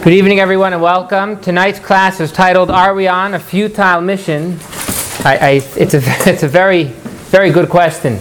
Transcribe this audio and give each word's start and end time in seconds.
Good 0.00 0.12
evening, 0.12 0.38
everyone, 0.38 0.72
and 0.72 0.80
welcome. 0.80 1.40
Tonight's 1.40 1.80
class 1.80 2.20
is 2.20 2.30
titled 2.30 2.70
"Are 2.70 2.94
We 2.94 3.08
on 3.08 3.34
a 3.34 3.40
Futile 3.40 4.00
Mission?" 4.00 4.56
I, 5.24 5.38
I, 5.40 5.50
it's 5.76 5.92
a 5.92 6.00
it's 6.30 6.44
a 6.44 6.48
very 6.48 6.84
very 7.34 7.50
good 7.50 7.68
question. 7.68 8.20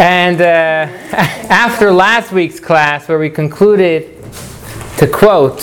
And 0.00 0.40
uh, 0.40 0.44
after 1.50 1.92
last 1.92 2.32
week's 2.32 2.58
class, 2.58 3.06
where 3.06 3.18
we 3.18 3.28
concluded 3.28 4.16
to 4.96 5.06
quote 5.06 5.58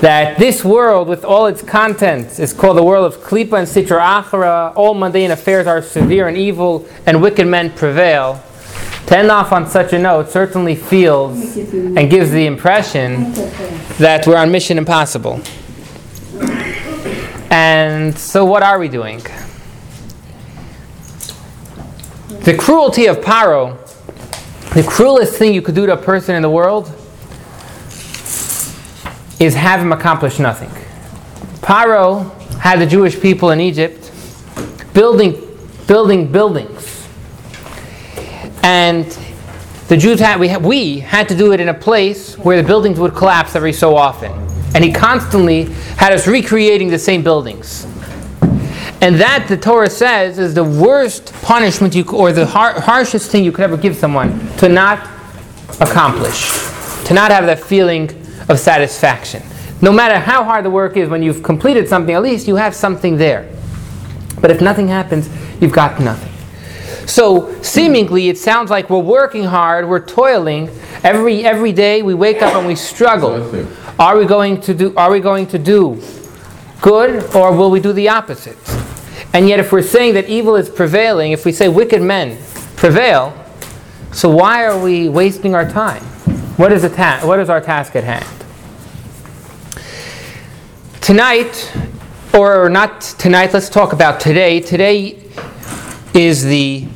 that 0.00 0.38
this 0.38 0.64
world, 0.64 1.08
with 1.08 1.26
all 1.26 1.44
its 1.46 1.60
contents, 1.60 2.38
is 2.38 2.54
called 2.54 2.78
the 2.78 2.82
world 2.82 3.04
of 3.04 3.20
Klipa 3.20 3.58
and 3.58 3.68
Sitra 3.68 4.22
Achara. 4.22 4.72
All 4.74 4.94
mundane 4.94 5.30
affairs 5.30 5.66
are 5.66 5.82
severe 5.82 6.26
and 6.26 6.38
evil, 6.38 6.88
and 7.04 7.20
wicked 7.20 7.46
men 7.46 7.70
prevail. 7.70 8.42
To 9.06 9.16
end 9.16 9.30
off 9.30 9.52
on 9.52 9.68
such 9.68 9.92
a 9.92 9.98
note 10.00 10.30
certainly 10.30 10.74
feels 10.74 11.56
and 11.56 12.10
gives 12.10 12.32
the 12.32 12.44
impression 12.44 13.32
that 13.98 14.26
we're 14.26 14.36
on 14.36 14.50
Mission 14.50 14.78
Impossible. 14.78 15.40
And 17.50 18.18
so, 18.18 18.44
what 18.44 18.64
are 18.64 18.80
we 18.80 18.88
doing? 18.88 19.20
The 22.40 22.56
cruelty 22.58 23.06
of 23.06 23.18
Paro, 23.18 23.78
the 24.74 24.82
cruelest 24.82 25.36
thing 25.36 25.54
you 25.54 25.62
could 25.62 25.76
do 25.76 25.86
to 25.86 25.92
a 25.92 25.96
person 25.96 26.34
in 26.34 26.42
the 26.42 26.50
world, 26.50 26.88
is 29.38 29.54
have 29.54 29.78
him 29.78 29.92
accomplish 29.92 30.40
nothing. 30.40 30.70
Paro 31.60 32.32
had 32.58 32.80
the 32.80 32.86
Jewish 32.86 33.20
people 33.20 33.50
in 33.50 33.60
Egypt 33.60 34.10
building, 34.92 35.40
building 35.86 36.32
buildings 36.32 36.75
and 38.66 39.06
the 39.86 39.96
Jews 39.96 40.18
had 40.18 40.40
we, 40.40 40.48
had 40.48 40.60
we 40.60 40.98
had 40.98 41.28
to 41.28 41.36
do 41.36 41.52
it 41.52 41.60
in 41.60 41.68
a 41.68 41.74
place 41.74 42.36
where 42.36 42.60
the 42.60 42.66
buildings 42.66 42.98
would 42.98 43.14
collapse 43.14 43.54
every 43.54 43.72
so 43.72 43.94
often. 43.94 44.32
And 44.74 44.82
he 44.82 44.90
constantly 44.90 45.66
had 45.96 46.12
us 46.12 46.26
recreating 46.26 46.88
the 46.88 46.98
same 46.98 47.22
buildings. 47.22 47.84
And 49.00 49.20
that, 49.20 49.46
the 49.48 49.56
Torah 49.56 49.88
says, 49.88 50.40
is 50.40 50.52
the 50.52 50.64
worst 50.64 51.32
punishment 51.42 51.94
you, 51.94 52.04
or 52.10 52.32
the 52.32 52.44
har- 52.44 52.80
harshest 52.80 53.30
thing 53.30 53.44
you 53.44 53.52
could 53.52 53.62
ever 53.62 53.76
give 53.76 53.94
someone 53.94 54.36
to 54.56 54.68
not 54.68 54.98
accomplish, 55.80 56.50
to 57.04 57.14
not 57.14 57.30
have 57.30 57.46
that 57.46 57.60
feeling 57.60 58.10
of 58.48 58.58
satisfaction. 58.58 59.44
No 59.80 59.92
matter 59.92 60.18
how 60.18 60.42
hard 60.42 60.64
the 60.64 60.70
work 60.70 60.96
is, 60.96 61.08
when 61.08 61.22
you've 61.22 61.44
completed 61.44 61.86
something, 61.86 62.16
at 62.16 62.22
least 62.22 62.48
you 62.48 62.56
have 62.56 62.74
something 62.74 63.16
there. 63.16 63.48
But 64.40 64.50
if 64.50 64.60
nothing 64.60 64.88
happens, 64.88 65.28
you've 65.60 65.72
got 65.72 66.00
nothing. 66.00 66.35
So 67.06 67.62
seemingly, 67.62 68.28
it 68.28 68.36
sounds 68.36 68.70
like 68.70 68.90
we're 68.90 68.98
working 68.98 69.44
hard, 69.44 69.88
we're 69.88 70.04
toiling 70.04 70.68
every 71.04 71.44
every 71.44 71.72
day. 71.72 72.02
We 72.02 72.14
wake 72.14 72.42
up 72.42 72.54
and 72.56 72.66
we 72.66 72.74
struggle. 72.74 73.66
Are 73.98 74.18
we 74.18 74.26
going 74.26 74.60
to 74.62 74.74
do? 74.74 74.94
Are 74.96 75.10
we 75.10 75.20
going 75.20 75.46
to 75.48 75.58
do 75.58 76.02
good, 76.82 77.34
or 77.34 77.56
will 77.56 77.70
we 77.70 77.80
do 77.80 77.92
the 77.92 78.08
opposite? 78.08 78.58
And 79.32 79.48
yet, 79.48 79.60
if 79.60 79.70
we're 79.70 79.82
saying 79.82 80.14
that 80.14 80.28
evil 80.28 80.56
is 80.56 80.68
prevailing, 80.68 81.32
if 81.32 81.44
we 81.44 81.52
say 81.52 81.68
wicked 81.68 82.02
men 82.02 82.38
prevail, 82.76 83.32
so 84.12 84.28
why 84.28 84.64
are 84.64 84.78
we 84.78 85.08
wasting 85.08 85.54
our 85.54 85.68
time? 85.68 86.02
What 86.56 86.72
is, 86.72 86.82
the 86.82 86.88
ta- 86.88 87.20
what 87.22 87.38
is 87.38 87.50
our 87.50 87.60
task 87.60 87.94
at 87.96 88.04
hand? 88.04 88.24
Tonight, 91.02 91.72
or 92.34 92.68
not 92.68 93.02
tonight, 93.02 93.52
let's 93.52 93.68
talk 93.68 93.92
about 93.92 94.20
today. 94.20 94.60
Today 94.60 95.22
is 96.14 96.42
the 96.42 96.88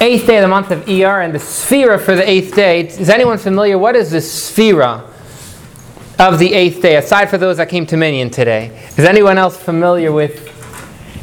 eighth 0.00 0.26
day 0.26 0.36
of 0.36 0.42
the 0.42 0.48
month 0.48 0.70
of 0.70 0.84
Iyar 0.86 1.24
and 1.24 1.34
the 1.34 1.38
Sphira 1.38 2.00
for 2.00 2.14
the 2.14 2.28
eighth 2.28 2.54
day. 2.54 2.86
Is 2.86 3.08
anyone 3.08 3.38
familiar? 3.38 3.78
What 3.78 3.96
is 3.96 4.10
the 4.10 4.18
Sphira 4.18 5.04
of 6.18 6.38
the 6.38 6.52
eighth 6.54 6.82
day, 6.82 6.96
aside 6.96 7.30
for 7.30 7.38
those 7.38 7.56
that 7.58 7.68
came 7.68 7.86
to 7.86 7.96
Minyan 7.96 8.30
today? 8.30 8.86
Is 8.96 9.04
anyone 9.04 9.38
else 9.38 9.56
familiar 9.56 10.12
with 10.12 10.44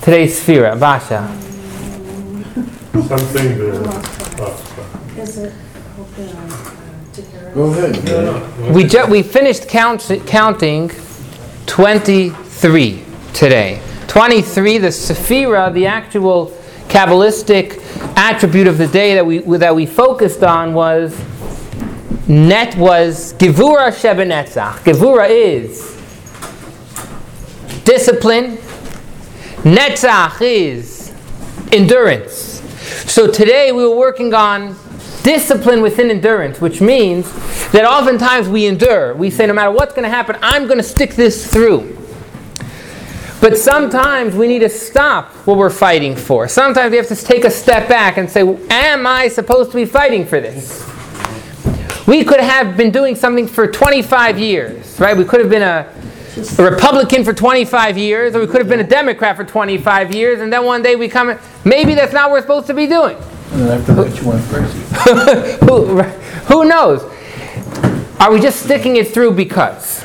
today's 0.02 0.40
Sphira? 0.40 0.80
Basha. 0.80 1.28
Something 3.08 3.58
there. 3.58 3.74
Is 5.24 5.38
it 5.38 5.54
uh, 5.54 5.56
Go 7.54 7.64
ahead. 7.72 8.76
We, 8.76 8.84
ju- 8.84 9.06
we 9.08 9.24
finished 9.24 9.68
count- 9.70 10.12
counting 10.28 10.92
23 11.68 13.04
today. 13.34 13.80
23, 14.08 14.78
the 14.80 14.88
Sephira, 14.88 15.72
the 15.74 15.86
actual 15.88 16.55
Kabbalistic 16.88 17.82
attribute 18.16 18.68
of 18.68 18.78
the 18.78 18.88
day 18.88 19.14
that 19.16 19.26
we, 19.26 19.40
that 19.58 19.76
we 19.76 19.86
focused 19.86 20.44
on 20.44 20.74
was 20.74 21.18
net 22.28 22.76
was 22.78 23.34
Gevura 23.34 23.90
Shebenetzach. 23.92 24.80
Gevura 24.80 25.30
is 25.30 25.96
discipline. 27.84 28.58
Netzach 29.64 30.42
is 30.42 31.14
endurance. 31.72 32.62
So 33.12 33.32
today 33.32 33.72
we 33.72 33.84
were 33.84 33.96
working 33.96 34.34
on 34.34 34.76
discipline 35.24 35.82
within 35.82 36.12
endurance, 36.12 36.62
which 36.62 36.82
means 36.82 37.32
that 37.72 37.84
oftentimes 37.84 38.48
we 38.48 38.68
endure. 38.68 39.16
We 39.16 39.32
say, 39.32 39.48
no 39.48 39.54
matter 39.54 39.72
what's 39.72 39.94
going 39.94 40.04
to 40.04 40.10
happen, 40.10 40.38
I'm 40.42 40.66
going 40.66 40.78
to 40.78 40.84
stick 40.84 41.16
this 41.16 41.52
through. 41.52 42.05
But 43.46 43.60
sometimes 43.60 44.34
we 44.34 44.48
need 44.48 44.62
to 44.62 44.70
stop 44.70 45.28
what 45.46 45.56
we're 45.56 45.70
fighting 45.70 46.16
for. 46.16 46.48
Sometimes 46.48 46.90
we 46.90 46.98
have 46.98 47.08
to 47.10 47.16
take 47.16 47.44
a 47.44 47.52
step 47.52 47.88
back 47.88 48.18
and 48.18 48.28
say, 48.28 48.42
Am 48.72 49.06
I 49.06 49.28
supposed 49.28 49.70
to 49.70 49.78
be 49.78 49.86
fighting 49.86 50.26
for 50.26 50.42
this? 50.42 50.84
We 52.08 52.24
could 52.24 52.40
have 52.40 52.76
been 52.76 52.90
doing 52.90 53.14
something 53.14 53.48
for 53.48 53.68
25 53.68 54.40
years, 54.40 55.00
right? 55.00 55.16
We 55.16 55.26
could 55.26 55.42
have 55.42 55.52
been 55.52 55.62
a, 55.62 55.88
a 56.58 56.72
Republican 56.72 57.24
for 57.24 57.36
25 57.36 58.00
years, 58.00 58.36
or 58.36 58.40
we 58.40 58.48
could 58.48 58.62
have 58.62 58.68
been 58.68 58.80
a 58.80 58.88
Democrat 58.88 59.36
for 59.36 59.44
25 59.44 60.16
years, 60.16 60.42
and 60.42 60.52
then 60.52 60.66
one 60.66 60.82
day 60.82 60.96
we 60.96 61.08
come, 61.08 61.38
maybe 61.66 61.94
that's 61.94 62.14
not 62.14 62.32
what 62.32 62.38
we're 62.38 62.42
supposed 62.42 62.66
to 62.66 62.74
be 62.74 62.88
doing. 62.88 63.16
And 63.52 63.62
then 63.62 63.80
after 63.80 63.94
that, 63.94 64.20
you 64.20 64.28
want 64.28 64.44
first. 64.46 64.74
who, 65.70 66.02
who 66.52 66.66
knows? 66.68 67.04
Are 68.20 68.34
we 68.34 68.40
just 68.40 68.64
sticking 68.64 68.96
it 68.96 69.10
through 69.10 69.34
because? 69.34 70.04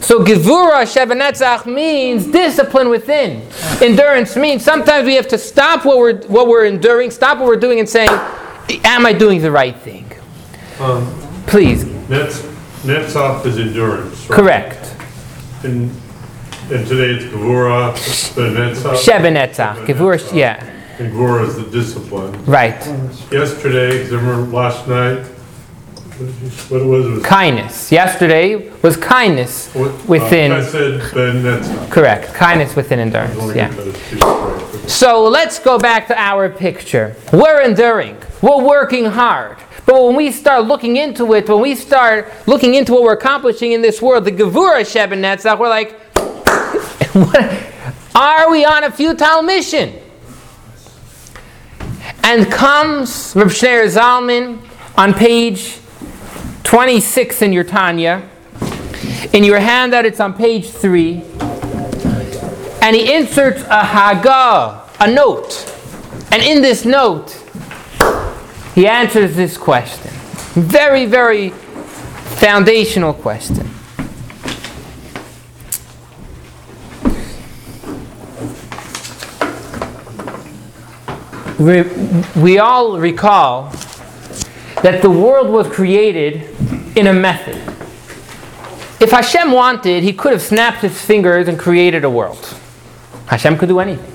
So 0.00 0.24
Gevura 0.24 0.84
Shebenetzach 0.84 1.66
means 1.66 2.26
discipline 2.26 2.88
within. 2.88 3.42
Endurance 3.82 4.36
means 4.36 4.64
sometimes 4.64 5.04
we 5.06 5.14
have 5.16 5.28
to 5.28 5.38
stop 5.38 5.84
what 5.84 5.98
we're, 5.98 6.22
what 6.28 6.46
we're 6.48 6.64
enduring, 6.64 7.10
stop 7.10 7.38
what 7.38 7.46
we're 7.46 7.56
doing 7.56 7.78
and 7.78 7.88
saying, 7.88 8.08
am 8.84 9.04
I 9.04 9.12
doing 9.12 9.42
the 9.42 9.50
right 9.50 9.76
thing? 9.76 10.10
Um, 10.80 11.06
Please. 11.46 11.84
Nets, 12.08 12.40
Netzach 12.84 13.44
is 13.44 13.58
endurance. 13.58 14.28
right? 14.30 14.36
Correct. 14.36 14.94
And, 15.64 15.90
and 16.70 16.86
today 16.86 17.10
it's 17.16 17.24
Gevura, 17.26 18.34
the 18.34 18.42
Netzach. 18.42 18.94
Shebenetzach. 19.02 19.84
Gevura, 19.86 20.34
yeah. 20.34 20.64
And 20.98 21.12
Gevura 21.12 21.46
is 21.48 21.56
the 21.56 21.64
discipline. 21.70 22.44
Right. 22.46 22.76
Yesterday, 23.30 24.02
'cause 24.04 24.12
I 24.12 24.16
remember 24.16 24.56
last 24.56 24.86
night, 24.88 25.24
what 26.18 26.26
did 26.26 26.42
you- 26.42 26.50
what 26.78 26.84
was 26.84 27.18
it? 27.18 27.24
Kindness. 27.24 27.92
Yesterday 27.92 28.70
was 28.82 28.96
kindness 28.96 29.68
What- 29.72 29.88
uh, 29.90 29.92
within. 30.06 30.52
I 30.52 30.62
said 30.62 31.00
the 31.00 31.32
Netzach. 31.32 31.90
Correct. 31.90 32.34
Kindness 32.34 32.74
within 32.76 32.98
endurance. 33.00 33.36
Yeah. 33.54 33.68
get 33.68 33.76
those 33.76 33.94
two 34.10 34.16
straight. 34.18 34.90
So 34.90 35.24
let's 35.24 35.58
go 35.58 35.78
back 35.78 36.06
to 36.08 36.18
our 36.18 36.48
picture. 36.48 37.14
We're 37.32 37.60
enduring, 37.60 38.16
we're 38.42 38.62
working 38.62 39.04
hard. 39.06 39.56
But 39.86 40.02
when 40.04 40.16
we 40.16 40.30
start 40.32 40.64
looking 40.66 40.96
into 40.96 41.32
it, 41.34 41.48
when 41.48 41.60
we 41.60 41.74
start 41.74 42.30
looking 42.46 42.74
into 42.74 42.92
what 42.92 43.02
we're 43.02 43.14
accomplishing 43.14 43.72
in 43.72 43.80
this 43.82 44.02
world, 44.02 44.24
the 44.24 44.32
Gevura 44.32 44.84
Sheben 44.90 45.20
Netzach, 45.22 45.58
we're 45.58 45.68
like, 45.70 45.98
are 48.14 48.50
we 48.50 48.64
on 48.64 48.84
a 48.84 48.90
futile 48.90 49.42
mission? 49.42 49.94
And 52.22 52.50
comes 52.50 53.32
Reb 53.34 53.48
Shneur 53.48 53.86
Zalman 53.88 54.58
on 54.96 55.14
page 55.14 55.78
26 56.68 57.40
in 57.40 57.50
your 57.54 57.64
Tanya. 57.64 58.28
In 59.32 59.42
your 59.42 59.58
handout, 59.58 60.04
it's 60.04 60.20
on 60.20 60.34
page 60.34 60.68
3 60.68 61.24
and 62.82 62.94
he 62.94 63.10
inserts 63.14 63.62
a 63.62 63.82
haga, 63.82 64.82
a 65.00 65.10
note. 65.10 65.64
And 66.30 66.42
in 66.42 66.60
this 66.60 66.84
note, 66.84 67.32
he 68.74 68.86
answers 68.86 69.34
this 69.34 69.56
question. 69.56 70.10
Very, 70.52 71.06
very 71.06 71.48
foundational 72.36 73.14
question. 73.14 73.66
We 82.36 82.58
all 82.58 82.98
recall 82.98 83.72
that 84.82 85.02
the 85.02 85.10
world 85.10 85.48
was 85.48 85.66
created 85.68 86.56
in 86.96 87.08
a 87.08 87.12
method. 87.12 87.56
If 89.00 89.10
Hashem 89.10 89.52
wanted, 89.52 90.02
he 90.02 90.12
could 90.12 90.32
have 90.32 90.42
snapped 90.42 90.82
his 90.82 91.00
fingers 91.00 91.48
and 91.48 91.58
created 91.58 92.04
a 92.04 92.10
world. 92.10 92.54
Hashem 93.26 93.58
could 93.58 93.68
do 93.68 93.78
anything. 93.78 94.12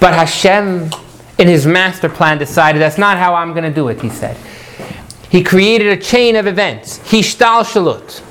But 0.00 0.14
Hashem, 0.14 0.90
in 1.38 1.48
his 1.48 1.66
master 1.66 2.08
plan, 2.08 2.38
decided 2.38 2.80
that's 2.80 2.98
not 2.98 3.18
how 3.18 3.34
I'm 3.34 3.52
going 3.52 3.64
to 3.64 3.74
do 3.74 3.88
it, 3.88 4.00
he 4.00 4.10
said. 4.10 4.36
He 5.30 5.42
created 5.42 5.88
a 5.88 6.00
chain 6.00 6.36
of 6.36 6.46
events. 6.46 6.98
Hishtalshalut. 6.98 8.22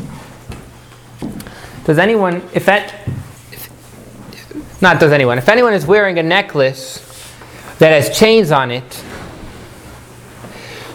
Does 1.86 1.98
anyone, 1.98 2.36
if 2.54 2.66
that, 2.66 2.94
if, 3.52 4.82
not 4.82 5.02
does 5.02 5.12
anyone, 5.12 5.38
if 5.38 5.50
anyone 5.50 5.74
is 5.74 5.86
wearing 5.86 6.18
a 6.20 6.24
necklace 6.24 7.00
that 7.80 7.90
has 7.90 8.18
chains 8.18 8.52
on 8.52 8.72
it, 8.72 9.04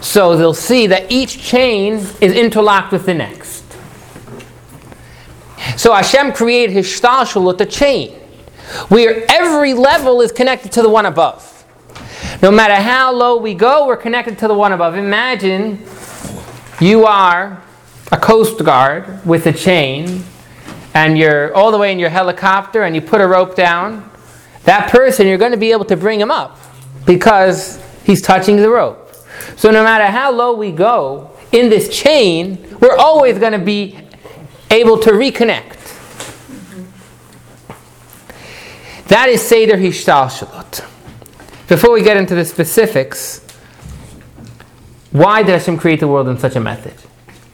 so 0.01 0.37
they'll 0.37 0.55
see 0.55 0.87
that 0.87 1.11
each 1.11 1.43
chain 1.43 1.95
is 2.21 2.33
interlocked 2.33 2.93
with 2.93 3.07
the 3.07 3.15
next. 3.15 3.65
So 5.77 5.93
Hashem 5.93 6.33
created 6.33 6.77
hishtalshalut, 6.77 7.61
a 7.61 7.67
chain, 7.67 8.13
where 8.89 9.25
every 9.31 9.75
level 9.75 10.21
is 10.21 10.33
connected 10.33 10.73
to 10.73 10.83
the 10.83 10.89
one 10.89 11.07
above. 11.07 11.55
No 12.43 12.51
matter 12.51 12.75
how 12.77 13.13
low 13.13 13.37
we 13.37 13.55
go, 13.55 13.87
we're 13.87 13.97
connected 13.97 14.39
to 14.39 14.49
the 14.49 14.55
one 14.55 14.73
above. 14.73 14.95
Imagine 14.95 15.85
you 16.81 17.05
are 17.05 17.63
a 18.13 18.17
coast 18.17 18.65
guard 18.65 19.27
with 19.27 19.47
a 19.47 19.53
chain, 19.53 20.25
and 20.95 21.19
you're 21.19 21.55
all 21.55 21.73
the 21.73 21.79
way 21.79 21.93
in 21.93 21.99
your 21.99 22.11
helicopter, 22.11 22.83
and 22.83 22.95
you 22.95 23.01
put 23.01 23.21
a 23.21 23.27
rope 23.27 23.57
down. 23.57 24.09
That 24.65 24.91
person, 24.91 25.27
you're 25.27 25.39
going 25.39 25.53
to 25.53 25.59
be 25.59 25.73
able 25.73 25.85
to 25.87 25.97
bring 25.97 26.21
him 26.21 26.31
up 26.31 26.59
because 27.05 27.83
he's 28.05 28.23
touching 28.23 28.57
the 28.57 28.71
rope. 28.71 29.08
So 29.59 29.73
no 29.73 29.83
matter 29.83 30.05
how 30.05 30.31
low 30.31 30.55
we 30.55 30.71
go 30.71 31.33
in 31.51 31.69
this 31.69 31.89
chain, 31.89 32.65
we're 32.79 32.97
always 32.97 33.41
going 33.41 33.55
to 33.55 33.59
be 33.59 33.99
able 34.71 34.99
to 34.99 35.11
reconnect. 35.11 35.75
That 39.09 39.29
is 39.29 39.43
Seder 39.43 39.77
Hishtalshalut. 39.77 40.87
Before 41.67 41.91
we 41.91 42.05
get 42.05 42.17
into 42.17 42.37
the 42.37 42.45
specifics, 42.45 43.45
why 45.11 45.43
did 45.43 45.51
Hashem 45.51 45.77
create 45.77 45.99
the 45.99 46.07
world 46.07 46.29
in 46.29 46.39
such 46.39 46.55
a 46.55 46.61
method? 46.61 46.95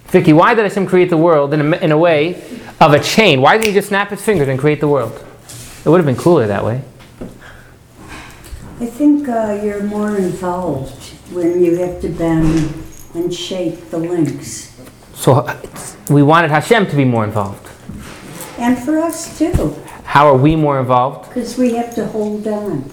Vicky, 0.08 0.34
why 0.34 0.52
did 0.52 0.64
Hashem 0.64 0.86
create 0.86 1.08
the 1.08 1.16
world 1.16 1.54
in 1.54 1.72
a, 1.72 1.76
in 1.78 1.90
a 1.90 1.96
way 1.96 2.34
of 2.82 2.92
a 2.92 3.00
chain? 3.00 3.40
Why 3.40 3.54
didn't 3.56 3.68
he 3.68 3.72
just 3.72 3.88
snap 3.88 4.10
his 4.10 4.20
fingers 4.20 4.48
and 4.48 4.58
create 4.58 4.80
the 4.80 4.88
world? 4.88 5.24
It 5.82 5.88
would 5.88 5.96
have 5.96 6.06
been 6.06 6.16
cooler 6.16 6.46
that 6.48 6.66
way. 6.66 6.82
I 8.78 8.86
think 8.86 9.26
uh, 9.26 9.58
you're 9.64 9.84
more 9.84 10.14
involved 10.18 11.03
when 11.32 11.62
you 11.64 11.76
have 11.76 12.00
to 12.02 12.08
bend 12.08 12.72
and 13.14 13.32
shape 13.32 13.90
the 13.90 13.98
links. 13.98 14.72
So 15.14 15.38
it's- 15.62 15.96
we 16.10 16.22
wanted 16.22 16.50
Hashem 16.50 16.86
to 16.88 16.96
be 16.96 17.04
more 17.04 17.24
involved. 17.24 17.66
And 18.58 18.78
for 18.78 18.98
us 18.98 19.38
too, 19.38 19.74
How 20.04 20.28
are 20.28 20.36
we 20.36 20.54
more 20.56 20.78
involved? 20.78 21.28
because 21.28 21.56
we 21.58 21.74
have 21.74 21.94
to 21.94 22.06
hold 22.06 22.46
on. 22.46 22.84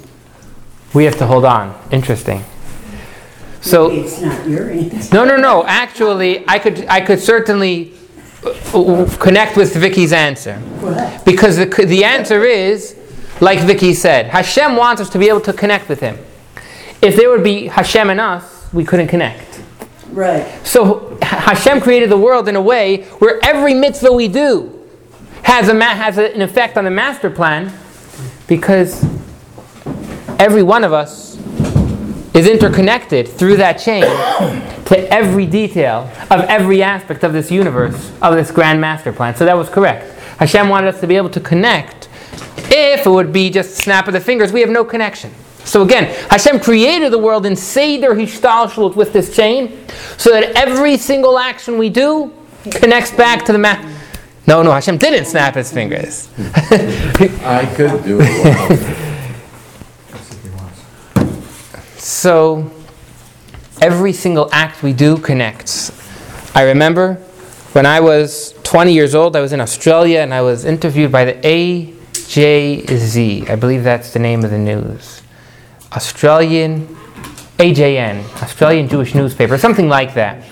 We 0.94 1.06
have 1.06 1.18
to 1.18 1.26
hold 1.26 1.46
on. 1.46 1.74
Interesting. 1.92 2.44
So 3.62 3.90
Maybe 3.90 4.02
it's 4.02 4.22
not 4.22 4.48
your 4.50 4.70
answer. 4.72 5.14
no, 5.14 5.24
no, 5.26 5.38
no. 5.38 5.64
Actually, 5.66 6.44
I 6.48 6.58
could 6.60 6.86
I 6.90 7.02
could 7.02 7.20
certainly 7.20 7.94
uh, 8.44 8.50
uh, 8.82 9.18
connect 9.18 9.56
with 9.56 9.76
Vicky's 9.76 10.12
answer 10.14 10.56
What? 10.82 11.24
because 11.26 11.58
the 11.58 11.66
the 11.86 12.04
answer 12.04 12.44
is 12.44 12.96
like 13.40 13.60
Vicky 13.60 13.94
said. 13.94 14.28
Hashem 14.28 14.76
wants 14.76 15.02
us 15.02 15.10
to 15.12 15.20
be 15.20 15.28
able 15.30 15.42
to 15.42 15.54
connect 15.54 15.90
with 15.90 16.00
Him. 16.00 16.18
If 17.02 17.16
there 17.16 17.30
would 17.30 17.44
be 17.44 17.68
Hashem 17.68 18.10
and 18.10 18.20
us, 18.20 18.72
we 18.74 18.86
couldn't 18.86 19.08
connect. 19.08 19.62
Right. 20.12 20.46
So 20.66 21.18
Hashem 21.22 21.82
created 21.82 22.10
the 22.10 22.18
world 22.18 22.48
in 22.48 22.56
a 22.56 22.62
way 22.62 23.04
where 23.20 23.40
every 23.44 23.74
mitzvah 23.74 24.12
we 24.12 24.28
do 24.28 24.78
has, 25.44 25.70
a 25.70 25.74
ma- 25.74 25.86
has 25.96 26.18
an 26.18 26.42
effect 26.42 26.78
on 26.78 26.84
the 26.84 26.92
master 26.92 27.30
plan 27.30 27.72
because 28.48 29.04
every 30.40 30.64
one 30.64 30.84
of 30.84 30.94
us 30.94 31.38
is 32.36 32.48
interconnected 32.48 33.28
through 33.28 33.58
that 33.58 33.74
chain 33.74 34.04
to 34.86 35.12
every 35.12 35.46
detail 35.46 36.10
of 36.30 36.42
every 36.42 36.84
aspect 36.84 37.24
of 37.24 37.34
this 37.34 37.50
universe, 37.50 38.12
of 38.22 38.36
this 38.36 38.52
grand 38.52 38.80
master 38.80 39.12
plan. 39.12 39.36
So 39.36 39.46
that 39.46 39.58
was 39.58 39.70
correct. 39.70 40.20
Hashem 40.38 40.70
wanted 40.70 40.94
us 40.94 41.02
to 41.02 41.08
be 41.08 41.18
able 41.18 41.30
to 41.30 41.40
connect. 41.40 42.10
If 42.74 43.06
it 43.06 43.10
would 43.10 43.34
be 43.34 43.50
just 43.50 43.80
a 43.80 43.82
snap 43.82 44.08
of 44.08 44.14
the 44.14 44.20
fingers, 44.20 44.54
we 44.54 44.62
have 44.62 44.70
no 44.70 44.86
connection. 44.86 45.32
So 45.72 45.84
again, 45.84 46.14
Hashem 46.30 46.60
created 46.60 47.14
the 47.14 47.18
world 47.18 47.46
in 47.46 47.56
Seder 47.56 48.14
Hishtalshalut 48.14 48.98
with 48.98 49.14
this 49.14 49.34
chain, 49.34 49.88
so 50.18 50.32
that 50.32 50.54
every 50.58 50.98
single 50.98 51.40
action 51.40 51.78
we 51.78 51.90
do 51.90 52.34
connects 52.72 53.12
back 53.12 53.46
to 53.46 53.54
the 53.54 53.58
ma- 53.58 53.82
No, 54.48 54.64
no, 54.64 54.74
Hashem 54.74 54.98
didn't 54.98 55.28
snap 55.28 55.56
his 55.56 55.72
fingers. 55.72 56.28
I 56.38 57.72
could 57.78 58.04
do 58.04 58.20
it. 58.22 59.08
So 61.96 62.70
every 63.80 64.12
single 64.12 64.50
act 64.52 64.84
we 64.84 64.92
do 64.92 65.18
connects. 65.18 65.90
I 66.54 66.64
remember 66.64 67.14
when 67.72 67.86
I 67.86 68.02
was 68.02 68.54
20 68.64 68.92
years 68.92 69.16
old, 69.16 69.38
I 69.38 69.40
was 69.40 69.54
in 69.54 69.62
Australia 69.62 70.20
and 70.20 70.34
I 70.34 70.42
was 70.42 70.66
interviewed 70.66 71.14
by 71.14 71.24
the 71.24 71.36
AJZ. 71.36 73.50
I 73.50 73.56
believe 73.56 73.86
that's 73.86 74.12
the 74.12 74.20
name 74.20 74.44
of 74.44 74.52
the 74.52 74.58
news. 74.58 75.21
Australian 75.94 76.88
AJN, 77.58 78.24
Australian 78.42 78.88
Jewish 78.88 79.14
newspaper, 79.14 79.58
something 79.58 79.88
like 79.88 80.14
that. 80.16 80.44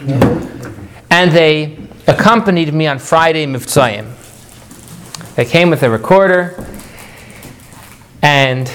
And 1.09 1.31
they 1.31 1.77
accompanied 2.07 2.73
me 2.73 2.87
on 2.87 2.99
Friday 2.99 3.45
Mivtzayim. 3.45 4.15
They 5.35 5.45
came 5.45 5.69
with 5.69 5.83
a 5.83 5.89
recorder 5.89 6.65
and 8.21 8.71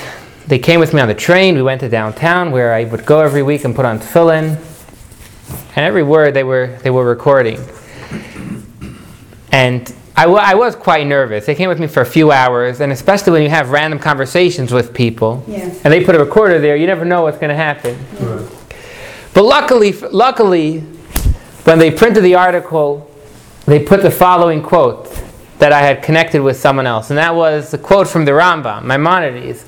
they 0.46 0.58
came 0.58 0.80
with 0.80 0.94
me 0.94 1.00
on 1.00 1.08
the 1.08 1.14
train. 1.14 1.54
We 1.54 1.62
went 1.62 1.80
to 1.82 1.88
downtown 1.88 2.50
where 2.50 2.74
I 2.74 2.84
would 2.84 3.06
go 3.06 3.20
every 3.20 3.42
week 3.42 3.64
and 3.64 3.74
put 3.74 3.84
on 3.84 3.98
tefillin. 3.98 4.58
And 5.76 5.84
every 5.84 6.02
word 6.02 6.34
they 6.34 6.44
were, 6.44 6.78
they 6.82 6.90
were 6.90 7.04
recording. 7.04 7.60
And 9.52 9.94
I 10.16 10.54
was 10.54 10.76
quite 10.76 11.06
nervous. 11.06 11.46
They 11.46 11.54
came 11.56 11.68
with 11.68 11.80
me 11.80 11.86
for 11.88 12.00
a 12.00 12.06
few 12.06 12.30
hours, 12.30 12.80
and 12.80 12.92
especially 12.92 13.32
when 13.32 13.42
you 13.42 13.48
have 13.50 13.70
random 13.70 13.98
conversations 13.98 14.72
with 14.72 14.94
people, 14.94 15.42
Yeah. 15.48 15.68
and 15.82 15.92
they 15.92 16.04
put 16.04 16.14
a 16.14 16.18
recorder 16.20 16.60
there, 16.60 16.76
you 16.76 16.86
never 16.86 17.04
know 17.04 17.22
what's 17.22 17.38
going 17.38 17.50
to 17.50 17.56
happen. 17.56 17.98
Right. 18.20 18.44
But 19.34 19.44
luckily, 19.44 19.92
luckily, 19.92 20.80
when 21.64 21.78
they 21.80 21.90
printed 21.90 22.22
the 22.22 22.36
article, 22.36 23.10
they 23.66 23.80
put 23.80 24.02
the 24.02 24.10
following 24.10 24.62
quote 24.62 25.10
that 25.58 25.72
I 25.72 25.80
had 25.80 26.02
connected 26.02 26.42
with 26.42 26.56
someone 26.56 26.86
else, 26.86 27.10
and 27.10 27.18
that 27.18 27.34
was 27.34 27.72
the 27.72 27.78
quote 27.78 28.06
from 28.06 28.24
the 28.24 28.32
Rambam, 28.32 28.84
Maimonides, 28.84 29.64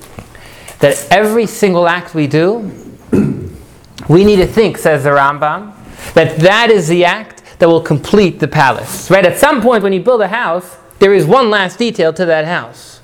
that 0.79 1.05
every 1.11 1.45
single 1.47 1.87
act 1.89 2.13
we 2.15 2.27
do, 2.27 2.71
we 4.07 4.23
need 4.23 4.37
to 4.37 4.47
think, 4.47 4.77
says 4.77 5.03
the 5.03 5.09
Rambam, 5.09 5.73
that 6.13 6.37
that 6.39 6.69
is 6.69 6.87
the 6.87 7.03
act 7.03 7.36
that 7.59 7.67
will 7.67 7.81
complete 7.81 8.39
the 8.39 8.47
palace. 8.47 9.09
Right? 9.09 9.25
At 9.25 9.37
some 9.37 9.61
point, 9.61 9.83
when 9.83 9.93
you 9.93 10.01
build 10.01 10.21
a 10.21 10.27
house, 10.27 10.77
there 10.99 11.13
is 11.13 11.25
one 11.25 11.49
last 11.49 11.77
detail 11.77 12.13
to 12.13 12.25
that 12.25 12.45
house. 12.45 13.01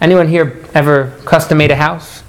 Anyone 0.00 0.28
here 0.28 0.64
ever 0.74 1.12
custom 1.24 1.58
made 1.58 1.70
a 1.70 1.76
house? 1.76 2.22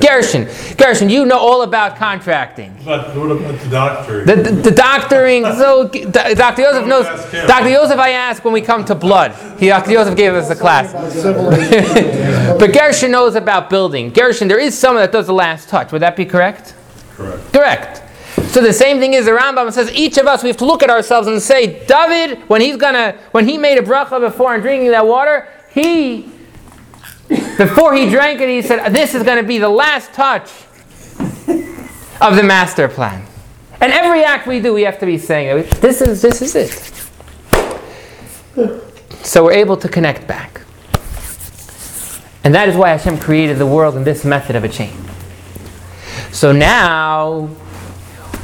Gershon, 0.00 0.48
Gershon, 0.78 1.10
you 1.10 1.26
know 1.26 1.38
all 1.38 1.62
about 1.62 1.96
contracting. 1.96 2.74
But 2.82 3.14
what 3.14 3.30
about 3.30 3.60
the 3.60 3.68
doctor? 3.68 4.24
The, 4.24 4.36
the, 4.36 4.50
the 4.50 4.70
doctoring, 4.70 5.44
so 5.44 5.86
Dr. 5.88 6.62
Joseph 6.62 6.86
knows. 6.86 7.04
Dr. 7.46 7.68
Joseph, 7.68 7.98
I 7.98 8.10
ask 8.10 8.42
when 8.42 8.54
we 8.54 8.62
come 8.62 8.86
to 8.86 8.94
blood. 8.94 9.32
He, 9.60 9.68
Dr. 9.68 9.90
Joseph 9.90 10.16
gave 10.16 10.32
us 10.32 10.48
a 10.48 10.56
class. 10.56 10.94
but 12.58 12.72
Gershon 12.72 13.10
knows 13.10 13.34
about 13.34 13.68
building. 13.68 14.10
Gershon, 14.10 14.48
there 14.48 14.58
is 14.58 14.76
someone 14.76 15.02
that 15.02 15.12
does 15.12 15.26
the 15.26 15.34
last 15.34 15.68
touch. 15.68 15.92
Would 15.92 16.00
that 16.00 16.16
be 16.16 16.24
correct? 16.24 16.74
Correct. 17.14 17.52
Correct. 17.52 18.02
So 18.34 18.60
the 18.60 18.72
same 18.72 18.98
thing 18.98 19.14
is 19.14 19.26
the 19.26 19.32
Rambam 19.32 19.72
says 19.72 19.90
each 19.92 20.18
of 20.18 20.26
us 20.26 20.42
we 20.42 20.48
have 20.48 20.56
to 20.58 20.64
look 20.64 20.82
at 20.82 20.90
ourselves 20.90 21.28
and 21.28 21.40
say, 21.40 21.84
David, 21.86 22.38
when 22.48 22.60
he's 22.60 22.76
gonna 22.76 23.18
when 23.32 23.46
he 23.46 23.58
made 23.58 23.78
a 23.78 23.82
bracha 23.82 24.20
before 24.20 24.54
and 24.54 24.62
drinking 24.62 24.90
that 24.90 25.06
water, 25.06 25.48
he 25.72 26.30
before 27.28 27.94
he 27.94 28.08
drank 28.10 28.40
it, 28.40 28.48
he 28.48 28.62
said, 28.62 28.88
This 28.90 29.14
is 29.14 29.22
gonna 29.22 29.42
be 29.42 29.58
the 29.58 29.68
last 29.68 30.12
touch 30.12 30.50
of 32.20 32.36
the 32.36 32.42
master 32.42 32.88
plan. 32.88 33.26
And 33.80 33.92
every 33.92 34.22
act 34.24 34.46
we 34.46 34.60
do, 34.60 34.72
we 34.72 34.82
have 34.82 34.98
to 35.00 35.06
be 35.06 35.18
saying, 35.18 35.66
This 35.80 36.00
is 36.00 36.22
this 36.22 36.40
is 36.42 36.54
it. 36.54 36.92
So 39.24 39.44
we're 39.44 39.52
able 39.52 39.76
to 39.78 39.88
connect 39.88 40.26
back. 40.26 40.62
And 42.44 42.54
that 42.54 42.68
is 42.68 42.76
why 42.76 42.90
Hashem 42.90 43.18
created 43.18 43.58
the 43.58 43.66
world 43.66 43.96
in 43.96 44.04
this 44.04 44.24
method 44.24 44.56
of 44.56 44.64
a 44.64 44.68
chain. 44.68 44.96
So 46.32 46.50
now, 46.50 47.48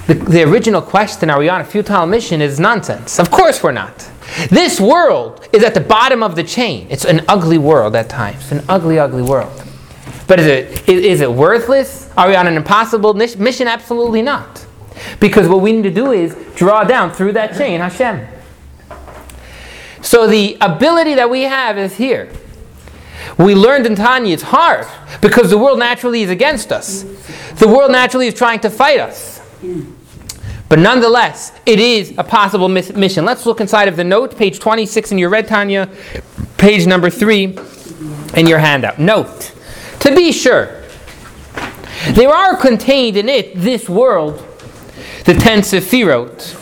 the, 0.09 0.15
the 0.15 0.43
original 0.43 0.81
question, 0.81 1.29
are 1.29 1.39
we 1.39 1.51
on 1.51 1.61
a 1.61 1.65
futile 1.65 2.07
mission, 2.07 2.41
is 2.41 2.59
nonsense. 2.59 3.21
Of 3.21 3.31
course 3.31 3.63
we're 3.63 3.73
not. 3.73 4.11
This 4.49 4.81
world 4.81 5.47
is 5.53 5.63
at 5.63 5.75
the 5.75 5.83
bottom 5.83 6.23
of 6.23 6.35
the 6.35 6.43
chain. 6.43 6.87
It's 6.89 7.05
an 7.05 7.23
ugly 7.29 7.59
world 7.59 7.95
at 7.95 8.09
times, 8.09 8.51
an 8.51 8.65
ugly, 8.71 8.99
ugly 8.99 9.21
world. 9.21 9.63
But 10.27 10.41
is 10.41 10.47
it, 10.47 10.89
is, 10.89 11.21
it 11.21 11.31
worthless? 11.31 12.11
Are 12.17 12.27
we 12.27 12.37
on 12.37 12.47
an 12.47 12.57
impossible 12.57 13.13
mission? 13.13 13.69
Absolutely 13.69 14.23
not. 14.23 14.67
Because 15.21 15.47
what 15.47 15.61
we 15.61 15.73
need 15.73 15.83
to 15.83 15.91
do 15.91 16.13
is 16.13 16.35
draw 16.57 16.85
down 16.85 17.13
through 17.13 17.33
that 17.33 17.57
chain 17.57 17.81
Hashem. 17.81 18.27
So 20.01 20.27
the 20.27 20.57
ability 20.63 21.15
that 21.17 21.29
we 21.29 21.43
have 21.43 21.77
is 21.77 21.97
here. 21.97 22.33
We 23.37 23.55
learned 23.55 23.85
in 23.85 23.95
Tanya 23.95 24.33
it's 24.33 24.43
hard 24.43 24.87
because 25.21 25.51
the 25.51 25.59
world 25.59 25.79
naturally 25.79 26.23
is 26.23 26.31
against 26.31 26.73
us. 26.73 27.03
The 27.59 27.69
world 27.69 27.93
naturally 27.93 28.27
is 28.27 28.35
trying 28.35 28.61
to 28.61 28.71
fight 28.71 29.01
us. 29.01 29.39
But 30.69 30.79
nonetheless, 30.79 31.53
it 31.65 31.81
is 31.81 32.13
a 32.19 32.25
possible 32.25 32.69
mis- 32.69 32.93
mission. 32.93 33.25
Let's 33.25 33.47
look 33.47 33.61
inside 33.61 33.89
of 33.89 33.97
the 33.97 34.05
note, 34.05 34.37
page 34.37 34.59
26 34.59 35.13
in 35.13 35.19
your 35.19 35.31
Red 35.31 35.49
Tanya, 35.49 35.89
page 36.59 36.87
number 36.87 37.09
3 37.09 37.59
in 38.37 38.47
your 38.47 38.59
handout. 38.59 38.99
Note, 38.99 39.55
to 40.01 40.15
be 40.15 40.31
sure, 40.31 40.83
there 42.11 42.29
are 42.29 42.57
contained 42.57 43.17
in 43.17 43.29
it, 43.29 43.55
this 43.57 43.89
world, 43.89 44.45
the 45.25 45.35
ten 45.35 45.61
Sephirot, 45.61 46.55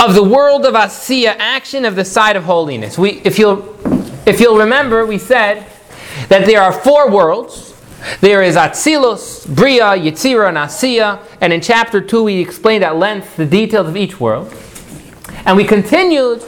of 0.00 0.14
the 0.14 0.22
world 0.22 0.64
of 0.66 0.74
Asiya, 0.74 1.34
action 1.38 1.84
of 1.84 1.96
the 1.96 2.04
side 2.04 2.36
of 2.36 2.44
holiness. 2.44 2.98
We, 2.98 3.20
if, 3.24 3.38
you'll, 3.38 3.76
if 4.26 4.40
you'll 4.40 4.58
remember, 4.58 5.06
we 5.06 5.18
said 5.18 5.66
that 6.28 6.46
there 6.46 6.62
are 6.62 6.72
four 6.72 7.10
worlds. 7.10 7.74
There 8.20 8.42
is 8.42 8.56
Atzilus, 8.56 9.46
Bria, 9.54 9.96
Yetzira, 9.96 10.48
and 10.48 10.56
Asiya. 10.56 11.20
And 11.40 11.52
in 11.52 11.60
chapter 11.60 12.00
2, 12.00 12.24
we 12.24 12.40
explained 12.40 12.84
at 12.84 12.96
length 12.96 13.36
the 13.36 13.46
details 13.46 13.88
of 13.88 13.96
each 13.96 14.20
world. 14.20 14.54
And 15.44 15.56
we 15.56 15.64
continued 15.64 16.44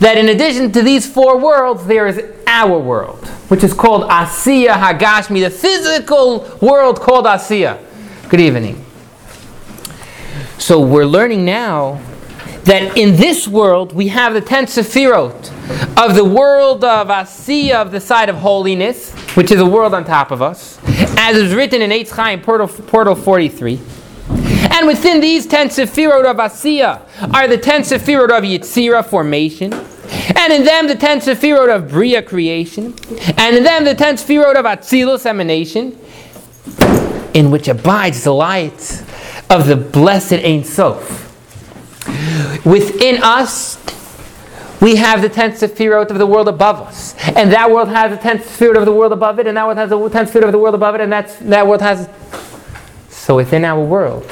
that 0.00 0.16
in 0.16 0.28
addition 0.28 0.72
to 0.72 0.82
these 0.82 1.10
four 1.10 1.38
worlds, 1.38 1.86
there 1.86 2.06
is 2.06 2.22
our 2.46 2.78
world, 2.78 3.26
which 3.48 3.62
is 3.62 3.72
called 3.72 4.08
Asiya 4.08 4.72
Hagashmi, 4.72 5.42
the 5.42 5.50
physical 5.50 6.58
world 6.60 7.00
called 7.00 7.26
Asiya. 7.26 7.78
Good 8.28 8.40
evening. 8.40 8.84
So 10.58 10.80
we're 10.80 11.06
learning 11.06 11.44
now 11.44 12.00
that 12.68 12.98
in 12.98 13.16
this 13.16 13.48
world 13.48 13.94
we 13.94 14.08
have 14.08 14.34
the 14.34 14.42
ten 14.42 14.66
Sephirot 14.66 15.32
of 15.96 16.14
the 16.14 16.24
world 16.24 16.84
of 16.84 17.08
Asiya 17.08 17.76
of 17.76 17.90
the 17.90 18.00
side 18.00 18.28
of 18.28 18.36
holiness, 18.36 19.10
which 19.34 19.50
is 19.50 19.58
a 19.58 19.66
world 19.66 19.94
on 19.94 20.04
top 20.04 20.30
of 20.30 20.42
us, 20.42 20.78
as 21.16 21.34
is 21.34 21.54
written 21.54 21.80
in 21.80 21.90
Eitz 21.90 22.10
Chaim, 22.10 22.42
portal, 22.42 22.68
portal 22.68 23.14
43. 23.14 23.80
And 24.70 24.86
within 24.86 25.20
these 25.20 25.46
ten 25.46 25.70
Sephirot 25.70 26.26
of 26.26 26.36
Asiya 26.36 27.34
are 27.34 27.48
the 27.48 27.56
ten 27.56 27.80
Sephirot 27.80 28.36
of 28.36 28.44
Yetzira, 28.44 29.02
formation, 29.02 29.72
and 29.72 30.52
in 30.52 30.64
them 30.64 30.88
the 30.88 30.94
ten 30.94 31.20
Sephirot 31.20 31.74
of 31.74 31.88
Bria, 31.88 32.22
creation, 32.22 32.94
and 33.38 33.56
in 33.56 33.64
them 33.64 33.84
the 33.84 33.94
ten 33.94 34.16
Sephirot 34.16 34.56
of 34.56 34.66
Atzilus, 34.66 35.24
emanation, 35.24 35.98
in 37.32 37.50
which 37.50 37.66
abides 37.66 38.24
the 38.24 38.34
light 38.34 39.02
of 39.48 39.66
the 39.66 39.76
blessed 39.76 40.34
Ein 40.34 40.64
Sof. 40.64 41.27
Within 42.64 43.22
us, 43.22 43.78
we 44.80 44.96
have 44.96 45.22
the 45.22 45.28
tenth 45.28 45.60
sephirot 45.60 46.10
of 46.10 46.18
the 46.18 46.26
world 46.26 46.48
above 46.48 46.80
us, 46.80 47.14
and 47.36 47.52
that 47.52 47.70
world 47.70 47.88
has 47.88 48.10
the 48.10 48.16
tenth 48.16 48.46
sephirot 48.46 48.76
of 48.76 48.84
the 48.84 48.92
world 48.92 49.12
above 49.12 49.38
it, 49.38 49.46
and 49.46 49.56
that 49.56 49.66
world 49.66 49.78
has 49.78 49.90
the 49.90 50.08
tenth 50.08 50.32
sephirot 50.32 50.44
of 50.44 50.52
the 50.52 50.58
world 50.58 50.74
above 50.74 50.94
it, 50.94 51.00
and 51.00 51.12
that's 51.12 51.36
that 51.36 51.66
world 51.66 51.82
has. 51.82 52.08
So 53.08 53.36
within 53.36 53.64
our 53.64 53.82
world, 53.82 54.24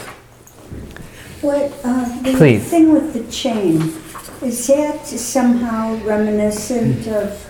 What, 1.42 1.72
uh, 1.84 2.22
the 2.22 2.34
Please. 2.36 2.64
thing 2.64 2.92
with 2.92 3.12
the 3.12 3.30
chain, 3.30 3.92
is 4.42 4.66
that 4.68 5.06
somehow 5.06 5.96
reminiscent 6.04 7.06
of 7.08 7.46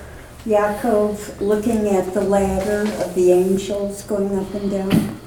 Yaakov 0.47 1.40
looking 1.40 1.88
at 1.88 2.14
the 2.14 2.21
ladder 2.21 2.83
of 3.04 3.14
the 3.14 3.33
angels 3.33 4.02
going 4.02 4.37
up 4.38 4.52
and 4.54 4.71
down? 4.71 5.21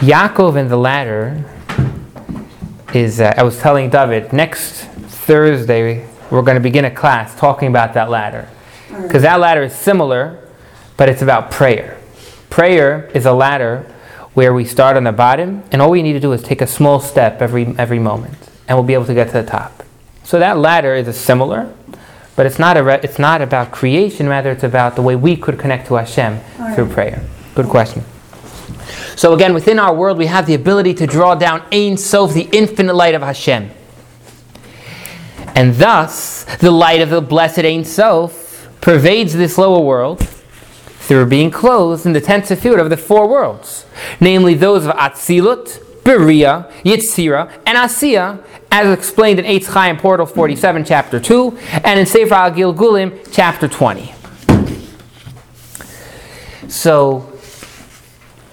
Yaakov 0.00 0.56
and 0.56 0.70
the 0.70 0.76
ladder 0.76 1.44
is. 2.94 3.20
Uh, 3.20 3.34
I 3.36 3.42
was 3.42 3.58
telling 3.58 3.90
David 3.90 4.32
next 4.32 4.84
Thursday 4.84 6.08
we're 6.30 6.42
going 6.42 6.56
to 6.56 6.60
begin 6.60 6.84
a 6.84 6.90
class 6.90 7.34
talking 7.38 7.68
about 7.68 7.94
that 7.94 8.10
ladder 8.10 8.48
because 9.02 9.22
that 9.22 9.40
ladder 9.40 9.62
is 9.62 9.74
similar, 9.74 10.38
but 10.96 11.08
it's 11.08 11.22
about 11.22 11.50
prayer. 11.50 11.98
Prayer 12.50 13.10
is 13.14 13.26
a 13.26 13.32
ladder 13.32 13.86
where 14.34 14.54
we 14.54 14.64
start 14.64 14.96
on 14.96 15.04
the 15.04 15.12
bottom, 15.12 15.62
and 15.72 15.82
all 15.82 15.90
we 15.90 16.02
need 16.02 16.14
to 16.14 16.20
do 16.20 16.32
is 16.32 16.42
take 16.42 16.60
a 16.60 16.66
small 16.66 17.00
step 17.00 17.42
every 17.42 17.66
every 17.78 17.98
moment, 17.98 18.36
and 18.66 18.76
we'll 18.76 18.86
be 18.86 18.94
able 18.94 19.06
to 19.06 19.14
get 19.14 19.26
to 19.28 19.32
the 19.34 19.44
top. 19.44 19.82
So 20.24 20.38
that 20.38 20.58
ladder 20.58 20.94
is 20.94 21.08
a 21.08 21.12
similar, 21.12 21.72
but 22.36 22.46
it's 22.46 22.58
not 22.58 22.76
a 22.76 22.82
re- 22.82 23.00
it's 23.02 23.18
not 23.18 23.42
about 23.42 23.72
creation. 23.72 24.28
Rather, 24.28 24.50
it's 24.50 24.64
about 24.64 24.96
the 24.96 25.02
way 25.02 25.16
we 25.16 25.36
could 25.36 25.58
connect 25.58 25.88
to 25.88 25.94
Hashem 25.94 26.40
through 26.74 26.88
prayer. 26.90 27.22
Good 27.54 27.66
question. 27.66 28.04
So 29.16 29.34
again, 29.34 29.54
within 29.54 29.78
our 29.78 29.94
world, 29.94 30.18
we 30.18 30.26
have 30.26 30.46
the 30.46 30.54
ability 30.54 30.94
to 30.94 31.06
draw 31.06 31.34
down 31.34 31.62
Ein 31.72 31.96
Sof, 31.96 32.32
the 32.32 32.48
infinite 32.52 32.94
light 32.94 33.14
of 33.14 33.22
Hashem. 33.22 33.70
And 35.54 35.74
thus, 35.74 36.44
the 36.58 36.70
light 36.70 37.00
of 37.00 37.10
the 37.10 37.20
blessed 37.20 37.60
Ein 37.60 37.84
Sof 37.84 38.68
pervades 38.80 39.34
this 39.34 39.58
lower 39.58 39.80
world 39.80 40.20
through 40.20 41.26
being 41.26 41.50
clothed 41.50 42.06
in 42.06 42.12
the 42.12 42.20
ten 42.20 42.42
sephirot 42.42 42.80
of 42.80 42.90
the 42.90 42.96
four 42.96 43.28
worlds, 43.28 43.86
namely 44.20 44.54
those 44.54 44.84
of 44.84 44.94
Atzilut, 44.94 45.82
Beria, 46.02 46.70
Yitzira, 46.82 47.50
and 47.66 47.78
Asiya, 47.78 48.42
as 48.70 48.96
explained 48.96 49.38
in 49.38 49.44
Eitz 49.44 49.66
Chaim 49.66 49.96
Portal 49.96 50.26
47, 50.26 50.84
chapter 50.84 51.18
2, 51.18 51.58
and 51.84 51.98
in 51.98 52.06
Sefer 52.06 52.34
HaGilgulim, 52.34 53.28
chapter 53.32 53.68
20. 53.68 54.14
So, 56.68 57.27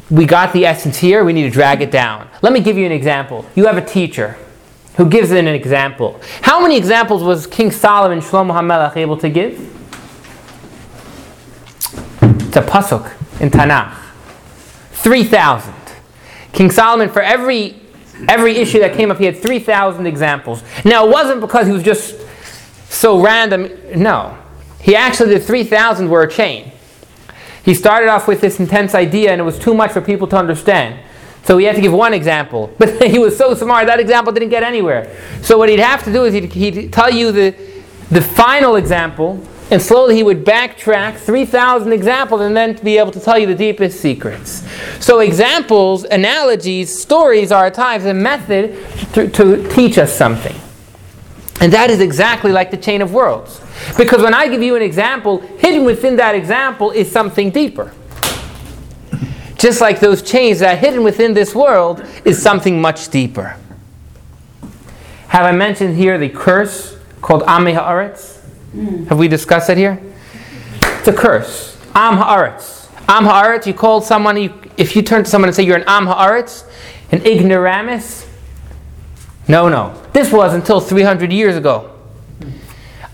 we 0.09 0.25
got 0.25 0.53
the 0.53 0.65
essence 0.65 0.97
here, 0.97 1.24
we 1.24 1.33
need 1.33 1.43
to 1.43 1.50
drag 1.50 1.81
it 1.81 1.91
down. 1.91 2.27
Let 2.41 2.53
me 2.53 2.59
give 2.59 2.77
you 2.77 2.85
an 2.85 2.91
example. 2.91 3.45
You 3.55 3.65
have 3.65 3.77
a 3.77 3.85
teacher 3.85 4.38
who 4.97 5.09
gives 5.09 5.31
an 5.31 5.47
example. 5.47 6.19
How 6.41 6.62
many 6.62 6.77
examples 6.77 7.24
was 7.24 7.47
King 7.47 7.71
Solomon 7.71 8.19
Shlomo 8.19 8.53
HaMelech 8.53 8.95
able 8.97 9.17
to 9.17 9.29
give? 9.29 9.59
It's 12.21 12.55
a 12.55 12.62
pasuk 12.62 13.12
in 13.41 13.50
Tanakh. 13.50 13.97
3,000. 14.91 15.74
King 16.53 16.71
Solomon, 16.71 17.09
for 17.09 17.21
every, 17.21 17.81
every 18.29 18.55
issue 18.55 18.79
that 18.79 18.95
came 18.95 19.12
up, 19.12 19.17
he 19.17 19.25
had 19.25 19.38
3,000 19.38 20.07
examples. 20.07 20.63
Now, 20.85 21.05
it 21.05 21.12
wasn't 21.12 21.41
because 21.41 21.67
he 21.67 21.74
was 21.74 21.83
just 21.83 22.15
so 22.89 23.21
random. 23.21 23.69
No. 23.95 24.38
He 24.79 24.95
actually, 24.95 25.33
the 25.33 25.39
3,000 25.39 26.09
were 26.09 26.24
a 26.24 26.31
chain. 26.31 26.71
He 27.65 27.74
started 27.74 28.10
off 28.10 28.27
with 28.27 28.41
this 28.41 28.60
intense 28.60 28.93
idea, 28.93 29.31
and 29.31 29.41
it 29.41 29.43
was 29.43 29.57
too 29.57 29.74
much 29.74 29.91
for 29.91 30.00
people 30.00 30.27
to 30.27 30.38
understand. 30.38 31.00
So 31.45 31.57
he 31.57 31.65
had 31.65 31.75
to 31.75 31.81
give 31.81 31.93
one 31.93 32.13
example. 32.13 32.72
But 32.77 33.01
he 33.01 33.17
was 33.17 33.36
so 33.36 33.55
smart, 33.55 33.88
that 33.88 34.00
example 34.00 34.31
didn't 34.31 34.50
get 34.50 34.62
anywhere. 34.62 35.15
So 35.41 35.57
what 35.57 35.69
he'd 35.69 35.79
have 35.79 36.03
to 36.03 36.13
do 36.13 36.25
is 36.25 36.34
he'd, 36.34 36.53
he'd 36.53 36.93
tell 36.93 37.10
you 37.10 37.31
the, 37.31 37.55
the 38.12 38.22
final 38.22 38.75
example, 38.75 39.43
and 39.72 39.81
slowly 39.81 40.15
he 40.15 40.22
would 40.22 40.45
backtrack 40.45 41.17
3,000 41.17 41.91
examples 41.91 42.41
and 42.41 42.55
then 42.55 42.75
be 42.84 43.00
able 43.00 43.12
to 43.12 43.19
tell 43.19 43.39
you 43.39 43.48
the 43.48 43.55
deepest 43.55 44.00
secrets. 44.00 44.63
So 45.03 45.19
examples, 45.22 46.03
analogies, 46.03 46.95
stories 46.95 47.51
are 47.51 47.65
at 47.65 47.74
times 47.74 48.05
a 48.05 48.13
method 48.13 48.77
to, 49.13 49.27
to 49.27 49.67
teach 49.69 49.98
us 49.98 50.15
something. 50.15 50.55
And 51.65 51.74
that 51.74 51.89
is 51.89 52.00
exactly 52.00 52.51
like 52.51 52.69
the 52.69 52.77
chain 52.77 53.01
of 53.01 53.12
worlds. 53.12 53.60
Because 53.98 54.22
when 54.22 54.36
I 54.36 54.48
give 54.48 54.62
you 54.62 54.75
an 54.75 54.84
example, 54.84 55.39
hidden 55.39 55.84
within 55.84 56.15
that 56.17 56.36
example 56.36 56.91
is 56.91 57.12
something 57.12 57.50
deeper. 57.50 57.91
Just 59.55 59.81
like 59.81 60.00
those 60.00 60.22
chains 60.22 60.60
that 60.60 60.75
are 60.75 60.77
hidden 60.77 61.03
within 61.03 61.34
this 61.34 61.55
world 61.55 62.05
is 62.24 62.39
something 62.39 62.79
much 62.79 63.10
deeper. 63.10 63.57
Have 65.29 65.45
I 65.45 65.53
mentioned 65.53 65.98
here 65.98 66.19
the 66.19 66.29
curse 66.29 67.00
called 67.19 67.41
Am 67.48 67.65
Haaretz? 67.65 68.45
Mm. 68.75 69.07
Have 69.07 69.17
we 69.17 69.27
discussed 69.27 69.72
it 69.72 69.77
here? 69.79 70.00
It's 71.00 71.07
a 71.07 71.13
curse. 71.13 71.81
Am 71.95 72.19
Haaretz. 72.19 72.91
Am 73.10 73.24
Haaretz, 73.25 73.65
you 73.65 73.74
call 73.74 74.01
someone, 74.01 74.38
you, 74.39 74.53
if 74.77 74.95
you 74.95 75.01
turn 75.01 75.24
to 75.24 75.29
someone 75.31 75.50
and 75.50 75.55
say 75.55 75.63
you're 75.63 75.77
an 75.77 75.84
Am 75.88 76.05
Haaretz, 76.05 76.69
an 77.12 77.25
ignoramus, 77.25 78.25
no, 79.48 79.70
no. 79.70 80.02
This 80.14 80.32
was 80.32 80.54
until 80.54 80.80
300 80.80 81.32
years 81.32 81.56
ago. 81.56 81.92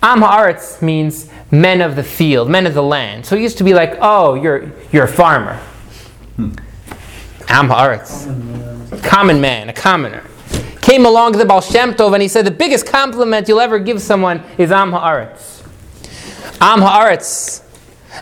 Am 0.02 0.20
Haaretz 0.20 0.82
means 0.82 1.30
men 1.50 1.80
of 1.80 1.94
the 1.94 2.02
field, 2.02 2.50
men 2.50 2.66
of 2.66 2.74
the 2.74 2.82
land. 2.82 3.24
So 3.24 3.36
it 3.36 3.42
used 3.42 3.58
to 3.58 3.64
be 3.64 3.74
like, 3.74 3.98
oh, 4.00 4.34
you're, 4.34 4.72
you're 4.90 5.04
a 5.04 5.08
farmer. 5.08 5.60
Am 7.48 7.68
Haaretz. 7.68 9.02
Common 9.04 9.40
man, 9.40 9.68
a 9.68 9.72
commoner. 9.72 10.24
Came 10.80 11.06
along 11.06 11.32
the 11.32 11.44
Baal 11.44 11.60
Shem 11.60 11.94
Tov 11.94 12.12
and 12.14 12.22
he 12.22 12.28
said, 12.28 12.44
the 12.44 12.50
biggest 12.50 12.86
compliment 12.86 13.46
you'll 13.46 13.60
ever 13.60 13.78
give 13.78 14.00
someone 14.02 14.42
is 14.58 14.72
Am 14.72 14.90
Haaretz. 14.90 15.62
Am 16.60 16.80
Haaretz. 16.80 17.62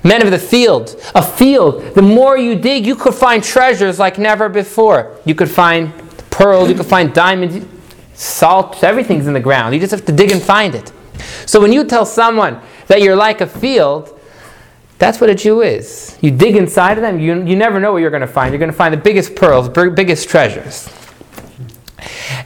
Men 0.04 0.22
of 0.22 0.30
the 0.30 0.38
field. 0.38 1.00
A 1.14 1.22
field. 1.22 1.94
The 1.94 2.02
more 2.02 2.36
you 2.36 2.56
dig, 2.56 2.86
you 2.86 2.94
could 2.94 3.14
find 3.14 3.42
treasures 3.42 3.98
like 3.98 4.18
never 4.18 4.48
before. 4.48 5.16
You 5.24 5.34
could 5.34 5.50
find 5.50 5.92
pearls, 6.30 6.68
you 6.68 6.74
could 6.74 6.86
find 6.86 7.12
diamonds, 7.14 7.66
salt, 8.20 8.84
everything's 8.84 9.26
in 9.26 9.32
the 9.32 9.40
ground. 9.40 9.74
You 9.74 9.80
just 9.80 9.92
have 9.92 10.04
to 10.04 10.12
dig 10.12 10.30
and 10.30 10.42
find 10.42 10.74
it. 10.74 10.92
So 11.46 11.60
when 11.60 11.72
you 11.72 11.84
tell 11.84 12.04
someone 12.04 12.60
that 12.86 13.00
you're 13.02 13.16
like 13.16 13.40
a 13.40 13.46
field, 13.46 14.18
that's 14.98 15.20
what 15.20 15.30
a 15.30 15.34
Jew 15.34 15.62
is. 15.62 16.18
You 16.20 16.30
dig 16.30 16.56
inside 16.56 16.98
of 16.98 17.02
them, 17.02 17.18
you, 17.18 17.42
you 17.44 17.56
never 17.56 17.80
know 17.80 17.92
what 17.92 17.98
you're 17.98 18.10
going 18.10 18.20
to 18.20 18.26
find. 18.26 18.52
You're 18.52 18.58
going 18.58 18.70
to 18.70 18.76
find 18.76 18.92
the 18.92 18.98
biggest 18.98 19.34
pearls, 19.34 19.68
big- 19.68 19.94
biggest 19.94 20.28
treasures. 20.28 20.88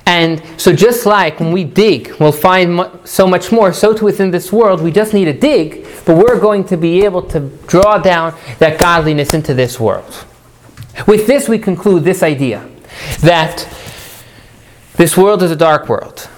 And 0.06 0.42
so, 0.60 0.72
just 0.72 1.06
like 1.06 1.40
when 1.40 1.50
we 1.50 1.64
dig, 1.64 2.14
we'll 2.20 2.32
find 2.32 2.88
so 3.04 3.26
much 3.26 3.50
more. 3.50 3.72
So, 3.72 3.94
too, 3.94 4.04
within 4.04 4.30
this 4.30 4.52
world, 4.52 4.80
we 4.80 4.92
just 4.92 5.14
need 5.14 5.24
to 5.26 5.32
dig, 5.32 5.86
but 6.04 6.16
we're 6.16 6.38
going 6.38 6.64
to 6.64 6.76
be 6.76 7.04
able 7.04 7.22
to 7.22 7.40
draw 7.66 7.98
down 7.98 8.34
that 8.58 8.78
godliness 8.78 9.32
into 9.32 9.54
this 9.54 9.80
world. 9.80 10.24
With 11.06 11.26
this, 11.26 11.48
we 11.48 11.58
conclude 11.58 12.04
this 12.04 12.22
idea 12.22 12.68
that 13.20 13.68
This 14.96 15.16
world 15.16 15.42
is 15.42 15.50
a 15.50 15.56
dark 15.56 15.88
world. 15.88 16.28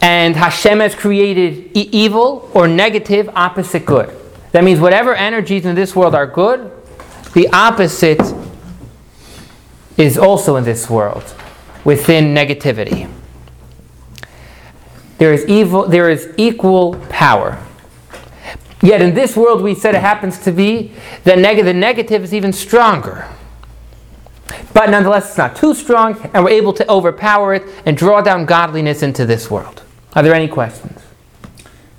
And 0.00 0.36
Hashem 0.36 0.80
has 0.80 0.94
created 0.94 1.76
e- 1.76 1.88
evil 1.92 2.50
or 2.54 2.68
negative 2.68 3.28
opposite 3.34 3.84
good. 3.84 4.14
That 4.52 4.64
means 4.64 4.80
whatever 4.80 5.14
energies 5.14 5.66
in 5.66 5.74
this 5.74 5.94
world 5.94 6.14
are 6.14 6.26
good, 6.26 6.70
the 7.34 7.48
opposite 7.48 8.22
is 9.96 10.16
also 10.16 10.56
in 10.56 10.64
this 10.64 10.88
world 10.88 11.34
within 11.84 12.34
negativity. 12.34 13.10
There 15.18 15.34
is 15.34 15.44
evil, 15.46 15.86
there 15.86 16.08
is 16.08 16.32
equal 16.36 16.94
power. 17.10 17.62
Yet 18.80 19.02
in 19.02 19.14
this 19.14 19.36
world, 19.36 19.60
we 19.62 19.74
said 19.74 19.96
it 19.96 20.00
happens 20.00 20.38
to 20.44 20.52
be 20.52 20.92
that 21.24 21.38
neg- 21.38 21.64
the 21.64 21.74
negative 21.74 22.22
is 22.22 22.32
even 22.32 22.52
stronger. 22.52 23.28
But 24.78 24.90
nonetheless, 24.90 25.30
it's 25.30 25.36
not 25.36 25.56
too 25.56 25.74
strong, 25.74 26.16
and 26.32 26.44
we're 26.44 26.50
able 26.50 26.72
to 26.74 26.88
overpower 26.88 27.52
it 27.52 27.64
and 27.84 27.96
draw 27.96 28.20
down 28.20 28.46
godliness 28.46 29.02
into 29.02 29.26
this 29.26 29.50
world. 29.50 29.82
Are 30.12 30.22
there 30.22 30.32
any 30.32 30.46
questions? 30.46 31.00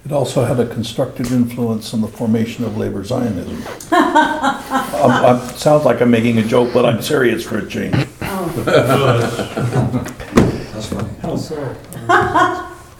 It 0.05 0.13
also 0.13 0.45
had 0.45 0.61
a 0.61 0.65
constructive 0.65 1.33
influence 1.33 1.93
on 1.93 1.99
the 1.99 2.07
formation 2.07 2.63
of 2.63 2.77
labor 2.77 3.03
Zionism. 3.03 3.61
Um, 4.99 5.11
um, 5.11 5.39
Sounds 5.51 5.85
like 5.85 6.01
I'm 6.01 6.11
making 6.11 6.39
a 6.39 6.43
joke, 6.43 6.73
but 6.73 6.85
I'm 6.85 7.01
serious 7.01 7.45
for 7.45 7.59
a 7.59 7.65
change. 7.65 7.95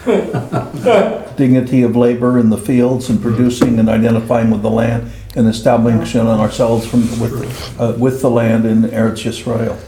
Dignity 1.38 1.84
of 1.84 1.96
labor 1.96 2.40
in 2.40 2.50
the 2.50 2.58
fields 2.58 3.10
and 3.10 3.22
producing 3.22 3.80
and 3.80 3.90
identifying 3.90 4.50
with 4.50 4.62
the 4.62 4.70
land 4.70 5.12
and 5.36 5.48
establishing 5.48 6.22
ourselves 6.22 6.88
from, 6.88 7.02
with, 7.20 7.80
uh, 7.80 7.94
with 7.98 8.22
the 8.22 8.30
land 8.30 8.66
in 8.66 8.84
Eretz 8.84 9.24
Yisrael. 9.24 9.80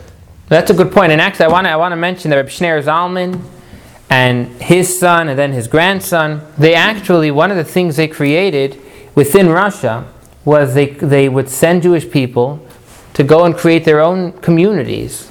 That's 0.47 0.69
a 0.69 0.73
good 0.73 0.91
point. 0.91 1.11
And 1.11 1.21
actually, 1.21 1.45
I 1.45 1.49
want 1.49 1.65
to 1.65 1.71
I 1.71 1.77
want 1.77 1.93
to 1.93 1.95
mention 1.95 2.29
that 2.31 2.37
Reb 2.37 2.47
Schneur 2.47 2.83
Zalman 2.83 3.41
and 4.09 4.47
his 4.61 4.99
son 4.99 5.29
and 5.29 5.39
then 5.39 5.53
his 5.53 5.67
grandson, 5.67 6.41
they 6.57 6.73
actually, 6.73 7.31
one 7.31 7.49
of 7.49 7.57
the 7.57 7.63
things 7.63 7.95
they 7.95 8.07
created 8.07 8.79
within 9.15 9.49
Russia 9.49 10.05
was 10.43 10.73
they, 10.73 10.87
they 10.87 11.29
would 11.29 11.47
send 11.47 11.83
Jewish 11.83 12.09
people 12.09 12.65
to 13.13 13.23
go 13.23 13.45
and 13.45 13.55
create 13.55 13.85
their 13.85 14.01
own 14.01 14.33
communities 14.33 15.29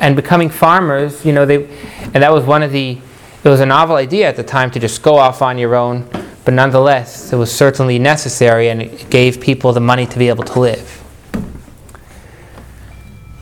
and 0.00 0.16
becoming 0.16 0.48
farmers, 0.48 1.24
you 1.24 1.32
know, 1.32 1.44
they, 1.44 1.66
and 2.14 2.22
that 2.22 2.32
was 2.32 2.44
one 2.44 2.62
of 2.62 2.72
the, 2.72 2.98
it 3.44 3.48
was 3.48 3.60
a 3.60 3.66
novel 3.66 3.96
idea 3.96 4.28
at 4.28 4.36
the 4.36 4.42
time 4.42 4.70
to 4.70 4.78
just 4.78 5.02
go 5.02 5.16
off 5.16 5.42
on 5.42 5.58
your 5.58 5.74
own, 5.74 6.08
but 6.46 6.54
nonetheless, 6.54 7.32
it 7.32 7.36
was 7.36 7.52
certainly 7.52 7.98
necessary 7.98 8.70
and 8.70 8.80
it 8.80 9.10
gave 9.10 9.40
people 9.40 9.72
the 9.72 9.80
money 9.80 10.06
to 10.06 10.16
be 10.16 10.28
able 10.28 10.44
to 10.44 10.60
live. 10.60 11.02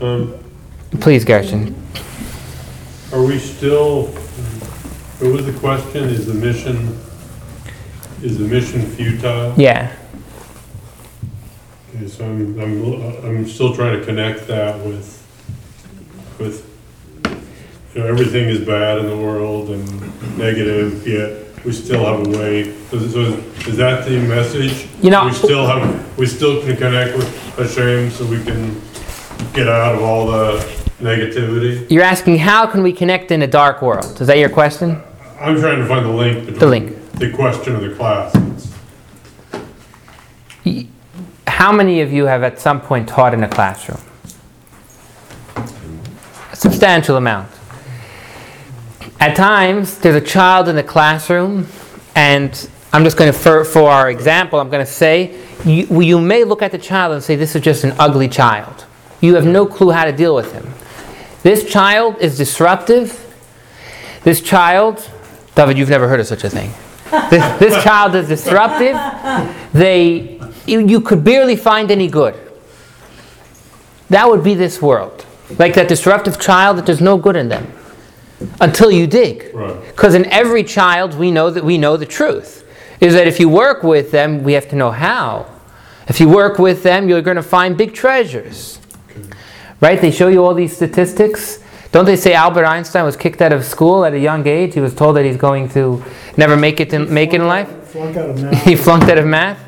Um, 0.00 0.34
Please, 1.00 1.22
Gershon. 1.22 1.74
Are 3.12 3.22
we 3.22 3.38
still, 3.38 4.06
what 4.06 5.32
was 5.32 5.44
the 5.44 5.52
question? 5.52 6.04
Is 6.04 6.24
the 6.24 6.32
mission, 6.32 6.98
is 8.22 8.38
the 8.38 8.46
mission 8.46 8.80
futile? 8.92 9.52
Yeah. 9.58 9.94
Okay, 11.94 12.08
so 12.08 12.24
I'm, 12.24 12.58
I'm, 12.58 13.26
I'm 13.26 13.46
still 13.46 13.74
trying 13.74 14.00
to 14.00 14.06
connect 14.06 14.46
that 14.46 14.82
with, 14.82 15.20
with, 16.38 16.66
you 17.94 18.00
know, 18.00 18.06
everything 18.06 18.48
is 18.48 18.64
bad 18.64 18.96
in 18.96 19.06
the 19.08 19.16
world 19.16 19.68
and 19.68 20.38
negative, 20.38 21.06
yet 21.06 21.43
we 21.64 21.72
still 21.72 22.04
have 22.04 22.26
a 22.26 22.30
way. 22.38 22.74
So 22.90 22.98
so 23.08 23.20
is 23.68 23.76
that 23.76 24.04
the 24.06 24.18
message? 24.20 24.86
You 25.02 25.10
know- 25.10 25.26
We 25.26 25.32
still 25.32 25.66
have, 25.66 26.18
we 26.18 26.26
still 26.26 26.60
can 26.62 26.76
connect 26.76 27.16
with 27.16 27.56
Hashem 27.56 28.10
so 28.10 28.24
we 28.26 28.42
can 28.44 28.80
get 29.52 29.68
out 29.68 29.94
of 29.94 30.02
all 30.02 30.26
the 30.26 30.58
negativity? 31.00 31.86
You're 31.90 32.02
asking 32.04 32.38
how 32.38 32.66
can 32.66 32.82
we 32.82 32.92
connect 32.92 33.30
in 33.30 33.42
a 33.42 33.46
dark 33.46 33.82
world? 33.82 34.20
Is 34.20 34.26
that 34.26 34.38
your 34.38 34.48
question? 34.48 35.00
I'm 35.40 35.58
trying 35.60 35.78
to 35.78 35.86
find 35.86 36.04
the 36.06 36.10
link 36.10 36.46
between. 36.46 36.58
The 36.58 36.66
link. 36.66 37.12
The 37.14 37.32
question 37.32 37.74
of 37.76 37.82
the 37.82 37.94
class. 37.94 38.32
How 41.46 41.72
many 41.72 42.00
of 42.00 42.12
you 42.12 42.26
have 42.26 42.42
at 42.42 42.58
some 42.60 42.80
point 42.80 43.08
taught 43.08 43.32
in 43.34 43.42
a 43.44 43.48
classroom? 43.48 44.00
A 46.52 46.56
substantial 46.56 47.16
amount. 47.16 47.48
At 49.24 49.36
times, 49.36 49.96
there's 50.00 50.16
a 50.16 50.20
child 50.20 50.68
in 50.68 50.76
the 50.76 50.82
classroom, 50.82 51.66
and 52.14 52.68
I'm 52.92 53.04
just 53.04 53.16
going 53.16 53.32
to, 53.32 53.38
for, 53.38 53.64
for 53.64 53.88
our 53.88 54.10
example, 54.10 54.60
I'm 54.60 54.68
going 54.68 54.84
to 54.84 54.92
say, 54.92 55.40
you, 55.64 56.02
you 56.02 56.20
may 56.20 56.44
look 56.44 56.60
at 56.60 56.72
the 56.72 56.78
child 56.78 57.14
and 57.14 57.22
say, 57.22 57.34
this 57.34 57.56
is 57.56 57.62
just 57.62 57.84
an 57.84 57.94
ugly 57.98 58.28
child. 58.28 58.84
You 59.22 59.36
have 59.36 59.46
no 59.46 59.64
clue 59.64 59.92
how 59.92 60.04
to 60.04 60.12
deal 60.12 60.34
with 60.34 60.52
him. 60.52 60.68
This 61.42 61.64
child 61.64 62.18
is 62.18 62.36
disruptive. 62.36 63.18
This 64.24 64.42
child, 64.42 65.10
David, 65.54 65.78
you've 65.78 65.88
never 65.88 66.06
heard 66.06 66.20
of 66.20 66.26
such 66.26 66.44
a 66.44 66.50
thing. 66.50 66.74
This, 67.30 67.58
this 67.58 67.82
child 67.82 68.14
is 68.16 68.28
disruptive. 68.28 68.94
They, 69.72 70.38
you, 70.66 70.86
you 70.86 71.00
could 71.00 71.24
barely 71.24 71.56
find 71.56 71.90
any 71.90 72.08
good. 72.08 72.38
That 74.10 74.28
would 74.28 74.44
be 74.44 74.52
this 74.52 74.82
world. 74.82 75.24
Like 75.58 75.72
that 75.76 75.88
disruptive 75.88 76.38
child 76.38 76.76
that 76.76 76.84
there's 76.84 77.00
no 77.00 77.16
good 77.16 77.36
in 77.36 77.48
them 77.48 77.72
until 78.60 78.90
you 78.90 79.06
dig. 79.06 79.54
Right. 79.54 79.80
Because 79.88 80.14
in 80.14 80.26
every 80.26 80.64
child, 80.64 81.14
we 81.14 81.30
know 81.30 81.50
that 81.50 81.64
we 81.64 81.78
know 81.78 81.96
the 81.96 82.06
truth. 82.06 82.62
Is 83.00 83.14
that 83.14 83.26
if 83.26 83.40
you 83.40 83.48
work 83.48 83.82
with 83.82 84.10
them, 84.10 84.42
we 84.44 84.52
have 84.54 84.68
to 84.70 84.76
know 84.76 84.90
how. 84.90 85.50
If 86.08 86.20
you 86.20 86.28
work 86.28 86.58
with 86.58 86.82
them, 86.82 87.08
you're 87.08 87.22
going 87.22 87.36
to 87.36 87.42
find 87.42 87.76
big 87.76 87.94
treasures. 87.94 88.78
Right? 89.80 90.00
They 90.00 90.10
show 90.10 90.28
you 90.28 90.44
all 90.44 90.54
these 90.54 90.74
statistics. 90.74 91.62
Don't 91.92 92.04
they 92.04 92.16
say 92.16 92.34
Albert 92.34 92.64
Einstein 92.64 93.04
was 93.04 93.16
kicked 93.16 93.40
out 93.40 93.52
of 93.52 93.64
school 93.64 94.04
at 94.04 94.14
a 94.14 94.18
young 94.18 94.46
age? 94.46 94.74
He 94.74 94.80
was 94.80 94.94
told 94.94 95.16
that 95.16 95.24
he's 95.24 95.36
going 95.36 95.68
to 95.70 96.02
never 96.36 96.56
make 96.56 96.80
it 96.80 96.92
in, 96.92 97.12
make 97.12 97.32
it 97.32 97.40
in 97.40 97.46
life. 97.46 97.94
Out 97.96 98.16
of 98.16 98.40
math. 98.42 98.64
he 98.64 98.76
flunked 98.76 99.08
out 99.08 99.18
of 99.18 99.26
math. 99.26 99.60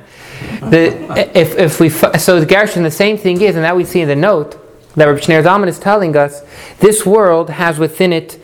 The, 0.70 1.30
if, 1.34 1.56
if 1.56 1.80
we 1.80 1.88
so 1.88 2.44
Gershon, 2.44 2.82
the 2.82 2.90
same 2.90 3.16
thing 3.16 3.40
is, 3.40 3.56
and 3.56 3.64
that 3.64 3.76
we 3.76 3.84
see 3.84 4.00
in 4.00 4.08
the 4.08 4.16
note 4.16 4.62
that 4.94 5.04
Reb 5.04 5.18
Shneur 5.18 5.42
Zalman 5.42 5.68
is 5.68 5.78
telling 5.78 6.16
us, 6.16 6.42
this 6.78 7.06
world 7.06 7.50
has 7.50 7.78
within 7.78 8.12
it 8.12 8.40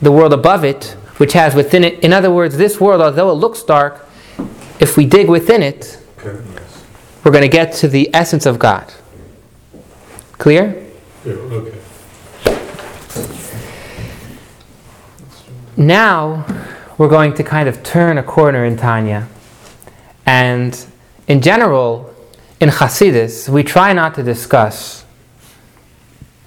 the 0.00 0.12
world 0.12 0.32
above 0.32 0.64
it, 0.64 0.96
which 1.18 1.32
has 1.32 1.54
within 1.54 1.84
it. 1.84 2.00
In 2.00 2.12
other 2.12 2.30
words, 2.30 2.56
this 2.56 2.80
world, 2.80 3.00
although 3.00 3.30
it 3.30 3.34
looks 3.34 3.62
dark, 3.62 4.06
if 4.80 4.96
we 4.96 5.06
dig 5.06 5.28
within 5.28 5.62
it, 5.62 5.98
we're 7.24 7.32
going 7.32 7.42
to 7.42 7.48
get 7.48 7.72
to 7.74 7.88
the 7.88 8.14
essence 8.14 8.46
of 8.46 8.58
God. 8.58 8.92
Clear? 10.38 10.86
Yeah, 11.24 11.32
okay. 11.32 11.78
Now 15.76 16.46
we're 16.98 17.08
going 17.08 17.34
to 17.34 17.42
kind 17.42 17.68
of 17.68 17.82
turn 17.82 18.16
a 18.16 18.22
corner 18.22 18.64
in 18.64 18.76
Tanya. 18.76 19.28
And 20.24 20.86
in 21.28 21.40
general, 21.42 22.14
in 22.60 22.70
Hasidus, 22.70 23.48
we 23.48 23.62
try 23.62 23.92
not 23.92 24.14
to 24.14 24.22
discuss 24.22 25.04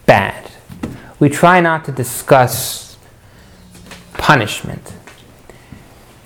bad. 0.06 0.50
We 1.20 1.30
try 1.30 1.62
not 1.62 1.86
to 1.86 1.92
discuss 1.92 2.89
punishment. 4.20 4.94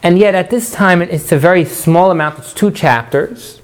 And 0.02 0.20
yet, 0.20 0.36
at 0.36 0.50
this 0.50 0.72
time, 0.72 1.02
it's 1.02 1.32
a 1.32 1.40
very 1.40 1.64
small 1.64 2.12
amount. 2.12 2.40
It's 2.40 2.52
two 2.52 2.72
chapters 2.72 3.62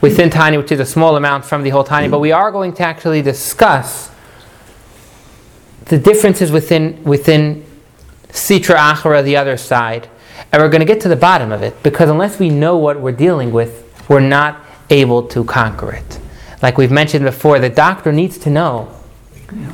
within 0.00 0.30
Tanya, 0.30 0.58
which 0.58 0.72
is 0.72 0.80
a 0.80 0.86
small 0.86 1.16
amount 1.16 1.44
from 1.44 1.62
the 1.62 1.70
whole 1.70 1.84
Tanya. 1.84 2.08
But 2.08 2.20
we 2.20 2.32
are 2.32 2.50
going 2.50 2.72
to 2.74 2.82
actually 2.82 3.20
discuss 3.20 4.10
the 5.86 5.98
differences 5.98 6.50
within 6.50 7.04
within 7.04 7.66
Sitra 8.28 8.76
Achara, 8.76 9.22
the 9.22 9.36
other 9.36 9.58
side, 9.58 10.08
and 10.50 10.62
we're 10.62 10.70
going 10.70 10.80
to 10.80 10.86
get 10.86 11.02
to 11.02 11.08
the 11.08 11.16
bottom 11.16 11.52
of 11.52 11.62
it 11.62 11.82
because 11.82 12.08
unless 12.08 12.38
we 12.38 12.48
know 12.48 12.78
what 12.78 12.98
we're 12.98 13.12
dealing 13.12 13.52
with, 13.52 13.86
we're 14.08 14.20
not 14.20 14.64
able 14.88 15.22
to 15.28 15.44
conquer 15.44 15.92
it. 15.92 16.18
Like 16.62 16.78
we've 16.78 16.90
mentioned 16.90 17.24
before, 17.24 17.58
the 17.58 17.68
doctor 17.68 18.12
needs 18.12 18.38
to 18.38 18.50
know 18.50 18.88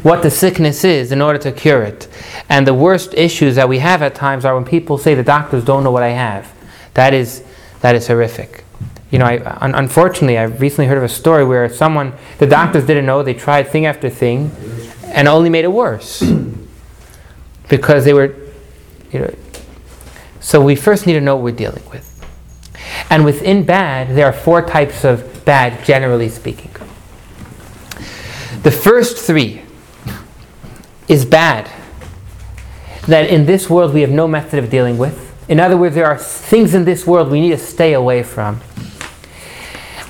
what 0.03 0.23
the 0.23 0.31
sickness 0.31 0.85
is 0.85 1.12
in 1.12 1.21
order 1.21 1.38
to 1.38 1.53
cure 1.53 1.83
it. 1.83 2.09
And 2.49 2.67
the 2.67 2.75
worst 2.75 3.14
issues 3.14 3.57
that 3.57 3.69
we 3.69 3.79
have 3.79 4.03
at 4.03 4.14
times 4.14 4.45
are 4.45 4.55
when 4.55 4.64
people 4.64 4.99
say 4.99 5.14
the 5.14 5.23
doctors 5.23 5.64
don't 5.64 5.85
know 5.85 5.91
what 5.91 6.03
I 6.03 6.11
have. 6.11 6.53
That 6.95 7.14
is 7.14 7.45
that 7.81 7.95
is 7.95 8.09
horrific. 8.09 8.64
You 9.11 9.19
know, 9.19 9.25
I, 9.25 9.38
un- 9.61 9.75
unfortunately, 9.75 10.37
I 10.37 10.45
recently 10.45 10.87
heard 10.87 10.99
of 10.99 11.05
a 11.05 11.09
story 11.09 11.45
where 11.45 11.69
someone, 11.69 12.12
the 12.38 12.47
doctors 12.47 12.85
didn't 12.87 13.07
know, 13.07 13.23
they 13.23 13.35
tried 13.35 13.69
thing 13.69 13.87
after 13.87 14.11
thing, 14.11 14.51
and 15.05 15.29
only 15.29 15.49
made 15.49 15.64
it 15.64 15.73
worse 15.73 16.23
because 17.69 18.05
they 18.05 18.12
were, 18.12 18.35
you 19.12 19.21
know. 19.21 19.35
So 20.41 20.62
we 20.62 20.77
first 20.77 21.07
need 21.07 21.14
to 21.14 21.21
know 21.21 21.37
what 21.37 21.45
we're 21.45 21.57
dealing 21.57 21.83
with. 21.91 22.05
And 23.11 23.25
within 23.25 23.64
bad, 23.64 24.14
there 24.14 24.27
are 24.27 24.33
four 24.33 24.62
types 24.62 25.05
of 25.05 25.45
bad, 25.45 25.85
generally 25.85 26.29
speaking. 26.29 26.71
The 28.62 28.71
first 28.71 29.19
three 29.19 29.62
is 31.09 31.25
bad 31.25 31.71
that 33.07 33.29
in 33.31 33.47
this 33.47 33.71
world 33.71 33.94
we 33.94 34.03
have 34.03 34.11
no 34.11 34.29
method 34.29 34.62
of 34.62 34.71
dealing 34.71 34.99
with. 34.99 35.25
In 35.49 35.59
other 35.59 35.77
words, 35.77 35.94
there 35.94 36.07
are 36.07 36.18
things 36.18 36.75
in 36.75 36.85
this 36.85 37.07
world 37.07 37.31
we 37.31 37.40
need 37.40 37.51
to 37.51 37.59
stay 37.59 37.94
away 37.94 38.23
from. 38.23 38.61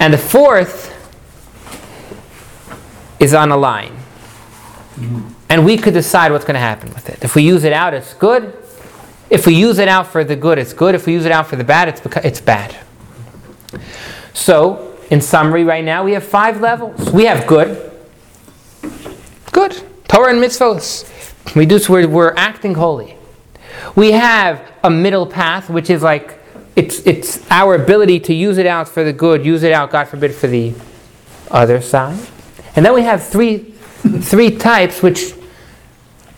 And 0.00 0.12
the 0.12 0.18
fourth 0.18 0.94
is 3.20 3.34
on 3.34 3.50
a 3.50 3.56
line. 3.56 3.94
and 5.48 5.64
we 5.64 5.76
could 5.76 5.94
decide 5.94 6.32
what's 6.32 6.44
going 6.44 6.54
to 6.54 6.60
happen 6.60 6.92
with 6.92 7.08
it. 7.08 7.22
If 7.22 7.36
we 7.36 7.42
use 7.42 7.62
it 7.64 7.72
out, 7.72 7.94
it's 7.94 8.14
good. 8.14 8.56
If 9.30 9.46
we 9.46 9.54
use 9.54 9.78
it 9.78 9.88
out 9.88 10.08
for 10.08 10.24
the 10.24 10.34
good, 10.34 10.58
it's 10.58 10.72
good. 10.72 10.94
If 10.94 11.06
we 11.06 11.12
use 11.12 11.24
it 11.24 11.32
out 11.32 11.46
for 11.46 11.56
the 11.56 11.64
bad, 11.64 11.88
it's, 11.88 12.00
beca- 12.00 12.24
it's 12.24 12.40
bad. 12.40 12.74
So, 14.34 14.96
in 15.10 15.20
summary, 15.20 15.64
right 15.64 15.84
now, 15.84 16.02
we 16.04 16.12
have 16.12 16.24
five 16.24 16.60
levels. 16.60 17.10
We 17.10 17.24
have 17.26 17.46
good. 17.46 17.92
Good. 19.52 19.87
Torah 20.08 20.30
and 20.30 20.42
mitzvos. 20.42 21.54
We 21.54 21.66
do, 21.66 21.78
we're, 21.88 22.08
we're 22.08 22.34
acting 22.34 22.74
holy. 22.74 23.16
We 23.94 24.12
have 24.12 24.72
a 24.82 24.90
middle 24.90 25.26
path, 25.26 25.70
which 25.70 25.90
is 25.90 26.02
like, 26.02 26.38
it's, 26.76 27.06
it's 27.06 27.48
our 27.50 27.74
ability 27.74 28.20
to 28.20 28.34
use 28.34 28.58
it 28.58 28.66
out 28.66 28.88
for 28.88 29.04
the 29.04 29.12
good, 29.12 29.44
use 29.44 29.62
it 29.62 29.72
out, 29.72 29.90
God 29.90 30.08
forbid, 30.08 30.34
for 30.34 30.46
the 30.46 30.74
other 31.50 31.80
side. 31.80 32.18
And 32.76 32.84
then 32.84 32.94
we 32.94 33.02
have 33.02 33.22
three, 33.26 33.58
three 34.20 34.56
types 34.56 35.02
which 35.02 35.34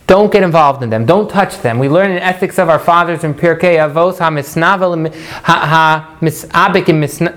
don't 0.06 0.32
get 0.32 0.42
involved 0.42 0.82
in 0.82 0.90
them. 0.90 1.06
Don't 1.06 1.30
touch 1.30 1.58
them. 1.58 1.78
We 1.78 1.88
learn 1.88 2.10
in 2.10 2.18
Ethics 2.18 2.58
of 2.58 2.68
Our 2.68 2.78
Fathers 2.80 3.22
in 3.22 3.34
Pirkei 3.34 3.76
Avos, 3.76 4.18
ha-misnavel, 4.18 5.14
ha-misabik, 5.44 6.88
and 6.88 7.02
misna- 7.04 7.36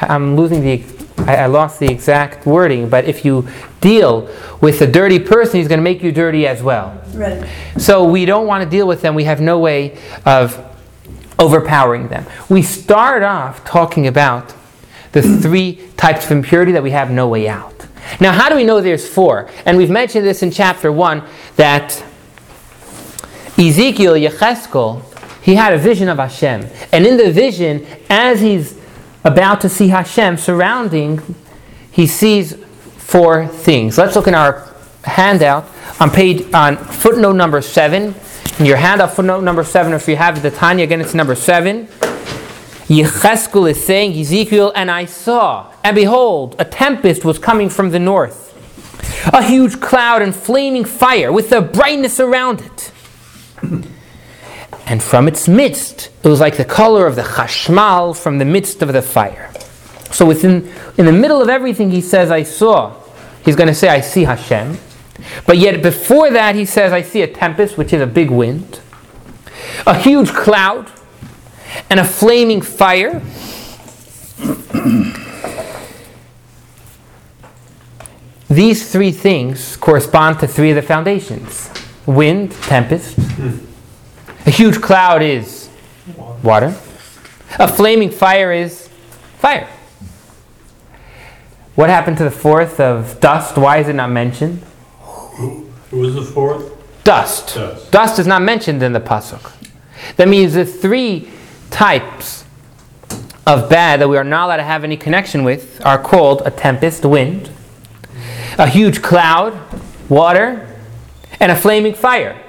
I'm 0.00 0.34
losing 0.36 0.62
the, 0.62 0.82
I, 1.20 1.36
I 1.36 1.46
lost 1.46 1.80
the 1.80 1.90
exact 1.90 2.46
wording, 2.46 2.88
but 2.88 3.04
if 3.04 3.24
you 3.24 3.48
deal 3.80 4.28
with 4.60 4.80
a 4.82 4.86
dirty 4.86 5.18
person, 5.18 5.58
he's 5.58 5.68
going 5.68 5.78
to 5.78 5.84
make 5.84 6.02
you 6.02 6.12
dirty 6.12 6.46
as 6.46 6.62
well. 6.62 7.00
Right. 7.14 7.48
So 7.76 8.04
we 8.04 8.24
don't 8.24 8.46
want 8.46 8.64
to 8.64 8.70
deal 8.70 8.86
with 8.86 9.02
them. 9.02 9.14
We 9.14 9.24
have 9.24 9.40
no 9.40 9.58
way 9.58 9.98
of 10.24 10.64
overpowering 11.38 12.08
them. 12.08 12.26
We 12.48 12.62
start 12.62 13.22
off 13.22 13.64
talking 13.64 14.06
about 14.06 14.54
the 15.12 15.22
three 15.22 15.88
types 15.96 16.26
of 16.26 16.32
impurity 16.32 16.72
that 16.72 16.82
we 16.82 16.90
have 16.90 17.10
no 17.10 17.28
way 17.28 17.48
out. 17.48 17.86
Now, 18.20 18.32
how 18.32 18.48
do 18.48 18.56
we 18.56 18.64
know 18.64 18.80
there's 18.80 19.08
four? 19.08 19.48
And 19.66 19.76
we've 19.76 19.90
mentioned 19.90 20.26
this 20.26 20.42
in 20.42 20.50
chapter 20.50 20.90
one 20.90 21.22
that 21.56 22.02
Ezekiel, 23.58 24.14
Yecheskel, 24.14 25.02
he 25.42 25.54
had 25.54 25.72
a 25.72 25.78
vision 25.78 26.08
of 26.08 26.18
Hashem. 26.18 26.66
And 26.92 27.06
in 27.06 27.16
the 27.16 27.32
vision, 27.32 27.86
as 28.08 28.40
he's 28.40 28.77
about 29.28 29.60
to 29.60 29.68
see 29.68 29.88
Hashem 29.88 30.38
surrounding, 30.38 31.22
he 31.90 32.06
sees 32.06 32.54
four 32.96 33.46
things. 33.46 33.98
Let's 33.98 34.16
look 34.16 34.26
in 34.26 34.34
our 34.34 34.74
handout 35.04 35.66
on 36.00 36.10
page 36.10 36.52
on 36.52 36.76
footnote 36.76 37.34
number 37.34 37.62
seven. 37.62 38.14
In 38.58 38.66
your 38.66 38.76
handout, 38.76 39.12
footnote 39.14 39.42
number 39.42 39.62
seven, 39.62 39.92
if 39.92 40.08
you 40.08 40.16
have 40.16 40.42
the 40.42 40.50
Tanya, 40.50 40.84
again, 40.84 41.00
it's 41.00 41.14
number 41.14 41.34
seven. 41.34 41.86
Yecheskel 42.88 43.70
is 43.70 43.84
saying, 43.84 44.18
Ezekiel, 44.18 44.72
and 44.74 44.90
I 44.90 45.04
saw, 45.04 45.72
and 45.84 45.94
behold, 45.94 46.56
a 46.58 46.64
tempest 46.64 47.24
was 47.24 47.38
coming 47.38 47.68
from 47.68 47.90
the 47.90 47.98
north. 47.98 48.46
A 49.32 49.42
huge 49.42 49.80
cloud 49.80 50.22
and 50.22 50.34
flaming 50.34 50.84
fire 50.84 51.30
with 51.30 51.52
a 51.52 51.60
brightness 51.60 52.18
around 52.18 52.62
it. 52.62 52.92
And 54.88 55.02
from 55.02 55.28
its 55.28 55.46
midst, 55.46 56.08
it 56.24 56.28
was 56.28 56.40
like 56.40 56.56
the 56.56 56.64
color 56.64 57.06
of 57.06 57.14
the 57.14 57.22
chashmal 57.22 58.16
from 58.16 58.38
the 58.38 58.46
midst 58.46 58.80
of 58.80 58.92
the 58.94 59.02
fire. 59.02 59.52
So 60.10 60.24
within, 60.24 60.72
in 60.96 61.04
the 61.04 61.12
middle 61.12 61.42
of 61.42 61.50
everything, 61.50 61.90
he 61.90 62.00
says, 62.00 62.30
I 62.30 62.42
saw. 62.42 62.94
He's 63.44 63.54
going 63.54 63.68
to 63.68 63.74
say, 63.74 63.88
I 63.88 64.00
see 64.00 64.24
Hashem. 64.24 64.78
But 65.46 65.58
yet 65.58 65.82
before 65.82 66.30
that, 66.30 66.54
he 66.54 66.64
says, 66.64 66.92
I 66.92 67.02
see 67.02 67.20
a 67.20 67.26
tempest, 67.26 67.76
which 67.76 67.92
is 67.92 68.00
a 68.00 68.06
big 68.06 68.30
wind, 68.30 68.80
a 69.86 69.94
huge 69.94 70.30
cloud, 70.30 70.90
and 71.90 72.00
a 72.00 72.04
flaming 72.04 72.62
fire. 72.62 73.20
These 78.48 78.90
three 78.90 79.12
things 79.12 79.76
correspond 79.76 80.40
to 80.40 80.46
three 80.46 80.70
of 80.70 80.76
the 80.76 80.82
foundations 80.82 81.68
wind, 82.06 82.52
tempest. 82.52 83.18
A 84.48 84.50
huge 84.50 84.80
cloud 84.80 85.20
is 85.20 85.68
water. 86.42 86.74
A 87.58 87.68
flaming 87.68 88.10
fire 88.10 88.50
is 88.50 88.88
fire. 89.36 89.68
What 91.74 91.90
happened 91.90 92.16
to 92.16 92.24
the 92.24 92.30
fourth 92.30 92.80
of 92.80 93.20
dust? 93.20 93.58
Why 93.58 93.76
is 93.76 93.88
it 93.88 93.92
not 93.92 94.10
mentioned? 94.10 94.62
Who 95.02 95.68
was 95.92 96.14
the 96.14 96.22
fourth? 96.22 96.72
Dust. 97.04 97.56
Dust. 97.56 97.90
Dust 97.90 98.18
is 98.18 98.26
not 98.26 98.40
mentioned 98.40 98.82
in 98.82 98.94
the 98.94 99.00
pasuk. 99.00 99.52
That 100.16 100.28
means 100.28 100.54
the 100.54 100.64
three 100.64 101.28
types 101.68 102.46
of 103.46 103.68
bad 103.68 104.00
that 104.00 104.08
we 104.08 104.16
are 104.16 104.24
not 104.24 104.46
allowed 104.46 104.56
to 104.56 104.62
have 104.62 104.82
any 104.82 104.96
connection 104.96 105.44
with 105.44 105.84
are 105.84 106.02
called 106.02 106.40
a 106.46 106.50
tempest, 106.50 107.04
wind, 107.04 107.50
a 108.56 108.66
huge 108.66 109.02
cloud, 109.02 109.60
water, 110.08 110.74
and 111.38 111.52
a 111.52 111.54
flaming 111.54 111.92
fire. 111.92 112.42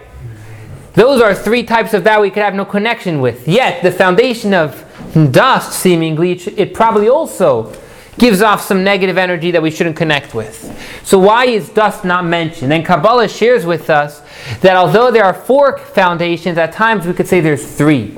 Those 0.99 1.21
are 1.21 1.33
three 1.33 1.63
types 1.63 1.93
of 1.93 2.03
that 2.03 2.19
we 2.19 2.29
could 2.29 2.43
have 2.43 2.53
no 2.53 2.65
connection 2.65 3.21
with. 3.21 3.47
Yet 3.47 3.83
the 3.83 3.89
foundation 3.89 4.53
of 4.53 4.83
dust, 5.31 5.71
seemingly, 5.79 6.33
it, 6.33 6.73
probably 6.73 7.07
also 7.07 7.73
gives 8.17 8.41
off 8.41 8.61
some 8.61 8.83
negative 8.83 9.17
energy 9.17 9.51
that 9.51 9.61
we 9.61 9.71
shouldn't 9.71 9.95
connect 9.95 10.35
with. 10.35 10.57
So 11.05 11.17
why 11.17 11.45
is 11.45 11.69
dust 11.69 12.03
not 12.03 12.25
mentioned? 12.25 12.73
And 12.73 12.85
Kabbalah 12.85 13.29
shares 13.29 13.65
with 13.65 13.89
us 13.89 14.21
that 14.59 14.75
although 14.75 15.09
there 15.09 15.23
are 15.23 15.33
four 15.33 15.77
foundations, 15.77 16.57
at 16.57 16.73
times 16.73 17.07
we 17.07 17.13
could 17.13 17.29
say 17.29 17.39
there's 17.39 17.65
three. 17.65 18.13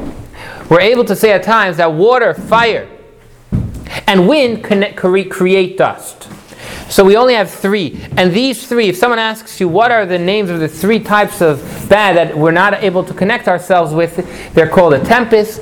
We're 0.68 0.82
able 0.82 1.06
to 1.06 1.16
say 1.16 1.34
at 1.34 1.44
times 1.44 1.78
that 1.78 1.94
water, 1.94 2.34
fire, 2.34 2.90
and 4.08 4.28
wind 4.28 4.64
connect, 4.64 4.98
create 4.98 5.78
dust. 5.78 6.31
So 6.92 7.06
we 7.06 7.16
only 7.16 7.36
have 7.36 7.50
three. 7.50 8.06
And 8.18 8.34
these 8.34 8.68
three, 8.68 8.90
if 8.90 8.98
someone 8.98 9.18
asks 9.18 9.60
you 9.62 9.70
what 9.70 9.92
are 9.92 10.06
the 10.06 10.20
names 10.20 10.50
of 10.50 10.60
the 10.60 10.68
three 10.68 11.00
types 11.00 11.42
of 11.42 11.62
bad 11.90 12.18
that 12.18 12.38
we're 12.38 12.52
not 12.52 12.84
able 12.84 13.04
to 13.06 13.14
connect 13.14 13.48
ourselves 13.48 13.94
with, 13.94 14.54
they're 14.54 14.68
called 14.68 14.94
a 14.94 15.04
tempest, 15.04 15.62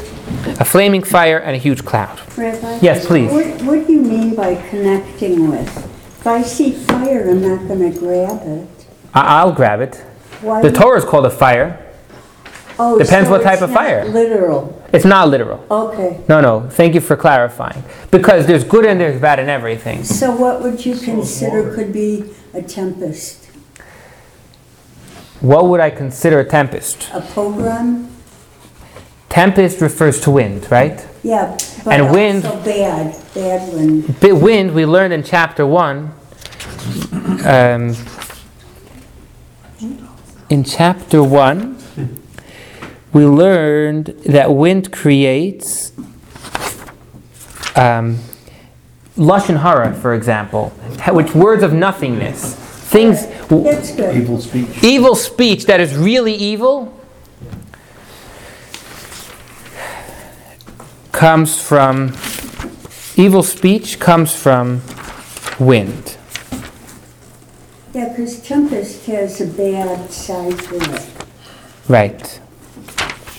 a 0.60 0.66
flaming 0.66 1.04
fire, 1.04 1.38
and 1.38 1.56
a 1.56 1.60
huge 1.60 1.86
cloud. 1.86 2.20
Rabbi? 2.36 2.80
Yes, 2.82 3.06
please. 3.06 3.32
What, 3.32 3.62
what 3.62 3.86
do 3.86 3.94
you 3.94 4.02
mean 4.02 4.34
by 4.36 4.56
connecting 4.70 5.50
with? 5.50 5.68
If 6.20 6.26
I 6.28 6.42
see 6.42 6.72
fire, 6.72 7.30
I'm 7.30 7.42
not 7.42 7.68
gonna 7.68 7.92
grab 7.92 8.42
it. 8.44 8.68
I- 9.14 9.40
I'll 9.40 9.52
grab 9.52 9.82
it. 9.82 9.96
Why? 10.42 10.62
The 10.64 10.72
Torah 10.72 10.98
is 10.98 11.06
called 11.06 11.26
a 11.28 11.30
fire. 11.30 11.86
Oh, 12.80 12.98
depends 12.98 13.28
so 13.28 13.32
what 13.32 13.44
type 13.44 13.62
of 13.62 13.72
fire. 13.72 14.06
Literal, 14.06 14.79
It's 14.92 15.06
not 15.06 15.30
literal. 15.30 15.66
okay. 15.70 16.24
No, 16.28 16.42
no. 16.42 16.68
Thank 16.70 16.96
you 16.96 17.02
for 17.02 17.16
clarifying. 17.16 17.84
Because 18.12 18.48
there's 18.48 18.64
good 18.64 18.86
and 18.86 19.00
there's 19.00 19.22
bad 19.22 19.40
in 19.40 19.48
everything. 19.50 20.04
So 20.04 20.36
what 20.36 20.62
would 20.64 20.86
you 20.86 20.96
consider 20.98 21.74
could 21.76 21.94
be 21.94 22.34
a 22.54 22.62
tempest? 22.62 23.46
What 25.42 25.66
would 25.68 25.80
I 25.80 25.90
consider 25.90 26.40
a 26.40 26.46
tempest? 26.46 27.10
A 27.14 27.22
pogrom? 27.22 28.10
Tempest 29.30 29.80
refers 29.80 30.20
to 30.22 30.32
wind, 30.32 30.70
right? 30.72 31.06
Yeah, 31.24 31.56
but 31.86 31.94
And 31.94 32.12
wind- 32.12 32.46
also 32.46 32.64
bad, 32.66 33.16
bad 33.36 33.74
wind. 33.74 34.42
Wind, 34.42 34.74
we 34.74 34.86
learned 34.86 35.14
in 35.14 35.24
chapter 35.24 35.66
1. 35.68 36.12
Um, 37.46 37.96
in 40.50 40.64
chapter 40.64 41.22
1, 41.24 41.78
we 43.14 43.26
learned 43.26 44.08
that 44.26 44.54
wind 44.54 44.92
creates 44.92 45.92
um, 47.76 48.20
Lashon 49.18 49.62
Hara, 49.62 49.94
for 49.94 50.14
example, 50.14 50.70
which 51.10 51.34
words 51.34 51.64
of 51.64 51.74
nothingness. 51.74 52.56
Things, 52.56 53.26
That's 53.48 53.96
good. 53.96 54.16
Evil 54.16 54.40
speech. 54.42 54.84
evil 54.84 55.16
speech 55.16 55.66
that 55.66 55.80
is 55.80 55.96
really 55.96 56.34
evil 56.34 56.96
comes 61.12 61.62
from 61.62 62.08
evil 63.16 63.44
speech 63.44 64.00
comes 64.00 64.34
from 64.36 64.82
wind 65.60 66.18
Yeah, 67.94 68.10
because 68.10 68.42
tempest 68.42 69.06
has 69.08 69.42
a 69.42 69.48
bad 69.48 70.10
side 70.12 70.58
to 70.58 70.76
it. 70.78 71.10
right 71.88 72.40
Co- 72.78 72.94
co- 72.96 73.16
What 73.16 73.39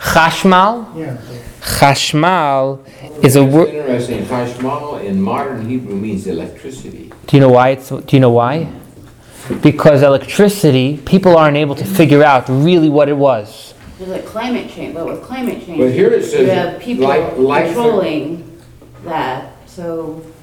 chashmal 0.00 0.86
Yeah. 0.96 1.16
chashmal 1.60 2.78
is 3.24 3.36
a 3.36 3.44
word 3.44 3.68
interesting. 3.68 4.24
Hashmal 4.24 5.02
in 5.04 5.20
modern 5.20 5.68
Hebrew 5.68 5.94
means 5.96 6.26
electricity. 6.26 7.12
do 7.26 7.36
you 7.36 7.40
know 7.40 7.48
why 7.50 7.70
it's 7.70 7.88
do 7.88 8.02
you 8.16 8.20
know 8.20 8.30
why 8.30 8.66
because 9.62 10.02
electricity 10.02 11.00
people 11.04 11.36
aren't 11.36 11.56
able 11.56 11.74
to 11.74 11.84
figure 11.84 12.22
out 12.22 12.48
really 12.48 12.88
what 12.88 13.08
it 13.08 13.16
was 13.16 13.74
There's 13.98 14.10
like 14.10 14.26
climate 14.26 14.68
change, 14.70 14.94
but 14.94 15.06
with 15.06 15.22
climate 15.22 15.64
change. 15.64 15.78
But 15.78 15.92
here 15.92 16.10
it 16.10 16.24
says 16.24 16.40
You 16.40 16.50
have 16.50 16.80
people 16.80 17.06
like- 17.06 17.36
like 17.38 17.68
the- 17.68 17.74
controlling 17.74 18.60
that, 19.04 19.52
so 19.66 20.20
That- 20.24 20.41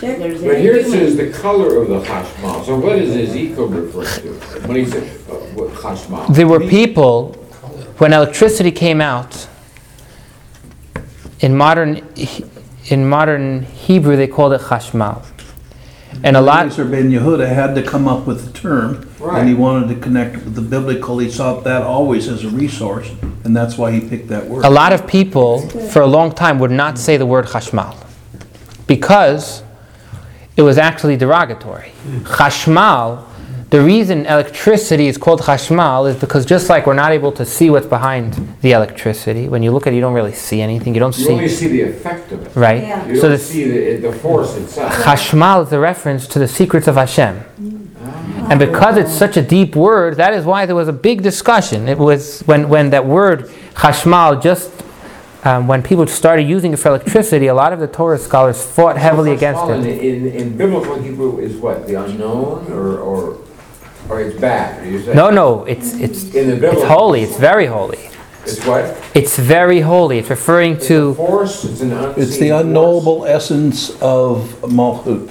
there's. 0.00 0.42
But 0.42 0.58
here 0.58 0.74
it 0.74 0.86
says 0.86 1.16
the 1.16 1.30
color 1.30 1.82
of 1.82 1.88
the 1.88 2.00
Hashmal. 2.00 2.64
So 2.64 2.78
what 2.78 2.98
is 2.98 3.14
Ezekiel 3.14 3.66
referring 3.66 4.22
to 4.22 4.66
when 4.66 4.76
he 4.76 4.84
said 4.86 5.04
uh, 5.28 5.34
what 5.54 5.70
Hashmal? 5.70 6.34
There 6.34 6.48
were 6.48 6.60
people, 6.60 7.32
when 7.98 8.12
electricity 8.12 8.72
came 8.72 9.00
out, 9.00 9.48
in 11.40 11.56
modern, 11.56 12.06
in 12.86 13.08
modern 13.08 13.62
Hebrew 13.62 14.16
they 14.16 14.26
called 14.26 14.52
it 14.52 14.60
chashmal. 14.60 15.26
And 16.22 16.36
a 16.36 16.40
lot, 16.40 16.66
Eliezer 16.66 16.84
Ben 16.84 17.10
Yehuda 17.10 17.48
had 17.48 17.74
to 17.76 17.82
come 17.82 18.08
up 18.08 18.26
with 18.26 18.44
the 18.44 18.52
term, 18.58 19.08
and 19.22 19.48
he 19.48 19.54
wanted 19.54 19.94
to 19.94 20.00
connect 20.00 20.34
with 20.34 20.54
the 20.54 20.60
biblical, 20.60 21.18
he 21.18 21.30
saw 21.30 21.60
that 21.60 21.82
always 21.82 22.28
as 22.28 22.44
a 22.44 22.48
resource, 22.50 23.10
and 23.44 23.56
that's 23.56 23.78
why 23.78 23.92
he 23.92 24.00
picked 24.06 24.28
that 24.28 24.44
word. 24.46 24.64
a 24.64 24.70
lot 24.70 24.92
of 24.92 25.06
people 25.06 25.68
for 25.88 26.02
a 26.02 26.06
long 26.06 26.32
time 26.32 26.58
would 26.58 26.72
not 26.72 26.98
say 26.98 27.16
the 27.16 27.24
word 27.24 27.46
chashmal 27.46 27.96
because 28.86 29.62
it 30.56 30.62
was 30.62 30.78
actually 30.78 31.16
derogatory. 31.16 31.92
Chashmal, 32.24 33.24
the 33.70 33.80
reason 33.80 34.26
electricity 34.26 35.06
is 35.06 35.16
called 35.16 35.40
chashmal 35.42 36.10
is 36.10 36.16
because 36.16 36.44
just 36.44 36.68
like 36.68 36.86
we're 36.86 36.94
not 36.94 37.12
able 37.12 37.30
to 37.32 37.46
see 37.46 37.70
what's 37.70 37.86
behind 37.86 38.34
the 38.62 38.72
electricity, 38.72 39.48
when 39.48 39.62
you 39.62 39.70
look 39.70 39.86
at 39.86 39.92
it, 39.92 39.96
you 39.96 40.00
don't 40.02 40.12
really 40.14 40.32
see 40.34 40.60
anything. 40.60 40.92
You 40.94 41.00
don't 41.00 41.16
You 41.16 41.30
only 41.30 41.48
see, 41.48 41.56
see 41.56 41.68
the 41.68 41.82
effect 41.82 42.32
of 42.32 42.44
it. 42.46 42.56
right? 42.56 42.82
Yeah. 42.82 43.06
You 43.06 43.16
So 43.16 43.22
don't 43.22 43.30
the 43.32 43.38
see 43.38 43.64
the, 43.96 44.08
the 44.08 44.12
force 44.12 44.56
itself. 44.56 44.92
chashmal 45.04 45.66
is 45.66 45.72
a 45.72 45.78
reference 45.78 46.26
to 46.28 46.38
the 46.38 46.48
secrets 46.48 46.88
of 46.88 46.96
Hashem. 46.96 47.44
And 48.50 48.58
because 48.58 48.96
it's 48.96 49.12
such 49.12 49.36
a 49.36 49.42
deep 49.42 49.76
word, 49.76 50.16
that 50.16 50.34
is 50.34 50.44
why 50.44 50.66
there 50.66 50.74
was 50.74 50.88
a 50.88 50.92
big 50.92 51.22
discussion. 51.22 51.88
It 51.88 51.98
was 51.98 52.40
when, 52.40 52.68
when 52.68 52.90
that 52.90 53.06
word 53.06 53.48
chashmal 53.74 54.42
just 54.42 54.79
um, 55.44 55.66
when 55.66 55.82
people 55.82 56.06
started 56.06 56.42
using 56.42 56.72
it 56.72 56.78
for 56.78 56.88
electricity, 56.88 57.46
a 57.46 57.54
lot 57.54 57.72
of 57.72 57.80
the 57.80 57.86
Torah 57.86 58.18
scholars 58.18 58.64
fought 58.64 58.96
heavily 58.96 59.32
against 59.32 59.62
it. 59.70 59.86
In, 59.86 59.86
in, 59.86 60.26
in 60.34 60.56
biblical 60.56 61.00
Hebrew 61.00 61.38
is 61.38 61.56
what, 61.56 61.86
the 61.86 61.94
unknown, 61.94 62.70
or, 62.70 62.98
or, 62.98 63.38
or 64.08 64.20
it's 64.20 64.38
bad, 64.38 64.86
are? 65.08 65.14
No, 65.14 65.30
no, 65.30 65.64
it's 65.64 65.94
it's 65.94 66.34
In 66.34 66.60
the 66.60 66.70
it's 66.72 66.82
holy. 66.82 67.22
It's 67.22 67.38
very 67.38 67.66
holy. 67.66 68.10
It's 68.44 68.64
what? 68.66 68.96
It's 69.14 69.38
very 69.38 69.80
holy. 69.80 70.18
It's 70.18 70.30
referring 70.30 70.72
It's 70.74 70.84
a 70.86 70.88
to 70.88 71.14
force, 71.14 71.64
it's 71.64 71.80
an 71.80 71.92
It's 72.16 72.36
the 72.38 72.50
force. 72.50 72.64
unknowable 72.64 73.24
essence 73.26 73.90
of 74.02 74.44
Malchut. 74.62 75.30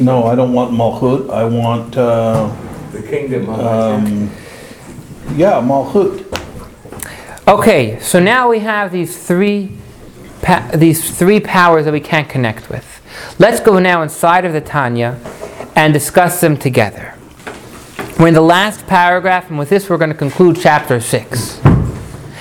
No, 0.00 0.24
I 0.24 0.36
don't 0.36 0.52
want 0.52 0.70
Malchut, 0.72 1.30
I 1.30 1.44
want, 1.44 1.96
uh, 1.96 2.54
the 2.92 3.02
kingdom 3.02 3.48
of 3.48 3.60
um, 3.60 4.30
yeah, 5.36 5.54
Malchut. 5.60 6.22
Okay, 7.46 7.98
so 8.00 8.18
now 8.20 8.48
we 8.48 8.60
have 8.60 8.90
these 8.90 9.18
three 9.26 9.72
pa- 10.42 10.70
these 10.74 11.16
three 11.18 11.40
powers 11.40 11.84
that 11.84 11.92
we 11.92 12.00
can't 12.00 12.28
connect 12.28 12.70
with. 12.70 12.86
Let's 13.38 13.60
go 13.60 13.78
now 13.78 14.02
inside 14.02 14.44
of 14.44 14.52
the 14.54 14.60
Tanya 14.62 15.18
and 15.76 15.92
discuss 15.92 16.40
them 16.40 16.56
together. 16.56 17.14
We're 18.18 18.28
in 18.28 18.34
the 18.34 18.40
last 18.40 18.86
paragraph, 18.86 19.50
and 19.50 19.58
with 19.58 19.68
this, 19.68 19.90
we're 19.90 19.98
going 19.98 20.10
to 20.10 20.16
conclude 20.16 20.56
chapter 20.60 21.00
six. 21.00 21.60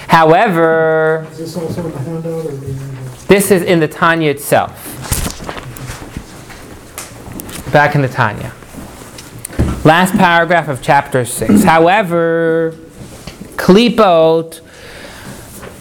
However, 0.07 1.27
Is 1.31 1.37
this 1.39 1.57
also 1.57 1.83
in 1.85 1.91
the 1.91 1.99
handout 1.99 2.45
or 2.45 2.51
the? 2.51 3.25
this 3.27 3.51
is 3.51 3.63
in 3.63 3.79
the 3.79 3.87
Tanya 3.87 4.29
itself. 4.29 4.71
Back 7.73 7.95
in 7.95 8.01
the 8.01 8.07
Tanya. 8.07 8.53
Last 9.83 10.13
paragraph 10.15 10.69
of 10.69 10.81
chapter 10.81 11.25
6. 11.25 11.63
However, 11.63 12.73
Klipot 13.57 14.61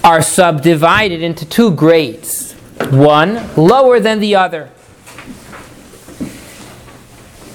are 0.05 0.23
subdivided 0.23 1.23
into 1.23 1.47
two 1.47 1.73
grades, 1.73 2.53
one 2.91 3.49
lower 3.57 4.01
than 4.01 4.21
the 4.21 4.35
other. 4.35 4.71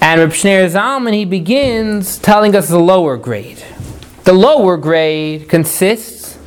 And 0.02 0.22
Reb 0.22 0.30
Shneur 0.30 0.70
Zalman, 0.70 1.14
he 1.14 1.26
begins 1.26 2.18
telling 2.18 2.56
us 2.56 2.70
the 2.70 2.80
lower 2.80 3.18
grade. 3.18 3.64
The 4.24 4.34
lower 4.34 4.78
grade 4.78 5.50
consists 5.50 6.38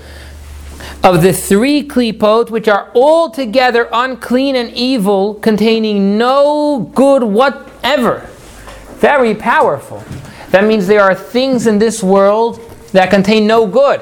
of 1.02 1.22
the 1.22 1.32
three 1.32 1.86
klipot, 1.86 2.50
which 2.50 2.68
are 2.68 2.90
altogether 2.94 3.88
unclean 3.92 4.56
and 4.56 4.70
evil, 4.72 5.34
containing 5.34 6.16
no 6.16 6.90
good 6.94 7.22
whatever. 7.22 8.20
Very 8.96 9.34
powerful. 9.34 10.02
That 10.50 10.64
means 10.64 10.86
there 10.86 11.02
are 11.02 11.14
things 11.14 11.66
in 11.66 11.78
this 11.78 12.02
world 12.02 12.60
that 12.92 13.10
contain 13.10 13.46
no 13.46 13.66
good. 13.66 14.00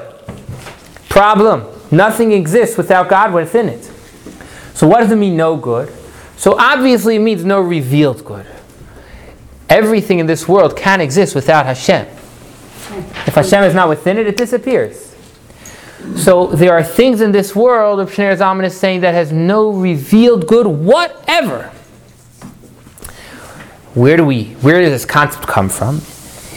Problem. 1.09 1.78
Nothing 1.91 2.31
exists 2.31 2.77
without 2.77 3.09
God 3.09 3.33
within 3.33 3.69
it. 3.69 3.83
So 4.73 4.87
what 4.87 4.99
does 4.99 5.11
it 5.11 5.15
mean, 5.17 5.35
no 5.35 5.55
good? 5.57 5.93
So 6.37 6.57
obviously 6.57 7.15
it 7.15 7.19
means 7.19 7.43
no 7.43 7.59
revealed 7.59 8.23
good. 8.23 8.45
Everything 9.69 10.19
in 10.19 10.25
this 10.25 10.47
world 10.47 10.75
can't 10.77 11.01
exist 11.01 11.35
without 11.35 11.65
Hashem. 11.65 12.07
If 13.27 13.35
Hashem 13.35 13.63
is 13.63 13.75
not 13.75 13.89
within 13.89 14.17
it, 14.17 14.27
it 14.27 14.37
disappears. 14.37 15.15
So 16.15 16.47
there 16.47 16.73
are 16.73 16.83
things 16.83 17.21
in 17.21 17.31
this 17.31 17.55
world, 17.55 17.99
Rav 17.99 18.09
Shneur 18.09 18.37
Zalman 18.37 18.63
is 18.63 18.77
saying, 18.77 19.01
that 19.01 19.13
has 19.13 19.31
no 19.31 19.71
revealed 19.71 20.47
good 20.47 20.65
whatever. 20.65 21.71
Where 23.93 24.15
do 24.15 24.25
we? 24.25 24.45
Where 24.61 24.81
does 24.81 24.91
this 24.91 25.05
concept 25.05 25.45
come 25.47 25.67
from? 25.67 26.01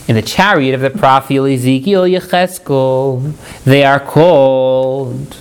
In 0.08 0.16
the 0.16 0.22
chariot 0.22 0.74
of 0.74 0.80
the 0.80 0.90
prophet 0.90 1.36
Ezekiel 1.36 2.02
Yecheskel, 2.02 3.34
they 3.62 3.84
are 3.84 4.00
called 4.00 5.36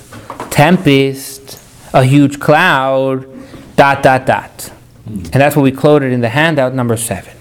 tempest, 0.52 1.60
a 1.94 2.04
huge 2.04 2.40
cloud, 2.40 3.28
dot 3.76 4.04
dot 4.04 4.28
dot, 4.28 4.72
and 5.08 5.34
that's 5.34 5.56
what 5.56 5.64
we 5.64 5.72
quoted 5.72 6.14
in 6.14 6.22
the 6.22 6.30
handout 6.30 6.76
number 6.76 6.96
seven. 6.96 7.34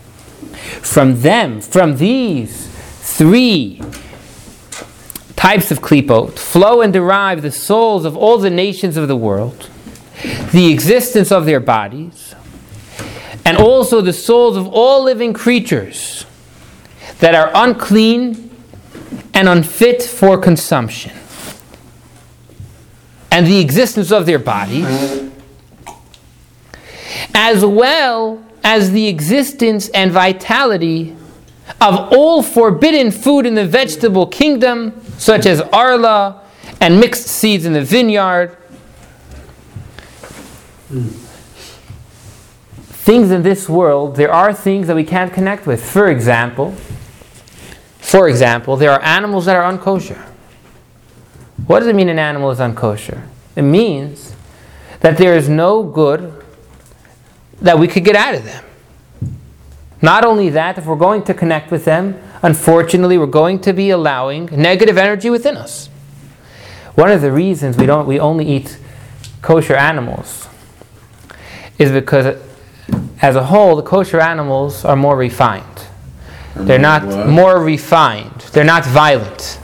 From 0.80 1.20
them, 1.20 1.60
from 1.60 1.98
these 1.98 2.68
three 3.02 3.82
types 5.36 5.70
of 5.70 5.80
klipot 5.80 6.38
flow 6.38 6.80
and 6.80 6.92
derive 6.92 7.42
the 7.42 7.52
souls 7.52 8.06
of 8.06 8.16
all 8.16 8.38
the 8.38 8.50
nations 8.50 8.96
of 8.96 9.08
the 9.08 9.16
world, 9.16 9.68
the 10.52 10.72
existence 10.72 11.30
of 11.30 11.44
their 11.44 11.60
bodies, 11.60 12.34
and 13.44 13.58
also 13.58 14.00
the 14.00 14.12
souls 14.14 14.56
of 14.56 14.66
all 14.68 15.04
living 15.04 15.34
creatures 15.34 16.24
that 17.20 17.34
are 17.34 17.50
unclean 17.54 18.50
and 19.34 19.48
unfit 19.48 20.02
for 20.02 20.38
consumption. 20.38 21.12
And 23.30 23.46
the 23.46 23.60
existence 23.60 24.10
of 24.10 24.26
their 24.26 24.38
bodies, 24.38 25.30
as 27.34 27.64
well 27.64 28.44
as 28.64 28.90
the 28.90 29.06
existence 29.06 29.88
and 29.90 30.10
vitality 30.10 31.16
of 31.80 32.12
all 32.12 32.42
forbidden 32.42 33.10
food 33.10 33.46
in 33.46 33.54
the 33.54 33.66
vegetable 33.66 34.26
kingdom, 34.26 35.00
such 35.16 35.46
as 35.46 35.60
arla 35.60 36.42
and 36.80 36.98
mixed 36.98 37.26
seeds 37.26 37.64
in 37.64 37.72
the 37.72 37.82
vineyard. 37.82 38.56
Things 42.88 43.30
in 43.30 43.42
this 43.42 43.68
world, 43.68 44.16
there 44.16 44.32
are 44.32 44.52
things 44.52 44.86
that 44.88 44.96
we 44.96 45.04
can't 45.04 45.32
connect 45.32 45.66
with. 45.66 45.84
For 45.84 46.08
example, 46.08 46.74
for 48.00 48.28
example, 48.28 48.76
there 48.76 48.90
are 48.90 49.02
animals 49.02 49.46
that 49.46 49.56
are 49.56 49.72
unkosher. 49.72 50.20
What 51.66 51.80
does 51.80 51.88
it 51.88 51.94
mean 51.94 52.08
an 52.08 52.18
animal 52.18 52.50
is 52.50 52.58
unkosher? 52.58 53.26
It 53.54 53.62
means 53.62 54.34
that 55.00 55.18
there 55.18 55.36
is 55.36 55.48
no 55.48 55.82
good 55.82 56.44
that 57.60 57.78
we 57.78 57.86
could 57.86 58.04
get 58.04 58.16
out 58.16 58.34
of 58.34 58.44
them. 58.44 58.64
Not 60.02 60.24
only 60.24 60.48
that, 60.50 60.78
if 60.78 60.86
we're 60.86 60.96
going 60.96 61.22
to 61.24 61.34
connect 61.34 61.70
with 61.70 61.84
them, 61.84 62.20
unfortunately, 62.42 63.18
we're 63.18 63.26
going 63.26 63.60
to 63.60 63.72
be 63.72 63.90
allowing 63.90 64.46
negative 64.46 64.96
energy 64.96 65.28
within 65.28 65.56
us. 65.56 65.88
One 66.94 67.10
of 67.10 67.20
the 67.20 67.30
reasons 67.30 67.76
we 67.76 67.86
don't 67.86 68.06
we 68.06 68.18
only 68.18 68.46
eat 68.46 68.78
kosher 69.42 69.76
animals 69.76 70.48
is 71.78 71.92
because 71.92 72.40
as 73.22 73.36
a 73.36 73.44
whole, 73.44 73.76
the 73.76 73.82
kosher 73.82 74.20
animals 74.20 74.84
are 74.84 74.96
more 74.96 75.16
refined. 75.16 75.69
They're 76.56 76.78
not 76.78 77.28
more 77.28 77.62
refined. 77.62 78.40
They're 78.52 78.64
not 78.64 78.84
violent. 78.84 79.60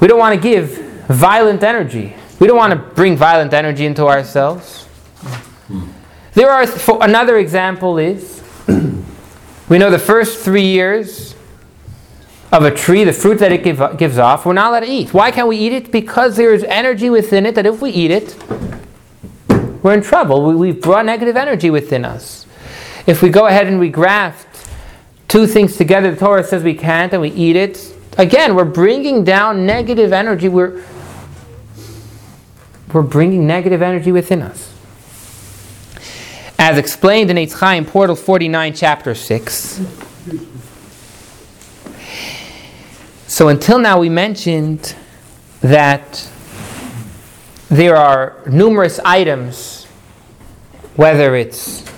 We 0.00 0.08
don't 0.08 0.18
want 0.18 0.34
to 0.34 0.40
give 0.40 0.78
violent 1.06 1.62
energy. 1.62 2.14
We 2.38 2.46
don't 2.46 2.56
want 2.56 2.72
to 2.72 2.78
bring 2.94 3.16
violent 3.16 3.52
energy 3.52 3.84
into 3.84 4.06
ourselves. 4.06 4.88
There 6.32 6.50
are 6.50 6.66
for 6.66 6.98
another 7.02 7.38
example 7.38 7.98
is 7.98 8.42
we 9.68 9.78
know 9.78 9.90
the 9.90 9.98
first 9.98 10.44
three 10.44 10.64
years 10.64 11.34
of 12.52 12.64
a 12.64 12.70
tree, 12.74 13.04
the 13.04 13.12
fruit 13.12 13.38
that 13.38 13.52
it 13.52 13.62
give, 13.62 13.80
gives 13.96 14.18
off, 14.18 14.44
we're 14.44 14.52
not 14.52 14.70
allowed 14.70 14.80
to 14.80 14.90
eat. 14.90 15.14
Why 15.14 15.30
can't 15.30 15.48
we 15.48 15.56
eat 15.56 15.72
it? 15.72 15.92
Because 15.92 16.36
there 16.36 16.52
is 16.52 16.64
energy 16.64 17.10
within 17.10 17.46
it 17.46 17.54
that 17.54 17.66
if 17.66 17.80
we 17.80 17.90
eat 17.90 18.10
it, 18.10 18.36
we're 19.82 19.94
in 19.94 20.02
trouble. 20.02 20.44
We, 20.44 20.54
we've 20.54 20.80
brought 20.80 21.06
negative 21.06 21.36
energy 21.36 21.70
within 21.70 22.04
us. 22.04 22.46
If 23.06 23.22
we 23.22 23.28
go 23.28 23.46
ahead 23.46 23.66
and 23.66 23.78
we 23.78 23.88
graft 23.88 24.49
two 25.30 25.46
things 25.46 25.76
together, 25.76 26.10
the 26.10 26.16
Torah 26.16 26.44
says 26.44 26.64
we 26.64 26.74
can't, 26.74 27.12
and 27.12 27.22
we 27.22 27.30
eat 27.30 27.54
it, 27.54 27.94
again, 28.18 28.56
we're 28.56 28.64
bringing 28.64 29.22
down 29.22 29.64
negative 29.64 30.12
energy. 30.12 30.48
We're, 30.48 30.84
we're 32.92 33.02
bringing 33.02 33.46
negative 33.46 33.80
energy 33.80 34.10
within 34.10 34.42
us. 34.42 34.74
As 36.58 36.76
explained 36.76 37.30
in 37.30 37.36
Eitz 37.36 37.52
Chaim, 37.52 37.86
Portal 37.86 38.16
49, 38.16 38.74
Chapter 38.74 39.14
6. 39.14 39.80
So 43.28 43.48
until 43.48 43.78
now, 43.78 44.00
we 44.00 44.08
mentioned 44.08 44.96
that 45.60 46.28
there 47.68 47.96
are 47.96 48.42
numerous 48.46 48.98
items, 49.04 49.84
whether 50.96 51.36
it's 51.36 51.89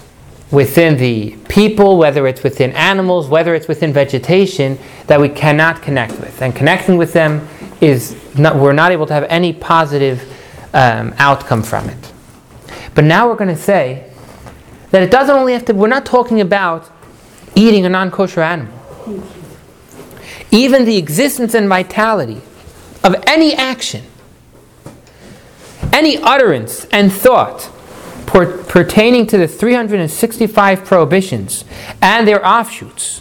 within 0.53 0.99
the 0.99 1.35
people, 1.49 1.97
whether 1.97 2.27
it's 2.27 2.43
within 2.43 2.71
animals, 2.73 3.27
whether 3.29 3.55
it's 3.55 3.67
within 3.67 3.93
vegetation, 3.93 4.79
that 5.07 5.19
we 5.19 5.29
cannot 5.29 5.83
connect 5.83 6.13
with. 6.21 6.41
And 6.43 6.55
connecting 6.55 6.99
with 6.99 7.15
them 7.15 7.49
is 7.81 8.15
not, 8.39 8.57
we're 8.57 8.75
not 8.75 8.93
able 8.93 9.07
to 9.07 9.15
have 9.15 9.25
any 9.25 9.55
positive 9.55 10.23
um, 10.75 11.15
outcome 11.17 11.63
from 11.63 11.89
it. 11.89 12.13
But 12.95 13.05
now 13.05 13.29
we're 13.29 13.37
going 13.37 13.55
to 13.55 13.61
say 13.61 14.11
that 14.91 15.03
it 15.03 15.11
doesn't 15.11 15.35
only 15.35 15.55
have 15.55 15.65
to, 15.65 15.73
we're 15.73 15.89
not 15.89 16.05
talking 16.05 16.43
about 16.43 16.91
eating 17.55 17.87
a 17.87 17.89
non 17.89 18.11
kosher 18.11 18.43
animal. 18.43 18.79
Even 20.51 20.85
the 20.85 20.99
existence 20.99 21.55
and 21.55 21.67
vitality 21.67 22.43
of 23.03 23.15
any 23.27 23.55
action, 23.55 24.05
any 25.95 26.19
utterance 26.19 26.85
and 26.87 27.11
thought 27.11 27.71
per- 28.33 28.63
pertaining 28.65 29.27
to 29.27 29.37
the 29.37 29.47
365 29.47 30.85
prohibitions 30.85 31.65
and 32.01 32.27
their 32.27 32.45
offshoots. 32.45 33.21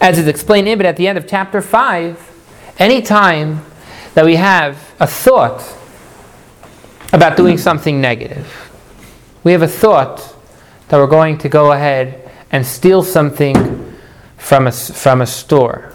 As 0.00 0.18
is 0.18 0.26
explained 0.26 0.68
in 0.68 0.80
it 0.80 0.86
at 0.86 0.96
the 0.96 1.06
end 1.06 1.16
of 1.16 1.28
chapter 1.28 1.62
5, 1.62 2.74
any 2.78 3.02
time 3.02 3.64
that 4.14 4.24
we 4.24 4.36
have 4.36 4.92
a 4.98 5.06
thought 5.06 5.76
about 7.12 7.36
doing 7.36 7.54
hmm. 7.54 7.62
something 7.62 8.00
negative, 8.00 8.70
we 9.44 9.52
have 9.52 9.62
a 9.62 9.68
thought 9.68 10.36
that 10.88 10.96
we're 10.96 11.06
going 11.06 11.38
to 11.38 11.48
go 11.48 11.72
ahead 11.72 12.30
and 12.50 12.66
steal 12.66 13.02
something 13.02 13.96
from 14.36 14.66
a, 14.66 14.72
from 14.72 15.20
a 15.20 15.26
store. 15.26 15.92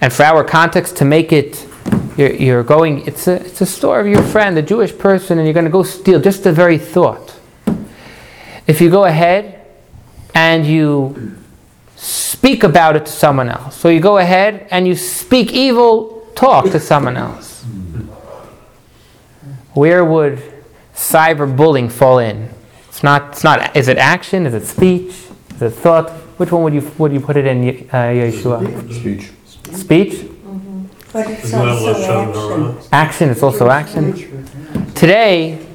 And 0.00 0.12
for 0.12 0.22
our 0.22 0.42
context, 0.42 0.96
to 0.96 1.04
make 1.04 1.32
it, 1.32 1.66
you're, 2.16 2.32
you're 2.32 2.64
going, 2.64 3.06
it's 3.06 3.28
a, 3.28 3.34
it's 3.44 3.60
a 3.60 3.66
store 3.66 4.00
of 4.00 4.06
your 4.06 4.22
friend, 4.22 4.56
a 4.58 4.62
Jewish 4.62 4.96
person, 4.96 5.38
and 5.38 5.46
you're 5.46 5.54
going 5.54 5.64
to 5.66 5.70
go 5.70 5.82
steal 5.82 6.20
just 6.20 6.44
the 6.44 6.52
very 6.52 6.78
thought. 6.78 7.38
If 8.66 8.80
you 8.80 8.90
go 8.90 9.04
ahead 9.04 9.66
and 10.34 10.66
you 10.66 11.36
speak 11.94 12.62
about 12.64 12.96
it 12.96 13.06
to 13.06 13.12
someone 13.12 13.48
else, 13.48 13.76
so 13.76 13.88
you 13.88 14.00
go 14.00 14.18
ahead 14.18 14.66
and 14.70 14.88
you 14.88 14.96
speak 14.96 15.52
evil 15.52 16.26
talk 16.34 16.64
to 16.66 16.80
someone 16.80 17.16
else, 17.16 17.64
where 19.74 20.04
would 20.04 20.42
cyberbullying 20.94 21.92
fall 21.92 22.18
in? 22.18 22.48
It's 22.88 23.02
not, 23.02 23.32
it's 23.32 23.44
not, 23.44 23.76
is 23.76 23.88
it 23.88 23.98
action? 23.98 24.46
Is 24.46 24.54
it 24.54 24.64
speech? 24.64 25.14
Is 25.54 25.62
it 25.62 25.70
thought? 25.70 26.10
Which 26.38 26.50
one 26.50 26.62
would 26.62 26.74
you, 26.74 26.90
would 26.98 27.12
you 27.12 27.20
put 27.20 27.36
it 27.36 27.46
in, 27.46 27.88
uh, 27.90 28.08
Yeshua? 28.08 28.92
Speech. 28.92 29.32
Speech? 29.74 30.35
But 31.16 31.30
it's 31.30 31.44
Isn't 31.44 31.58
that 31.60 31.68
also 31.68 31.94
action. 31.94 32.34
Hara? 32.34 32.82
Action, 32.92 33.30
it's 33.30 33.42
also 33.42 33.70
action. 33.70 34.92
Today, 34.94 35.66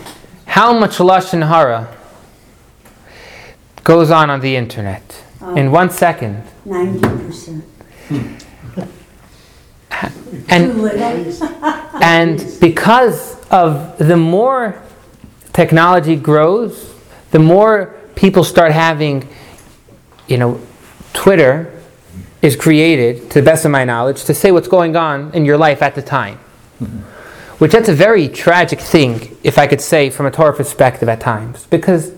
how 0.46 0.72
much 0.78 0.98
Lashon 0.98 1.48
Hara 1.48 1.98
goes 3.84 4.12
on 4.12 4.30
on 4.30 4.42
the 4.42 4.56
internet? 4.56 5.24
Oh. 5.42 5.56
In 5.56 5.72
one 5.72 5.90
second. 5.90 6.44
Ninety 6.64 7.00
percent. 7.00 7.66
And, 10.48 10.84
little. 10.84 11.48
and 12.04 12.46
because 12.62 13.44
of 13.50 13.98
the 13.98 14.18
more 14.18 14.80
technology 15.54 16.18
grows, 16.18 16.94
the 17.32 17.40
more 17.40 17.96
people 18.14 18.44
start 18.44 18.74
having, 18.74 19.28
you 20.28 20.38
know, 20.38 20.62
Twitter 21.14 21.81
is 22.42 22.56
created, 22.56 23.30
to 23.32 23.40
the 23.40 23.46
best 23.46 23.66
of 23.66 23.72
my 23.72 23.86
knowledge, 23.86 24.24
to 24.26 24.34
say 24.34 24.52
what's 24.52 24.68
going 24.68 24.96
on 24.96 25.34
in 25.34 25.46
your 25.46 25.58
life 25.58 25.82
at 25.82 25.96
the 25.96 26.02
time. 26.02 26.40
Mm-hmm. 26.82 27.00
Which 27.60 27.74
that's 27.74 27.90
a 27.90 27.94
very 27.94 28.28
tragic 28.28 28.80
thing, 28.80 29.38
if 29.44 29.60
I 29.60 29.68
could 29.68 29.82
say, 29.82 30.10
from 30.10 30.26
a 30.26 30.32
Torah 30.32 30.56
perspective 30.56 31.08
at 31.08 31.20
times. 31.20 31.68
Because 31.68 32.14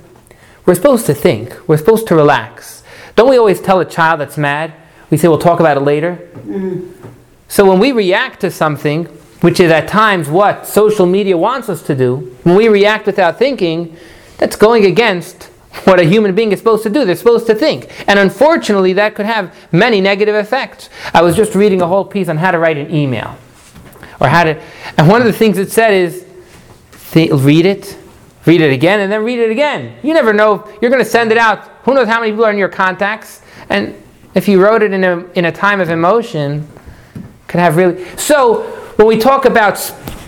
we're 0.66 0.76
supposed 0.76 1.06
to 1.08 1.14
think, 1.14 1.68
we're 1.68 1.78
supposed 1.78 2.08
to 2.08 2.16
relax. 2.16 2.84
Don't 3.16 3.30
we 3.30 3.38
always 3.38 3.60
tell 3.60 3.82
a 3.82 3.86
child 3.86 4.22
that's 4.22 4.38
mad, 4.38 4.74
we 5.10 5.18
say 5.18 5.28
we'll 5.28 5.38
talk 5.38 5.60
about 5.60 5.76
it 5.76 5.82
later? 5.82 6.18
Mm-hmm. 6.34 7.08
So 7.50 7.70
when 7.70 7.80
we 7.80 7.92
react 7.92 8.40
to 8.42 8.50
something, 8.50 9.06
which 9.42 9.60
is 9.60 9.70
at 9.70 9.90
times 9.90 10.30
what 10.30 10.66
social 10.66 11.06
media 11.06 11.38
wants 11.38 11.68
us 11.68 11.84
to 11.84 11.96
do, 11.96 12.36
when 12.44 12.56
we 12.56 12.70
react 12.70 13.06
without 13.06 13.38
thinking, 13.38 13.96
that's 14.38 14.56
going 14.56 14.86
against 14.86 15.50
what 15.86 16.00
a 16.00 16.04
human 16.04 16.36
being 16.36 16.52
is 16.52 16.60
supposed 16.60 16.84
to 16.84 16.90
do. 16.90 17.04
They're 17.04 17.16
supposed 17.16 17.48
to 17.48 17.56
think. 17.56 17.92
And 18.08 18.20
unfortunately, 18.20 18.94
that 18.94 19.16
could 19.16 19.26
have 19.26 19.54
many 19.72 20.02
negative 20.02 20.36
effects. 20.36 20.90
I 21.14 21.22
was 21.22 21.36
just 21.36 21.56
reading 21.56 21.82
a 21.82 21.88
whole 21.88 22.06
piece 22.06 22.30
on 22.30 22.38
how 22.38 22.52
to 22.52 22.60
write 22.60 22.78
an 22.78 22.94
email. 22.94 23.38
Or 24.22 24.28
how 24.28 24.44
to, 24.44 24.62
and 24.98 25.10
one 25.10 25.22
of 25.22 25.28
the 25.28 25.34
things 25.34 25.58
it 25.58 25.72
said 25.72 25.94
is 25.94 26.26
th- 27.12 27.32
read 27.32 27.66
it, 27.66 27.98
read 28.46 28.62
it 28.62 28.72
again, 28.72 29.00
and 29.00 29.12
then 29.12 29.24
read 29.24 29.40
it 29.40 29.50
again. 29.50 29.98
You 30.04 30.14
never 30.14 30.32
know. 30.32 30.68
You're 30.82 30.92
going 30.92 31.04
to 31.04 31.10
send 31.10 31.32
it 31.32 31.38
out. 31.38 31.68
Who 31.84 31.94
knows 31.94 32.08
how 32.08 32.20
many 32.20 32.32
people 32.32 32.46
are 32.46 32.52
in 32.52 32.58
your 32.58 32.70
contacts? 32.70 33.42
And 33.70 34.02
if 34.36 34.48
you 34.48 34.64
wrote 34.64 34.84
it 34.84 34.94
in 34.94 35.04
a, 35.04 35.26
in 35.34 35.46
a 35.46 35.52
time 35.52 35.82
of 35.82 35.90
emotion, 35.90 36.68
can 37.48 37.60
have 37.60 37.76
really. 37.76 38.06
So 38.18 38.64
when 38.96 39.08
we 39.08 39.18
talk 39.18 39.46
about 39.46 39.78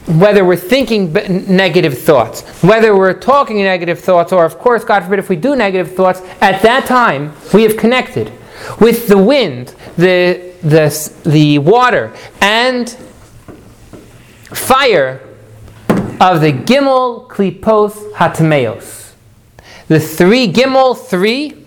whether 0.07 0.45
we're 0.45 0.55
thinking 0.55 1.11
negative 1.11 1.97
thoughts, 1.97 2.41
whether 2.61 2.95
we're 2.95 3.13
talking 3.13 3.57
negative 3.57 3.99
thoughts, 3.99 4.31
or 4.31 4.45
of 4.45 4.57
course, 4.59 4.83
God 4.83 5.03
forbid, 5.03 5.19
if 5.19 5.29
we 5.29 5.35
do 5.35 5.55
negative 5.55 5.95
thoughts, 5.95 6.21
at 6.41 6.61
that 6.61 6.85
time 6.85 7.33
we 7.53 7.63
have 7.63 7.75
connected 7.75 8.31
with 8.79 9.07
the 9.07 9.17
wind, 9.17 9.75
the 9.97 10.53
the 10.61 11.13
the 11.25 11.59
water, 11.59 12.13
and 12.41 12.89
fire 14.53 15.21
of 16.21 16.41
the 16.41 16.53
Gimel 16.53 17.27
Klipos 17.27 18.13
Hatameos. 18.13 19.13
The 19.87 19.99
three 19.99 20.51
Gimel, 20.51 20.97
three 20.97 21.65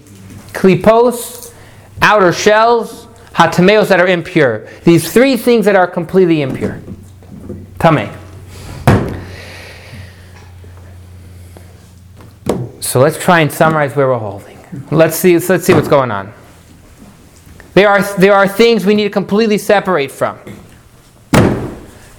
Klipos, 0.53 1.53
outer 2.01 2.33
shells, 2.33 3.07
Hatameos 3.35 3.88
that 3.88 4.01
are 4.01 4.07
impure. 4.07 4.68
These 4.85 5.12
three 5.12 5.37
things 5.37 5.64
that 5.66 5.77
are 5.77 5.87
completely 5.87 6.42
impure. 6.42 6.81
Tame. 7.79 8.17
So 12.88 13.01
let's 13.01 13.22
try 13.22 13.40
and 13.40 13.53
summarize 13.53 13.94
where 13.94 14.09
we're 14.09 14.18
holding. 14.18 14.59
Let's 14.90 15.14
see, 15.14 15.38
let's 15.38 15.66
see 15.66 15.74
what's 15.74 15.88
going 15.88 16.11
on. 16.11 16.33
There 17.74 17.87
are, 17.87 18.03
there 18.16 18.33
are 18.33 18.48
things 18.48 18.87
we 18.87 18.94
need 18.94 19.05
to 19.05 19.11
completely 19.11 19.59
separate 19.59 20.11
from. 20.11 20.38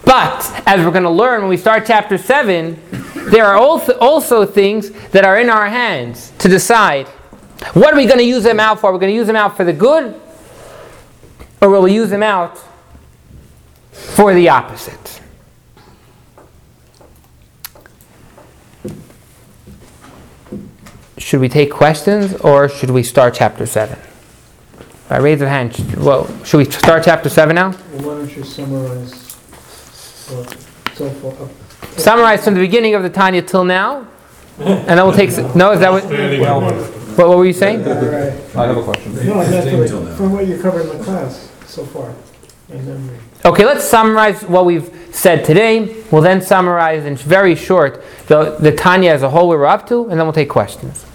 But, 0.06 0.64
as 0.68 0.86
we're 0.86 0.92
going 0.92 1.06
to 1.06 1.10
learn 1.10 1.42
when 1.42 1.50
we 1.50 1.58
start 1.58 1.88
chapter 1.88 2.20
7, 2.20 2.80
there 3.32 3.46
are 3.46 3.58
also, 3.58 4.46
things 4.46 4.92
that 5.10 5.26
are 5.26 5.40
in 5.40 5.50
our 5.50 5.68
hands 5.68 6.34
to 6.38 6.48
decide 6.48 7.08
what 7.74 7.92
are 7.92 7.98
we 7.98 8.06
going 8.06 8.20
to 8.20 8.24
use 8.24 8.44
them 8.44 8.60
out 8.60 8.80
for? 8.80 8.92
Are 8.92 8.94
we 8.94 9.00
going 9.00 9.12
to 9.12 9.18
use 9.18 9.26
them 9.26 9.36
out 9.36 9.58
for 9.58 9.64
the 9.64 9.74
good? 9.74 10.22
Or 11.62 11.72
will 11.72 11.82
we 11.82 11.96
use 11.96 12.12
them 12.12 12.22
out 12.22 12.60
for 13.92 14.36
the 14.36 14.50
opposite? 14.50 15.19
Should 21.20 21.42
we 21.42 21.50
take 21.50 21.70
questions 21.72 22.34
or 22.36 22.70
should 22.70 22.90
we 22.90 23.04
start 23.04 23.34
chapter 23.36 23.66
7? 23.66 23.98
By 25.10 25.18
raise 25.18 25.42
of 25.42 25.48
hand, 25.50 25.76
well, 25.98 26.28
should 26.44 26.58
we 26.58 26.66
start 26.66 27.04
chapter 27.04 27.30
7 27.30 27.54
now? 27.56 27.70
Well, 27.70 27.78
why 27.78 28.02
don't 28.16 28.36
you 28.36 28.44
summarize 28.44 29.34
what 30.30 30.58
so 30.96 31.10
far? 31.10 31.32
up- 31.44 32.00
Summarize 32.00 32.44
from 32.44 32.54
the 32.54 32.60
beginning 32.62 32.96
of 32.96 33.04
the 33.04 33.10
Tanya 33.10 33.42
till 33.42 33.64
now, 33.66 34.08
and 34.60 34.88
then 34.88 34.98
we'll 35.06 35.14
take. 35.16 35.30
No, 35.56 35.72
is 35.72 35.80
that 35.80 35.92
what? 35.92 36.04
Standing 36.04 36.42
in 36.42 36.48
What, 36.48 37.28
what 37.28 37.38
were 37.38 37.46
you 37.46 37.54
saying? 37.54 37.84
All 37.88 37.94
right. 37.96 38.34
I 38.56 38.68
have 38.68 38.78
a 38.78 38.84
question. 38.84 39.16
No, 39.26 39.40
I 39.40 39.50
meant 39.50 40.18
from 40.18 40.32
what 40.34 40.46
you 40.48 40.62
covered 40.62 40.82
in 40.90 40.98
the 40.98 41.04
class 41.04 41.50
so 41.66 41.86
far. 41.86 42.14
Okay, 42.72 43.66
let's 43.66 43.84
summarize 43.84 44.44
what 44.44 44.66
we've 44.66 44.94
said 45.12 45.44
today. 45.44 46.04
We'll 46.12 46.22
then 46.22 46.40
summarize 46.40 47.04
in 47.04 47.16
very 47.16 47.56
short 47.56 48.04
the, 48.28 48.58
the 48.60 48.72
Tanya 48.72 49.12
as 49.12 49.24
a 49.24 49.30
whole, 49.30 49.48
where 49.48 49.58
we're 49.58 49.66
up 49.66 49.88
to, 49.88 50.04
and 50.04 50.12
then 50.12 50.28
we'll 50.28 50.34
take 50.34 50.50
questions. 50.50 51.06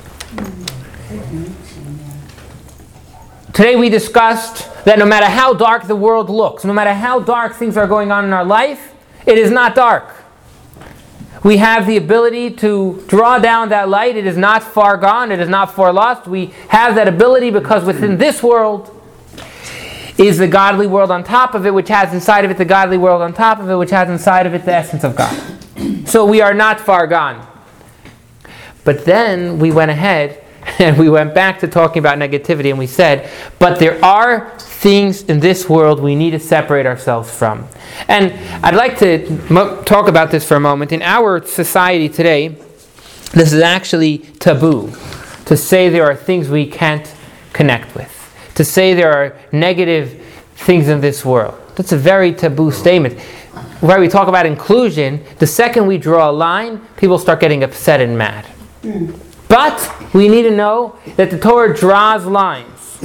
Today 3.52 3.76
we 3.76 3.88
discussed 3.88 4.84
that 4.84 4.98
no 4.98 5.06
matter 5.06 5.26
how 5.26 5.54
dark 5.54 5.86
the 5.86 5.94
world 5.94 6.28
looks, 6.28 6.64
no 6.64 6.72
matter 6.72 6.92
how 6.92 7.20
dark 7.20 7.54
things 7.54 7.76
are 7.76 7.86
going 7.86 8.10
on 8.10 8.24
in 8.24 8.32
our 8.32 8.44
life, 8.44 8.92
it 9.24 9.38
is 9.38 9.52
not 9.52 9.76
dark. 9.76 10.12
We 11.44 11.58
have 11.58 11.86
the 11.86 11.96
ability 11.96 12.50
to 12.56 13.04
draw 13.06 13.38
down 13.38 13.68
that 13.68 13.88
light. 13.88 14.16
It 14.16 14.26
is 14.26 14.36
not 14.36 14.64
far 14.64 14.96
gone, 14.96 15.30
it 15.30 15.38
is 15.38 15.48
not 15.48 15.72
far 15.72 15.92
lost. 15.92 16.26
We 16.26 16.46
have 16.68 16.96
that 16.96 17.06
ability 17.06 17.50
because 17.50 17.84
within 17.84 18.18
this 18.18 18.42
world 18.42 18.90
is 20.18 20.38
the 20.38 20.48
godly 20.48 20.86
world 20.86 21.10
on 21.10 21.24
top 21.24 21.54
of 21.54 21.66
it, 21.66 21.74
which 21.74 21.88
has 21.88 22.12
inside 22.14 22.44
of 22.44 22.50
it 22.50 22.58
the 22.58 22.64
godly 22.64 22.98
world 22.98 23.22
on 23.22 23.32
top 23.32 23.58
of 23.58 23.68
it, 23.68 23.74
which 23.74 23.90
has 23.90 24.08
inside 24.08 24.46
of 24.46 24.54
it 24.54 24.64
the 24.64 24.74
essence 24.74 25.04
of 25.04 25.16
God. 25.16 25.34
So 26.08 26.24
we 26.24 26.40
are 26.40 26.54
not 26.54 26.80
far 26.80 27.06
gone. 27.06 27.46
But 28.84 29.04
then 29.04 29.58
we 29.58 29.72
went 29.72 29.90
ahead 29.90 30.44
and 30.78 30.98
we 30.98 31.08
went 31.08 31.34
back 31.34 31.60
to 31.60 31.68
talking 31.68 32.00
about 32.00 32.18
negativity 32.18 32.70
and 32.70 32.78
we 32.78 32.86
said, 32.86 33.30
but 33.58 33.78
there 33.78 34.02
are 34.04 34.56
things 34.58 35.22
in 35.24 35.40
this 35.40 35.68
world 35.68 36.00
we 36.00 36.14
need 36.14 36.30
to 36.32 36.38
separate 36.38 36.86
ourselves 36.86 37.34
from. 37.34 37.66
And 38.08 38.32
I'd 38.64 38.74
like 38.74 38.98
to 38.98 39.40
mo- 39.50 39.82
talk 39.82 40.08
about 40.08 40.30
this 40.30 40.46
for 40.46 40.56
a 40.56 40.60
moment. 40.60 40.92
In 40.92 41.02
our 41.02 41.44
society 41.44 42.08
today, 42.08 42.48
this 43.32 43.52
is 43.52 43.62
actually 43.62 44.18
taboo 44.18 44.92
to 45.46 45.56
say 45.56 45.88
there 45.88 46.04
are 46.04 46.14
things 46.14 46.48
we 46.48 46.66
can't 46.66 47.14
connect 47.52 47.94
with, 47.94 48.23
to 48.54 48.64
say 48.64 48.94
there 48.94 49.12
are 49.12 49.36
negative 49.52 50.22
things 50.56 50.88
in 50.88 51.00
this 51.00 51.24
world. 51.24 51.60
That's 51.76 51.92
a 51.92 51.98
very 51.98 52.32
taboo 52.32 52.70
statement. 52.70 53.18
Where 53.80 54.00
we 54.00 54.08
talk 54.08 54.28
about 54.28 54.46
inclusion, 54.46 55.24
the 55.38 55.46
second 55.46 55.86
we 55.86 55.98
draw 55.98 56.30
a 56.30 56.32
line, 56.32 56.80
people 56.96 57.18
start 57.18 57.40
getting 57.40 57.62
upset 57.62 58.00
and 58.00 58.16
mad. 58.16 58.46
But 59.48 60.14
we 60.14 60.28
need 60.28 60.42
to 60.42 60.50
know 60.50 60.98
that 61.16 61.30
the 61.30 61.38
Torah 61.38 61.76
draws 61.76 62.24
lines. 62.24 62.98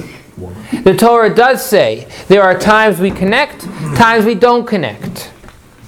The 0.84 0.96
Torah 0.96 1.34
does 1.34 1.66
say 1.66 2.08
there 2.28 2.44
are 2.44 2.58
times 2.58 3.00
we 3.00 3.12
connect, 3.12 3.62
times 3.96 4.26
we 4.26 4.36
don't 4.36 4.66
connect. 4.66 5.32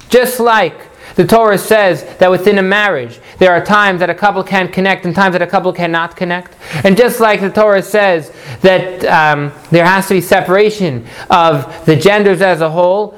Just 0.09 0.39
like 0.39 0.90
the 1.15 1.25
Torah 1.25 1.57
says 1.57 2.03
that 2.17 2.31
within 2.31 2.57
a 2.57 2.63
marriage, 2.63 3.19
there 3.37 3.51
are 3.51 3.63
times 3.63 3.99
that 3.99 4.09
a 4.09 4.15
couple 4.15 4.43
can 4.43 4.67
connect 4.67 5.05
and 5.05 5.15
times 5.15 5.33
that 5.33 5.41
a 5.41 5.47
couple 5.47 5.73
cannot 5.73 6.15
connect. 6.15 6.55
And 6.85 6.95
just 6.97 7.19
like 7.19 7.41
the 7.41 7.49
Torah 7.49 7.83
says 7.83 8.31
that 8.61 9.03
um, 9.05 9.51
there 9.71 9.85
has 9.85 10.07
to 10.07 10.15
be 10.15 10.21
separation 10.21 11.05
of 11.29 11.85
the 11.85 11.95
genders 11.95 12.41
as 12.41 12.61
a 12.61 12.69
whole, 12.69 13.17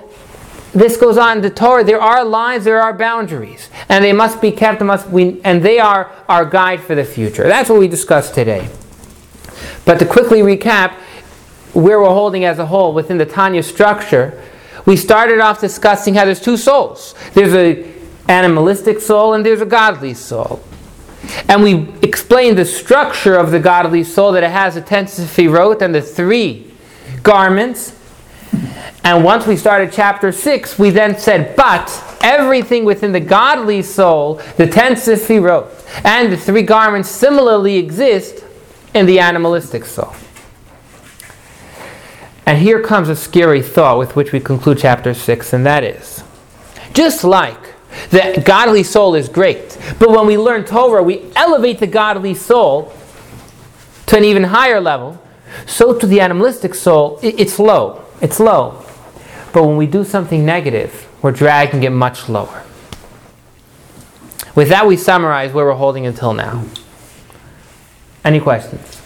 this 0.74 0.98
goes 0.98 1.18
on 1.18 1.38
in 1.38 1.44
the 1.44 1.52
Torah. 1.52 1.84
There 1.84 2.02
are 2.02 2.26
lines, 2.26 2.64
there 2.64 2.82
are 2.82 2.94
boundaries, 2.94 3.70
and 3.89 4.04
they 4.04 4.14
must 4.14 4.41
be 4.41 4.52
kept. 4.52 4.82
Must 4.82 5.08
we, 5.08 5.39
and 5.44 5.62
they 5.62 5.78
are 5.78 6.12
our 6.28 6.46
guide 6.46 6.82
for 6.82 6.96
the 6.96 7.06
future. 7.06 7.44
That's 7.44 7.70
what 7.70 7.78
we 7.78 7.88
discussed 7.88 8.34
today. 8.34 8.70
But 9.86 10.00
to 10.00 10.06
quickly 10.06 10.39
recap, 10.39 10.94
where 11.74 12.00
we're 12.00 12.10
holding 12.10 12.46
as 12.46 12.58
a 12.60 12.66
whole 12.66 12.94
within 12.94 13.18
the 13.18 13.26
Tanya 13.26 13.62
structure, 13.62 14.41
we 14.86 14.97
started 14.97 15.39
off 15.39 15.61
discussing 15.61 16.13
how 16.15 16.25
there's 16.25 16.41
two 16.41 16.57
souls. 16.57 17.15
There's 17.34 17.53
a 17.53 17.91
animalistic 18.27 18.99
soul 18.99 19.34
and 19.34 19.45
there's 19.45 19.61
a 19.61 19.65
godly 19.65 20.13
soul. 20.13 20.63
And 21.47 21.63
we 21.63 21.88
explained 22.01 22.57
the 22.57 22.65
structure 22.65 23.36
of 23.36 23.51
the 23.51 23.59
godly 23.59 24.03
soul 24.03 24.34
that 24.34 24.43
it 24.43 24.51
has 24.51 24.75
a 24.75 24.81
ten 24.81 25.05
sefirot 25.05 25.81
and 25.81 25.95
the 25.95 26.01
three 26.01 26.71
garments. 27.21 27.97
And 29.05 29.23
once 29.23 29.45
we 29.45 29.57
started 29.57 29.91
chapter 29.91 30.31
6, 30.31 30.79
we 30.79 30.89
then 30.89 31.17
said, 31.17 31.55
but 31.55 32.17
everything 32.21 32.86
within 32.86 33.11
the 33.11 33.19
godly 33.19 33.81
soul, 33.81 34.36
the 34.57 34.67
ten 34.67 34.93
sefirot, 34.93 35.69
and 36.05 36.31
the 36.31 36.38
three 36.38 36.61
garments 36.61 37.09
similarly 37.09 37.77
exist 37.77 38.43
in 38.93 39.05
the 39.05 39.19
animalistic 39.19 39.86
soul. 39.86 40.13
And 42.46 42.58
here 42.58 42.82
comes 42.82 43.10
a 43.10 43.16
scary 43.16 43.62
thought 43.62 43.98
with 43.98 44.16
which 44.16 44.32
we 44.32 44.39
conclude 44.39 44.78
chapter 44.80 45.14
6, 45.14 45.54
and 45.54 45.66
that 45.66 45.84
is 45.84 46.24
just 46.94 47.24
like 47.24 47.74
the 48.10 48.41
godly 48.46 48.84
soul 48.84 49.16
is 49.16 49.30
great, 49.30 49.78
but 50.00 50.10
when 50.10 50.26
we 50.26 50.38
learn 50.38 50.66
Torah, 50.66 51.04
we 51.04 51.32
elevate 51.36 51.80
the 51.80 51.88
godly 51.88 52.34
soul 52.34 52.94
to 54.08 54.18
an 54.18 54.24
even 54.24 54.44
higher 54.44 54.80
level, 54.80 55.22
so 55.66 55.98
to 55.98 56.08
the 56.08 56.20
animalistic 56.20 56.74
soul, 56.76 57.20
it's 57.22 57.60
low. 57.60 58.04
It's 58.22 58.39
low. 58.39 58.84
But 59.54 59.66
when 59.66 59.78
we 59.78 59.86
do 59.86 60.04
something 60.04 60.46
negative, 60.46 61.08
we're 61.22 61.32
dragging 61.32 61.84
it 61.84 61.91
much 61.91 62.28
lower. 62.30 62.64
With 64.56 64.70
that, 64.70 64.86
we 64.88 64.98
summarize 64.98 65.52
where 65.54 65.66
we're 65.66 65.74
holding 65.74 66.06
until 66.06 66.34
now. 66.34 66.66
Any 68.24 68.39
questions? 68.39 69.02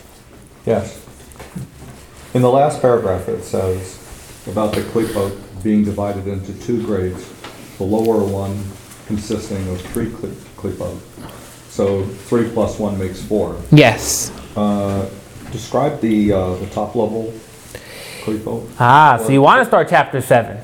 Yes. 0.65 1.06
In 2.33 2.41
the 2.41 2.49
last 2.49 2.81
paragraph, 2.81 3.27
it 3.29 3.43
says 3.43 3.97
about 4.47 4.73
the 4.73 4.81
klipot 4.81 5.35
being 5.63 5.83
divided 5.83 6.27
into 6.27 6.53
two 6.65 6.83
grades, 6.85 7.31
the 7.77 7.83
lower 7.83 8.23
one 8.23 8.63
consisting 9.07 9.67
of 9.69 9.81
three 9.81 10.07
klipot. 10.07 10.99
So 11.69 12.03
three 12.05 12.49
plus 12.49 12.79
one 12.79 12.97
makes 12.99 13.21
four. 13.21 13.55
Yes. 13.71 14.31
Uh, 14.55 15.09
Describe 15.51 16.01
the, 16.01 16.33
uh, 16.33 16.55
the 16.55 16.65
top 16.67 16.93
level 16.95 17.33
klipot. 18.23 18.67
Ah, 18.79 19.17
so 19.21 19.29
you 19.29 19.41
want 19.41 19.61
to 19.61 19.65
start 19.65 19.87
chapter 19.89 20.19
7. 20.19 20.57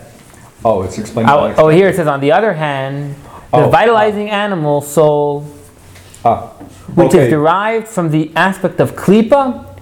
Oh, 0.66 0.82
it's 0.84 0.98
explained. 0.98 1.30
Oh, 1.30 1.54
oh, 1.58 1.70
here 1.70 1.88
it 1.88 1.96
says, 1.96 2.08
on 2.08 2.20
the 2.20 2.32
other 2.34 2.54
hand, 2.54 3.16
the 3.52 3.66
Oh, 3.66 3.70
vitalizing 3.70 4.30
animal 4.30 4.82
soul, 4.82 5.46
Ah, 6.26 6.48
which 6.96 7.14
is 7.14 7.30
derived 7.30 7.88
from 7.88 8.12
the 8.12 8.32
aspect 8.36 8.80
of 8.82 8.94
klipa, 8.96 9.73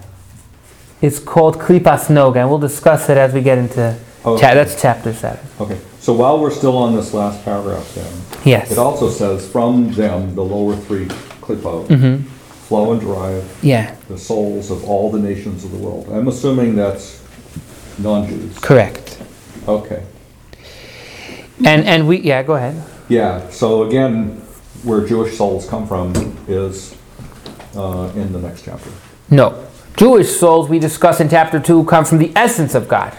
is 1.01 1.19
called 1.19 1.57
klipas 1.59 2.07
noga. 2.09 2.37
And 2.37 2.49
we'll 2.49 2.59
discuss 2.59 3.09
it 3.09 3.17
as 3.17 3.33
we 3.33 3.41
get 3.41 3.57
into, 3.57 3.95
Oh, 4.23 4.37
cha- 4.37 4.53
that's 4.53 4.79
chapter 4.79 5.13
7. 5.13 5.39
Okay, 5.59 5.77
so 5.99 6.13
while 6.13 6.39
we're 6.39 6.51
still 6.51 6.77
on 6.77 6.95
this 6.95 7.13
last 7.13 7.43
paragraph 7.43 7.93
then, 7.95 8.11
Yes. 8.45 8.71
it 8.71 8.77
also 8.77 9.09
says, 9.09 9.47
from 9.49 9.91
them, 9.93 10.35
the 10.35 10.43
lower 10.43 10.75
three 10.75 11.05
klipot, 11.41 11.87
Mm-hmm. 11.87 12.23
flow 12.67 12.91
and 12.93 13.01
drive 13.01 13.43
Yeah, 13.63 13.95
the 14.07 14.17
souls 14.17 14.69
of 14.71 14.83
all 14.87 15.11
the 15.11 15.19
nations 15.19 15.63
of 15.65 15.71
the 15.71 15.77
world. 15.77 16.07
I'm 16.11 16.27
assuming 16.27 16.75
that's 16.75 17.19
non-Jews. 17.97 18.59
correct. 18.59 19.19
Okay. 19.67 20.03
And, 21.65 21.83
and 21.85 22.07
we, 22.07 22.19
yeah, 22.21 22.41
go 22.43 22.55
ahead. 22.55 22.81
Yeah, 23.09 23.49
so 23.49 23.83
again, 23.83 24.41
where 24.83 25.05
Jewish 25.05 25.35
souls 25.37 25.67
come 25.69 25.87
from 25.87 26.13
is 26.47 26.95
uh, 27.75 28.11
in 28.15 28.31
the 28.33 28.39
next 28.39 28.63
chapter. 28.65 28.89
No. 29.29 29.67
Jewish 29.97 30.29
souls 30.29 30.69
we 30.69 30.79
discuss 30.79 31.19
in 31.19 31.29
chapter 31.29 31.59
2 31.59 31.85
come 31.85 32.05
from 32.05 32.17
the 32.17 32.31
essence 32.35 32.75
of 32.75 32.87
God, 32.87 33.15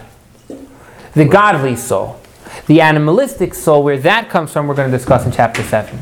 the 1.14 1.25
godly 1.25 1.77
soul. 1.77 2.18
The 2.66 2.81
animalistic 2.81 3.55
soul, 3.55 3.83
where 3.83 3.99
that 3.99 4.29
comes 4.29 4.53
from, 4.53 4.66
we're 4.66 4.75
going 4.75 4.91
to 4.91 4.97
discuss 4.97 5.25
in 5.25 5.33
chapter 5.33 5.62
7. 5.62 5.99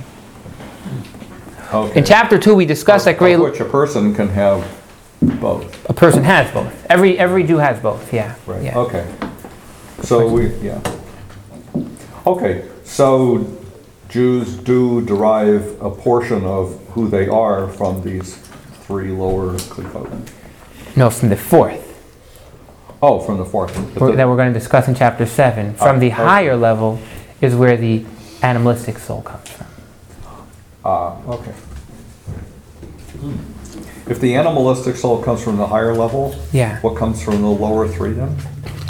Okay. 1.73 1.99
In 1.99 2.05
chapter 2.05 2.39
2, 2.39 2.55
we 2.55 2.67
discuss 2.67 3.05
that 3.05 3.19
great. 3.19 3.37
which 3.37 3.61
a 3.61 3.65
person 3.65 4.15
can 4.15 4.29
have 4.29 4.69
both, 5.23 5.89
A 5.89 5.93
person 5.93 6.25
has 6.25 6.51
both. 6.53 6.87
Every 6.91 7.19
every 7.19 7.45
Jew 7.45 7.59
has 7.59 7.79
both. 7.81 8.13
Yeah. 8.13 8.35
right? 8.47 8.63
Yeah. 8.63 8.79
Okay. 8.79 9.07
So 10.03 10.27
we, 10.27 10.55
yeah. 10.57 10.81
Okay, 12.27 12.69
so 12.85 13.47
Jews 14.09 14.57
do 14.57 15.05
derive 15.05 15.81
a 15.81 15.91
portion 15.91 16.45
of 16.45 16.79
who 16.91 17.09
they 17.09 17.29
are 17.29 17.69
from 17.69 18.03
these 18.03 18.37
three 18.87 19.11
lower 19.11 19.55
klipot. 19.57 20.31
No, 20.97 21.11
from 21.11 21.29
the 21.29 21.37
fourth 21.37 21.87
Oh, 23.03 23.19
from 23.19 23.39
the 23.39 23.47
fourth. 23.47 23.75
But 23.95 24.01
we're- 24.03 24.11
the- 24.13 24.17
that 24.19 24.29
we're 24.29 24.37
going 24.37 24.53
to 24.53 24.59
discuss 24.59 24.87
in 24.87 24.95
chapter 24.95 25.25
seven. 25.25 25.73
From 25.75 26.01
the 26.01 26.09
okay. 26.09 26.17
higher 26.17 26.55
level 26.57 26.99
is 27.41 27.55
where 27.55 27.77
the 27.79 28.05
animalistic 28.43 28.99
soul 28.99 29.23
comes 29.23 29.49
from. 29.49 29.67
Ah, 30.85 31.15
okay. 31.29 31.53
If 34.07 34.21
the 34.21 34.35
animalistic 34.35 34.97
soul 34.97 35.23
comes 35.23 35.43
from 35.43 35.57
the 35.57 35.67
higher 35.67 35.95
level, 35.95 36.35
Yeah. 36.53 36.79
what 36.81 36.97
comes 36.97 37.23
from 37.23 37.41
the 37.41 37.49
lower 37.49 37.87
three 37.89 38.13
then? 38.13 38.37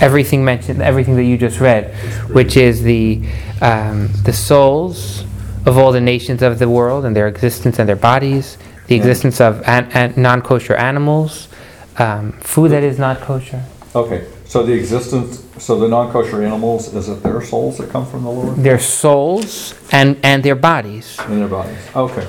Everything 0.01 0.45
mentioned, 0.45 0.81
everything 0.83 1.15
that 1.17 1.25
you 1.25 1.37
just 1.37 1.61
read, 1.61 1.93
which 2.33 2.57
is 2.57 2.83
the 2.83 3.21
um, 3.63 4.09
the 4.25 4.33
souls 4.33 5.25
of 5.67 5.77
all 5.77 5.93
the 5.93 6.01
nations 6.01 6.41
of 6.43 6.59
the 6.59 6.69
world 6.69 7.05
and 7.05 7.15
their 7.15 7.29
existence 7.29 7.79
and 7.79 7.87
their 7.89 7.95
bodies, 7.97 8.57
the 8.87 8.95
Yeah. 8.97 9.03
existence 9.03 9.41
of 9.41 9.63
an, 9.67 9.87
an, 9.93 10.15
non-kosher 10.17 10.75
animals, 10.75 11.47
um, 11.99 12.33
food 12.41 12.71
that 12.71 12.83
is 12.83 12.99
not 12.99 13.21
kosher. 13.21 13.65
Okay, 13.95 14.27
so 14.45 14.63
the 14.63 14.73
existence, 14.73 15.45
so 15.59 15.79
the 15.79 15.89
non-kosher 15.89 16.43
animals, 16.43 16.95
is 16.95 17.09
it 17.09 17.23
their 17.23 17.43
souls 17.43 17.79
that 17.79 17.91
come 17.91 18.07
from 18.07 18.23
the 18.23 18.31
Lord? 18.31 18.57
Their 18.57 18.79
souls 18.79 19.75
and 19.93 20.17
and 20.23 20.43
their 20.43 20.55
bodies. 20.55 21.19
In 21.29 21.41
their 21.41 21.49
bodies, 21.49 21.79
okay. 21.95 22.27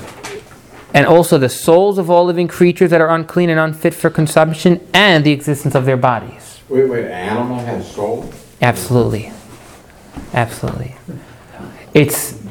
and 0.93 1.05
also 1.05 1.37
the 1.37 1.49
souls 1.49 1.97
of 1.97 2.09
all 2.09 2.25
living 2.25 2.47
creatures 2.47 2.89
that 2.89 3.01
are 3.01 3.09
unclean 3.09 3.49
and 3.49 3.59
unfit 3.59 3.93
for 3.93 4.09
consumption, 4.09 4.79
and 4.93 5.23
the 5.23 5.31
existence 5.31 5.75
of 5.75 5.85
their 5.85 5.97
bodies. 5.97 6.59
Wait, 6.69 6.89
wait, 6.89 7.05
an 7.05 7.11
animal 7.11 7.59
has 7.59 7.91
soul? 7.91 8.31
Absolutely. 8.61 9.31
Absolutely. 10.33 10.95
It's, 11.93 12.41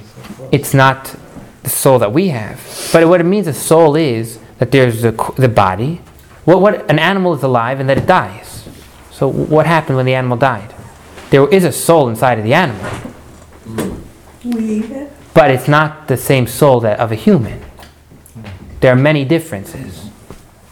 it's 0.53 0.75
not 0.75 1.17
the 1.63 1.71
soul 1.71 1.99
that 1.99 2.13
we 2.13 2.29
have. 2.29 2.61
But 2.93 3.09
what 3.09 3.21
it 3.21 3.25
means 3.25 3.47
a 3.47 3.55
soul 3.55 3.97
is 3.97 4.39
that 4.59 4.71
there's 4.71 5.03
the, 5.03 5.13
the 5.37 5.49
body. 5.49 6.03
What, 6.51 6.63
what, 6.63 6.91
an 6.91 6.99
animal 6.99 7.33
is 7.35 7.45
alive 7.45 7.79
and 7.79 7.89
that 7.89 7.97
it 7.97 8.07
dies. 8.07 8.69
So 9.13 9.29
what 9.29 9.67
happened 9.67 9.97
when 9.99 10.07
the 10.07 10.17
animal 10.17 10.37
died? 10.37 10.75
There 11.31 11.49
is 11.49 11.63
a 11.63 11.71
soul 11.71 12.09
inside 12.09 12.39
of 12.39 12.45
the 12.45 12.55
animal, 12.55 12.91
We 14.45 14.65
eat 14.65 14.91
it. 14.91 15.13
but 15.33 15.53
it's 15.53 15.69
not 15.69 16.09
the 16.09 16.17
same 16.17 16.49
soul 16.49 16.81
that 16.81 16.99
of 16.99 17.13
a 17.13 17.15
human. 17.15 17.63
There 18.81 18.93
are 18.93 18.97
many 18.97 19.25
differences. 19.25 20.11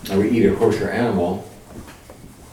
Now, 0.09 0.18
we 0.18 0.31
eat 0.31 0.47
a 0.47 0.57
kosher 0.57 0.91
animal, 0.91 1.49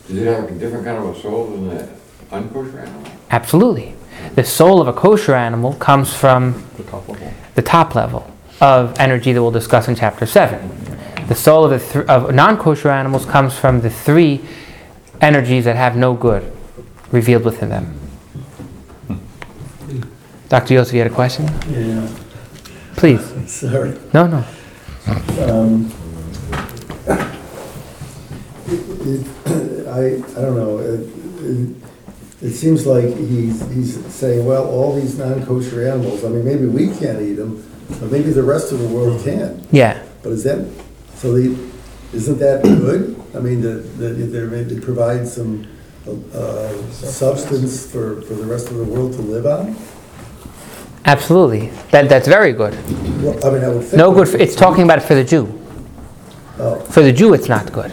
does 0.07 0.17
it 0.17 0.27
have 0.27 0.43
a 0.43 0.51
different 0.51 0.85
kind 0.85 0.97
of 1.03 1.17
a 1.17 1.19
soul 1.19 1.47
than 1.47 1.69
the 1.69 1.89
unkosher 2.29 2.79
animal? 2.79 3.11
Absolutely. 3.31 3.95
The 4.35 4.43
soul 4.43 4.81
of 4.81 4.87
a 4.87 4.93
kosher 4.93 5.33
animal 5.33 5.73
comes 5.73 6.13
from 6.13 6.63
The 6.77 6.83
top 6.83 7.07
level. 7.09 7.33
the 7.55 7.61
top 7.63 7.95
level 7.95 8.31
of 8.61 8.99
energy 8.99 9.33
that 9.33 9.41
we'll 9.41 9.49
discuss 9.49 9.87
in 9.87 9.95
chapter 9.95 10.27
7. 10.27 10.84
The 11.27 11.35
soul 11.35 11.65
of, 11.71 11.91
th- 11.91 12.05
of 12.07 12.33
non 12.33 12.57
kosher 12.57 12.89
animals 12.89 13.25
comes 13.25 13.57
from 13.57 13.81
the 13.81 13.89
three 13.89 14.41
energies 15.21 15.65
that 15.65 15.75
have 15.75 15.95
no 15.95 16.13
good 16.13 16.51
revealed 17.11 17.45
within 17.45 17.69
them. 17.69 17.99
Dr. 20.49 20.75
Yosef, 20.75 20.93
you 20.93 20.99
had 21.01 21.11
a 21.11 21.15
question? 21.15 21.45
Yeah, 21.69 22.07
Please. 22.95 23.21
sorry. 23.51 23.97
No, 24.13 24.27
no. 24.27 24.43
Um, 25.51 25.91
it, 28.67 29.27
I, 29.87 30.15
I 30.37 30.41
don't 30.41 30.55
know, 30.55 30.79
it, 30.79 30.99
it- 31.45 31.75
it 32.41 32.51
seems 32.51 32.85
like 32.85 33.05
he's, 33.05 33.61
he's 33.73 34.05
saying, 34.13 34.45
well, 34.45 34.67
all 34.69 34.93
these 34.93 35.17
non-kosher 35.17 35.87
animals, 35.87 36.23
I 36.23 36.29
mean, 36.29 36.45
maybe 36.45 36.67
we 36.67 36.87
can't 36.95 37.19
eat 37.21 37.35
them, 37.35 37.65
but 37.99 38.11
maybe 38.11 38.29
the 38.31 38.43
rest 38.43 38.71
of 38.71 38.77
the 38.79 38.87
world 38.87 39.23
can. 39.23 39.65
Yeah. 39.71 40.03
But 40.21 40.33
is 40.33 40.43
that, 40.43 40.69
so 41.15 41.33
the, 41.33 41.71
isn't 42.13 42.39
that 42.39 42.63
good? 42.63 43.21
I 43.35 43.39
mean, 43.39 43.61
that, 43.61 43.97
that 43.97 44.13
there 44.13 44.47
may, 44.47 44.59
it 44.59 44.83
provides 44.83 45.33
some, 45.33 45.67
uh, 46.07 46.91
substance 46.91 47.91
for, 47.91 48.21
for 48.21 48.33
the 48.35 48.45
rest 48.45 48.69
of 48.69 48.77
the 48.77 48.83
world 48.83 49.13
to 49.13 49.21
live 49.21 49.45
on? 49.45 49.75
Absolutely. 51.05 51.69
That, 51.91 52.09
that's 52.09 52.27
very 52.27 52.51
good. 52.53 52.73
Well, 53.21 53.45
I 53.45 53.51
mean, 53.51 53.63
I 53.63 53.69
would 53.69 53.83
think. 53.83 53.93
No 53.93 54.13
good. 54.13 54.27
For, 54.27 54.37
it's 54.37 54.55
talking 54.55 54.83
about 54.83 54.99
it 54.99 55.01
for 55.01 55.15
the 55.15 55.23
Jew. 55.23 55.61
Oh. 56.57 56.79
For 56.91 57.01
the 57.01 57.11
Jew, 57.11 57.33
it's 57.33 57.49
not 57.49 57.71
good. 57.71 57.91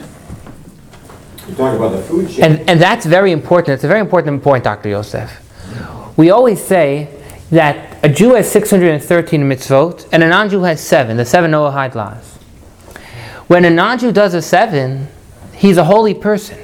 You're 1.47 1.57
talking 1.57 1.77
about 1.77 1.93
the 1.97 2.03
food 2.03 2.31
chain. 2.31 2.45
And, 2.45 2.71
and 2.71 2.81
that's 2.81 3.05
very 3.05 3.33
important. 3.33 3.75
It's 3.75 3.85
a 3.85 3.89
very 3.89 4.01
important 4.01 4.43
point, 4.43 4.65
Dr. 4.65 4.89
Yosef. 4.89 5.39
We 6.17 6.31
always 6.31 6.63
say 6.63 7.09
that 7.51 8.03
a 8.05 8.09
Jew 8.09 8.35
has 8.35 8.51
613 8.51 9.41
mitzvot 9.43 10.09
and 10.13 10.23
a 10.23 10.29
non 10.29 10.49
Jew 10.49 10.63
has 10.63 10.81
seven, 10.81 11.17
the 11.17 11.25
seven 11.25 11.51
Noahide 11.51 11.95
laws. 11.95 12.39
When 13.49 13.65
a 13.65 13.71
non 13.71 13.99
Jew 13.99 14.13
does 14.13 14.35
a 14.35 14.43
seven, 14.43 15.09
he's 15.55 15.77
a 15.77 15.85
holy 15.85 16.15
person. 16.15 16.59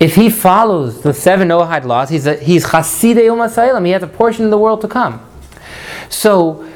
If 0.00 0.14
he 0.14 0.30
follows 0.30 1.02
the 1.02 1.12
seven 1.12 1.48
Noahide 1.48 1.84
laws, 1.84 2.08
he's, 2.08 2.26
a, 2.26 2.36
he's 2.36 2.64
Chasidei 2.66 3.24
Umos 3.24 3.56
HaOlam. 3.56 3.84
He 3.84 3.92
has 3.92 4.02
a 4.02 4.06
portion 4.06 4.44
of 4.44 4.50
the 4.50 4.58
world 4.58 4.80
to 4.82 4.88
come. 4.88 5.24
So, 6.08 6.68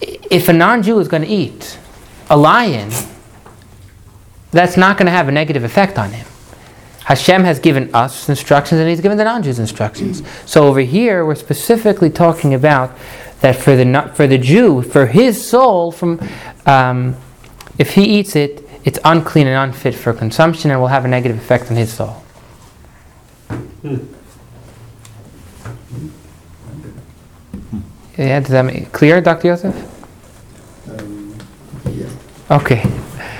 if 0.00 0.48
a 0.48 0.52
non 0.52 0.82
Jew 0.82 0.98
is 0.98 1.08
going 1.08 1.22
to 1.22 1.28
eat 1.28 1.78
a 2.28 2.36
lion, 2.36 2.90
that's 4.50 4.76
not 4.76 4.98
going 4.98 5.06
to 5.06 5.12
have 5.12 5.28
a 5.28 5.32
negative 5.32 5.64
effect 5.64 5.98
on 5.98 6.10
him. 6.10 6.26
Hashem 7.04 7.44
has 7.44 7.60
given 7.60 7.94
us 7.94 8.28
instructions 8.28 8.80
and 8.80 8.90
He's 8.90 9.00
given 9.00 9.16
the 9.16 9.24
non 9.24 9.42
Jews 9.42 9.60
instructions. 9.60 10.22
So 10.44 10.66
over 10.66 10.80
here, 10.80 11.24
we're 11.24 11.36
specifically 11.36 12.10
talking 12.10 12.52
about 12.52 12.96
that 13.40 13.56
for 13.56 13.76
the, 13.76 14.12
for 14.14 14.26
the 14.26 14.38
Jew, 14.38 14.82
for 14.82 15.06
his 15.06 15.46
soul, 15.48 15.92
from, 15.92 16.20
um, 16.66 17.16
if 17.78 17.94
he 17.94 18.04
eats 18.04 18.36
it, 18.36 18.66
it's 18.84 18.98
unclean 19.04 19.46
and 19.46 19.56
unfit 19.56 19.94
for 19.94 20.12
consumption 20.12 20.70
and 20.70 20.80
will 20.80 20.88
have 20.88 21.04
a 21.04 21.08
negative 21.08 21.36
effect 21.36 21.70
on 21.70 21.76
his 21.76 21.92
soul. 21.92 22.22
Yeah, 28.16 28.40
does 28.40 28.48
that 28.48 28.64
make 28.64 28.92
clear, 28.92 29.20
Dr. 29.20 29.48
Yosef? 29.48 29.74
Um, 30.88 31.36
yeah. 31.90 32.08
Okay. 32.50 32.82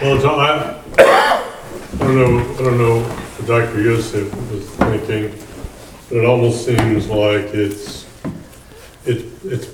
Well, 0.02 0.16
it's, 0.16 0.24
I, 0.24 0.82
I 0.98 1.98
don't 1.98 2.16
know, 2.16 2.54
I 2.54 2.58
don't 2.58 2.78
know 2.78 3.00
what 3.02 3.46
Dr. 3.46 3.80
Yosef 3.80 4.34
was 4.50 4.68
thinking, 4.70 5.30
but 6.08 6.18
it 6.18 6.24
almost 6.26 6.66
seems 6.66 7.08
like 7.08 7.54
it's, 7.54 8.06
it, 9.06 9.24
it's 9.44 9.68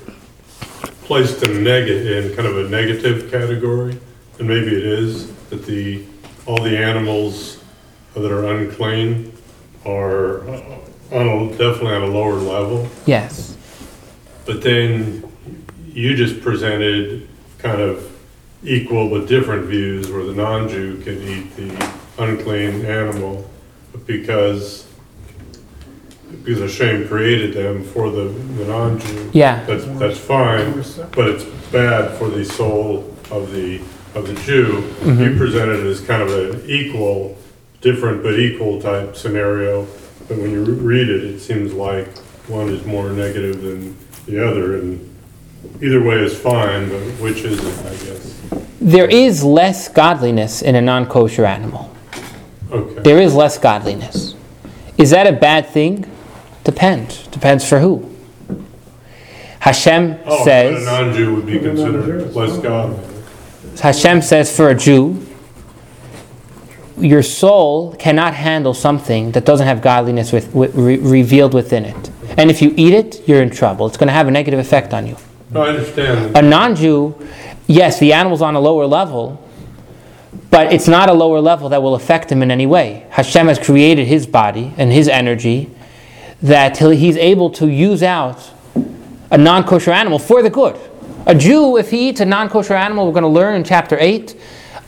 placed 1.03 1.43
in 1.43 1.63
negative, 1.63 2.31
in 2.31 2.35
kind 2.35 2.47
of 2.47 2.65
a 2.65 2.69
negative 2.69 3.29
category, 3.29 3.99
and 4.39 4.47
maybe 4.47 4.67
it 4.67 4.85
is, 4.85 5.31
that 5.49 5.65
the, 5.65 6.03
all 6.45 6.61
the 6.61 6.77
animals 6.77 7.63
that 8.15 8.31
are 8.31 8.45
unclean 8.45 9.33
are 9.85 10.47
uh, 10.49 10.79
on 11.11 11.27
a, 11.27 11.49
definitely 11.51 11.93
on 11.93 12.03
a 12.03 12.07
lower 12.07 12.33
level. 12.33 12.87
Yes. 13.05 13.57
But 14.45 14.61
then 14.61 15.23
you 15.87 16.15
just 16.15 16.41
presented 16.41 17.27
kind 17.59 17.81
of 17.81 18.09
equal 18.63 19.09
but 19.09 19.27
different 19.27 19.65
views 19.65 20.09
where 20.09 20.23
the 20.23 20.33
non-Jew 20.33 21.01
can 21.01 21.21
eat 21.21 21.55
the 21.55 21.91
unclean 22.17 22.85
animal 22.85 23.49
because 24.05 24.87
because 26.43 26.59
Hashem 26.59 27.07
created 27.07 27.53
them 27.53 27.83
for 27.83 28.09
the, 28.09 28.23
the 28.23 28.65
non-Jew. 28.65 29.29
Yeah. 29.33 29.63
That's, 29.65 29.85
that's 29.99 30.17
fine, 30.17 30.73
but 31.11 31.29
it's 31.29 31.43
bad 31.71 32.17
for 32.17 32.27
the 32.27 32.43
soul 32.43 33.15
of 33.29 33.51
the, 33.51 33.81
of 34.15 34.27
the 34.27 34.35
Jew. 34.41 34.65
You 34.65 34.81
mm-hmm. 34.81 35.37
presented 35.37 35.79
it 35.79 35.85
as 35.85 36.01
kind 36.01 36.21
of 36.21 36.29
an 36.31 36.69
equal, 36.69 37.37
different 37.81 38.23
but 38.23 38.39
equal 38.39 38.81
type 38.81 39.15
scenario. 39.15 39.85
But 40.27 40.37
when 40.37 40.51
you 40.51 40.63
re- 40.63 40.99
read 40.99 41.09
it, 41.09 41.23
it 41.23 41.39
seems 41.39 41.73
like 41.73 42.17
one 42.47 42.69
is 42.69 42.85
more 42.85 43.09
negative 43.09 43.61
than 43.61 43.97
the 44.25 44.45
other, 44.45 44.77
and 44.77 45.15
either 45.81 46.01
way 46.01 46.17
is 46.17 46.37
fine, 46.37 46.89
but 46.89 47.01
which 47.21 47.39
is 47.39 47.59
it, 47.63 47.85
I 47.85 47.95
guess? 48.05 48.41
There 48.79 49.09
is 49.09 49.43
less 49.43 49.87
godliness 49.87 50.61
in 50.61 50.75
a 50.75 50.81
non 50.81 51.05
kosher 51.05 51.45
animal. 51.45 51.93
Okay. 52.71 53.01
There 53.01 53.21
is 53.21 53.35
less 53.35 53.57
godliness. 53.57 54.35
Is 54.97 55.09
that 55.11 55.27
a 55.27 55.33
bad 55.33 55.67
thing? 55.67 56.09
Depends. 56.63 57.27
Depends 57.27 57.67
for 57.67 57.79
who. 57.79 58.09
Hashem 59.59 60.19
Oh, 60.25 60.43
but 60.43 60.73
a 60.73 60.81
non-Jew 60.81 61.35
would 61.35 61.45
be 61.45 61.59
considered 61.59 62.33
less 62.35 62.57
godly. 62.57 63.12
Hashem 63.81 64.21
says 64.21 64.55
for 64.55 64.69
a 64.69 64.75
Jew, 64.75 65.25
your 66.97 67.23
soul 67.23 67.95
cannot 67.95 68.33
handle 68.33 68.73
something 68.73 69.31
that 69.31 69.45
doesn't 69.45 69.65
have 69.65 69.81
godliness 69.81 70.31
with, 70.31 70.53
with, 70.53 70.75
re- 70.75 70.97
revealed 70.97 71.53
within 71.53 71.85
it. 71.85 72.11
And 72.37 72.49
if 72.49 72.61
you 72.61 72.73
eat 72.77 72.93
it, 72.93 73.27
you're 73.27 73.41
in 73.41 73.49
trouble. 73.49 73.87
It's 73.87 73.97
going 73.97 74.07
to 74.07 74.13
have 74.13 74.27
a 74.27 74.31
negative 74.31 74.59
effect 74.59 74.93
on 74.93 75.07
you. 75.07 75.17
No, 75.51 75.63
I 75.63 75.69
understand. 75.69 76.35
A 76.35 76.41
non 76.41 76.75
Jew, 76.75 77.15
yes, 77.67 77.99
the 77.99 78.13
animal's 78.13 78.41
on 78.41 78.55
a 78.55 78.59
lower 78.59 78.85
level, 78.85 79.39
but 80.49 80.71
it's 80.73 80.87
not 80.87 81.09
a 81.09 81.13
lower 81.13 81.39
level 81.39 81.69
that 81.69 81.81
will 81.81 81.95
affect 81.95 82.31
him 82.31 82.41
in 82.41 82.51
any 82.51 82.65
way. 82.65 83.05
Hashem 83.11 83.47
has 83.47 83.59
created 83.59 84.07
his 84.07 84.25
body 84.25 84.73
and 84.77 84.91
his 84.91 85.07
energy 85.07 85.69
that 86.41 86.77
he's 86.77 87.17
able 87.17 87.49
to 87.51 87.67
use 87.67 88.03
out 88.03 88.51
a 89.31 89.37
non 89.37 89.63
kosher 89.63 89.91
animal 89.91 90.19
for 90.19 90.41
the 90.41 90.49
good. 90.49 90.79
A 91.25 91.33
Jew, 91.33 91.77
if 91.77 91.89
he 91.89 92.09
eats 92.09 92.19
a 92.19 92.25
non 92.25 92.49
kosher 92.49 92.73
animal, 92.73 93.05
we're 93.05 93.13
going 93.13 93.23
to 93.23 93.29
learn 93.29 93.55
in 93.55 93.63
chapter 93.63 93.97
8, 93.97 94.35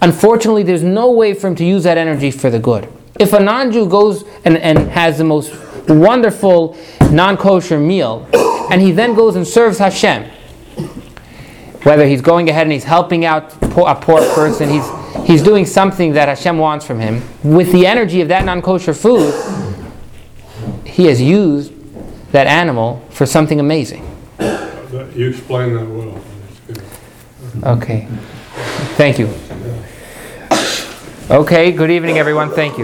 unfortunately, 0.02 0.64
there's 0.64 0.84
no 0.84 1.12
way 1.12 1.34
for 1.34 1.48
him 1.48 1.56
to 1.56 1.66
use 1.66 1.84
that 1.84 1.98
energy 1.98 2.30
for 2.30 2.50
the 2.50 2.60
good. 2.60 2.90
If 3.18 3.32
a 3.32 3.40
non 3.40 3.72
Jew 3.72 3.88
goes 3.88 4.26
and, 4.44 4.58
and 4.58 4.90
has 4.90 5.18
the 5.18 5.24
most 5.24 5.54
wonderful 5.88 6.78
non 7.10 7.38
kosher 7.38 7.80
meal, 7.80 8.28
and 8.70 8.82
he 8.82 8.92
then 8.92 9.16
goes 9.16 9.38
and 9.38 9.48
serves 9.48 9.78
Hashem, 9.78 10.30
whether 11.84 12.06
he's 12.06 12.22
going 12.22 12.50
ahead 12.50 12.64
and 12.64 12.74
he's 12.74 12.84
helping 12.84 13.24
out 13.24 13.54
a 13.64 13.96
poor 13.96 14.20
person, 14.34 14.70
he's, 14.70 15.26
he's 15.26 15.42
doing 15.42 15.66
something 15.66 16.14
that 16.14 16.28
Hashem 16.28 16.58
wants 16.58 16.86
from 16.86 17.00
him, 17.00 17.22
with 17.44 17.72
the 17.72 17.88
energy 17.88 18.20
of 18.20 18.28
that 18.28 18.44
non 18.44 18.62
kosher 18.62 18.94
food, 18.94 19.34
he 20.86 21.06
has 21.06 21.22
used 21.22 21.72
that 22.34 22.48
animal 22.48 23.06
for 23.10 23.26
something 23.26 23.62
amazing. 23.62 24.15
You 25.16 25.30
explained 25.30 25.78
that 25.78 25.88
well. 25.88 26.20
Okay. 27.78 28.06
Thank 28.98 29.18
you. 29.18 29.30
Okay, 31.32 31.72
good 31.72 31.90
evening, 31.90 32.18
everyone. 32.18 32.52
Thank 32.52 32.72
you. 32.72 32.74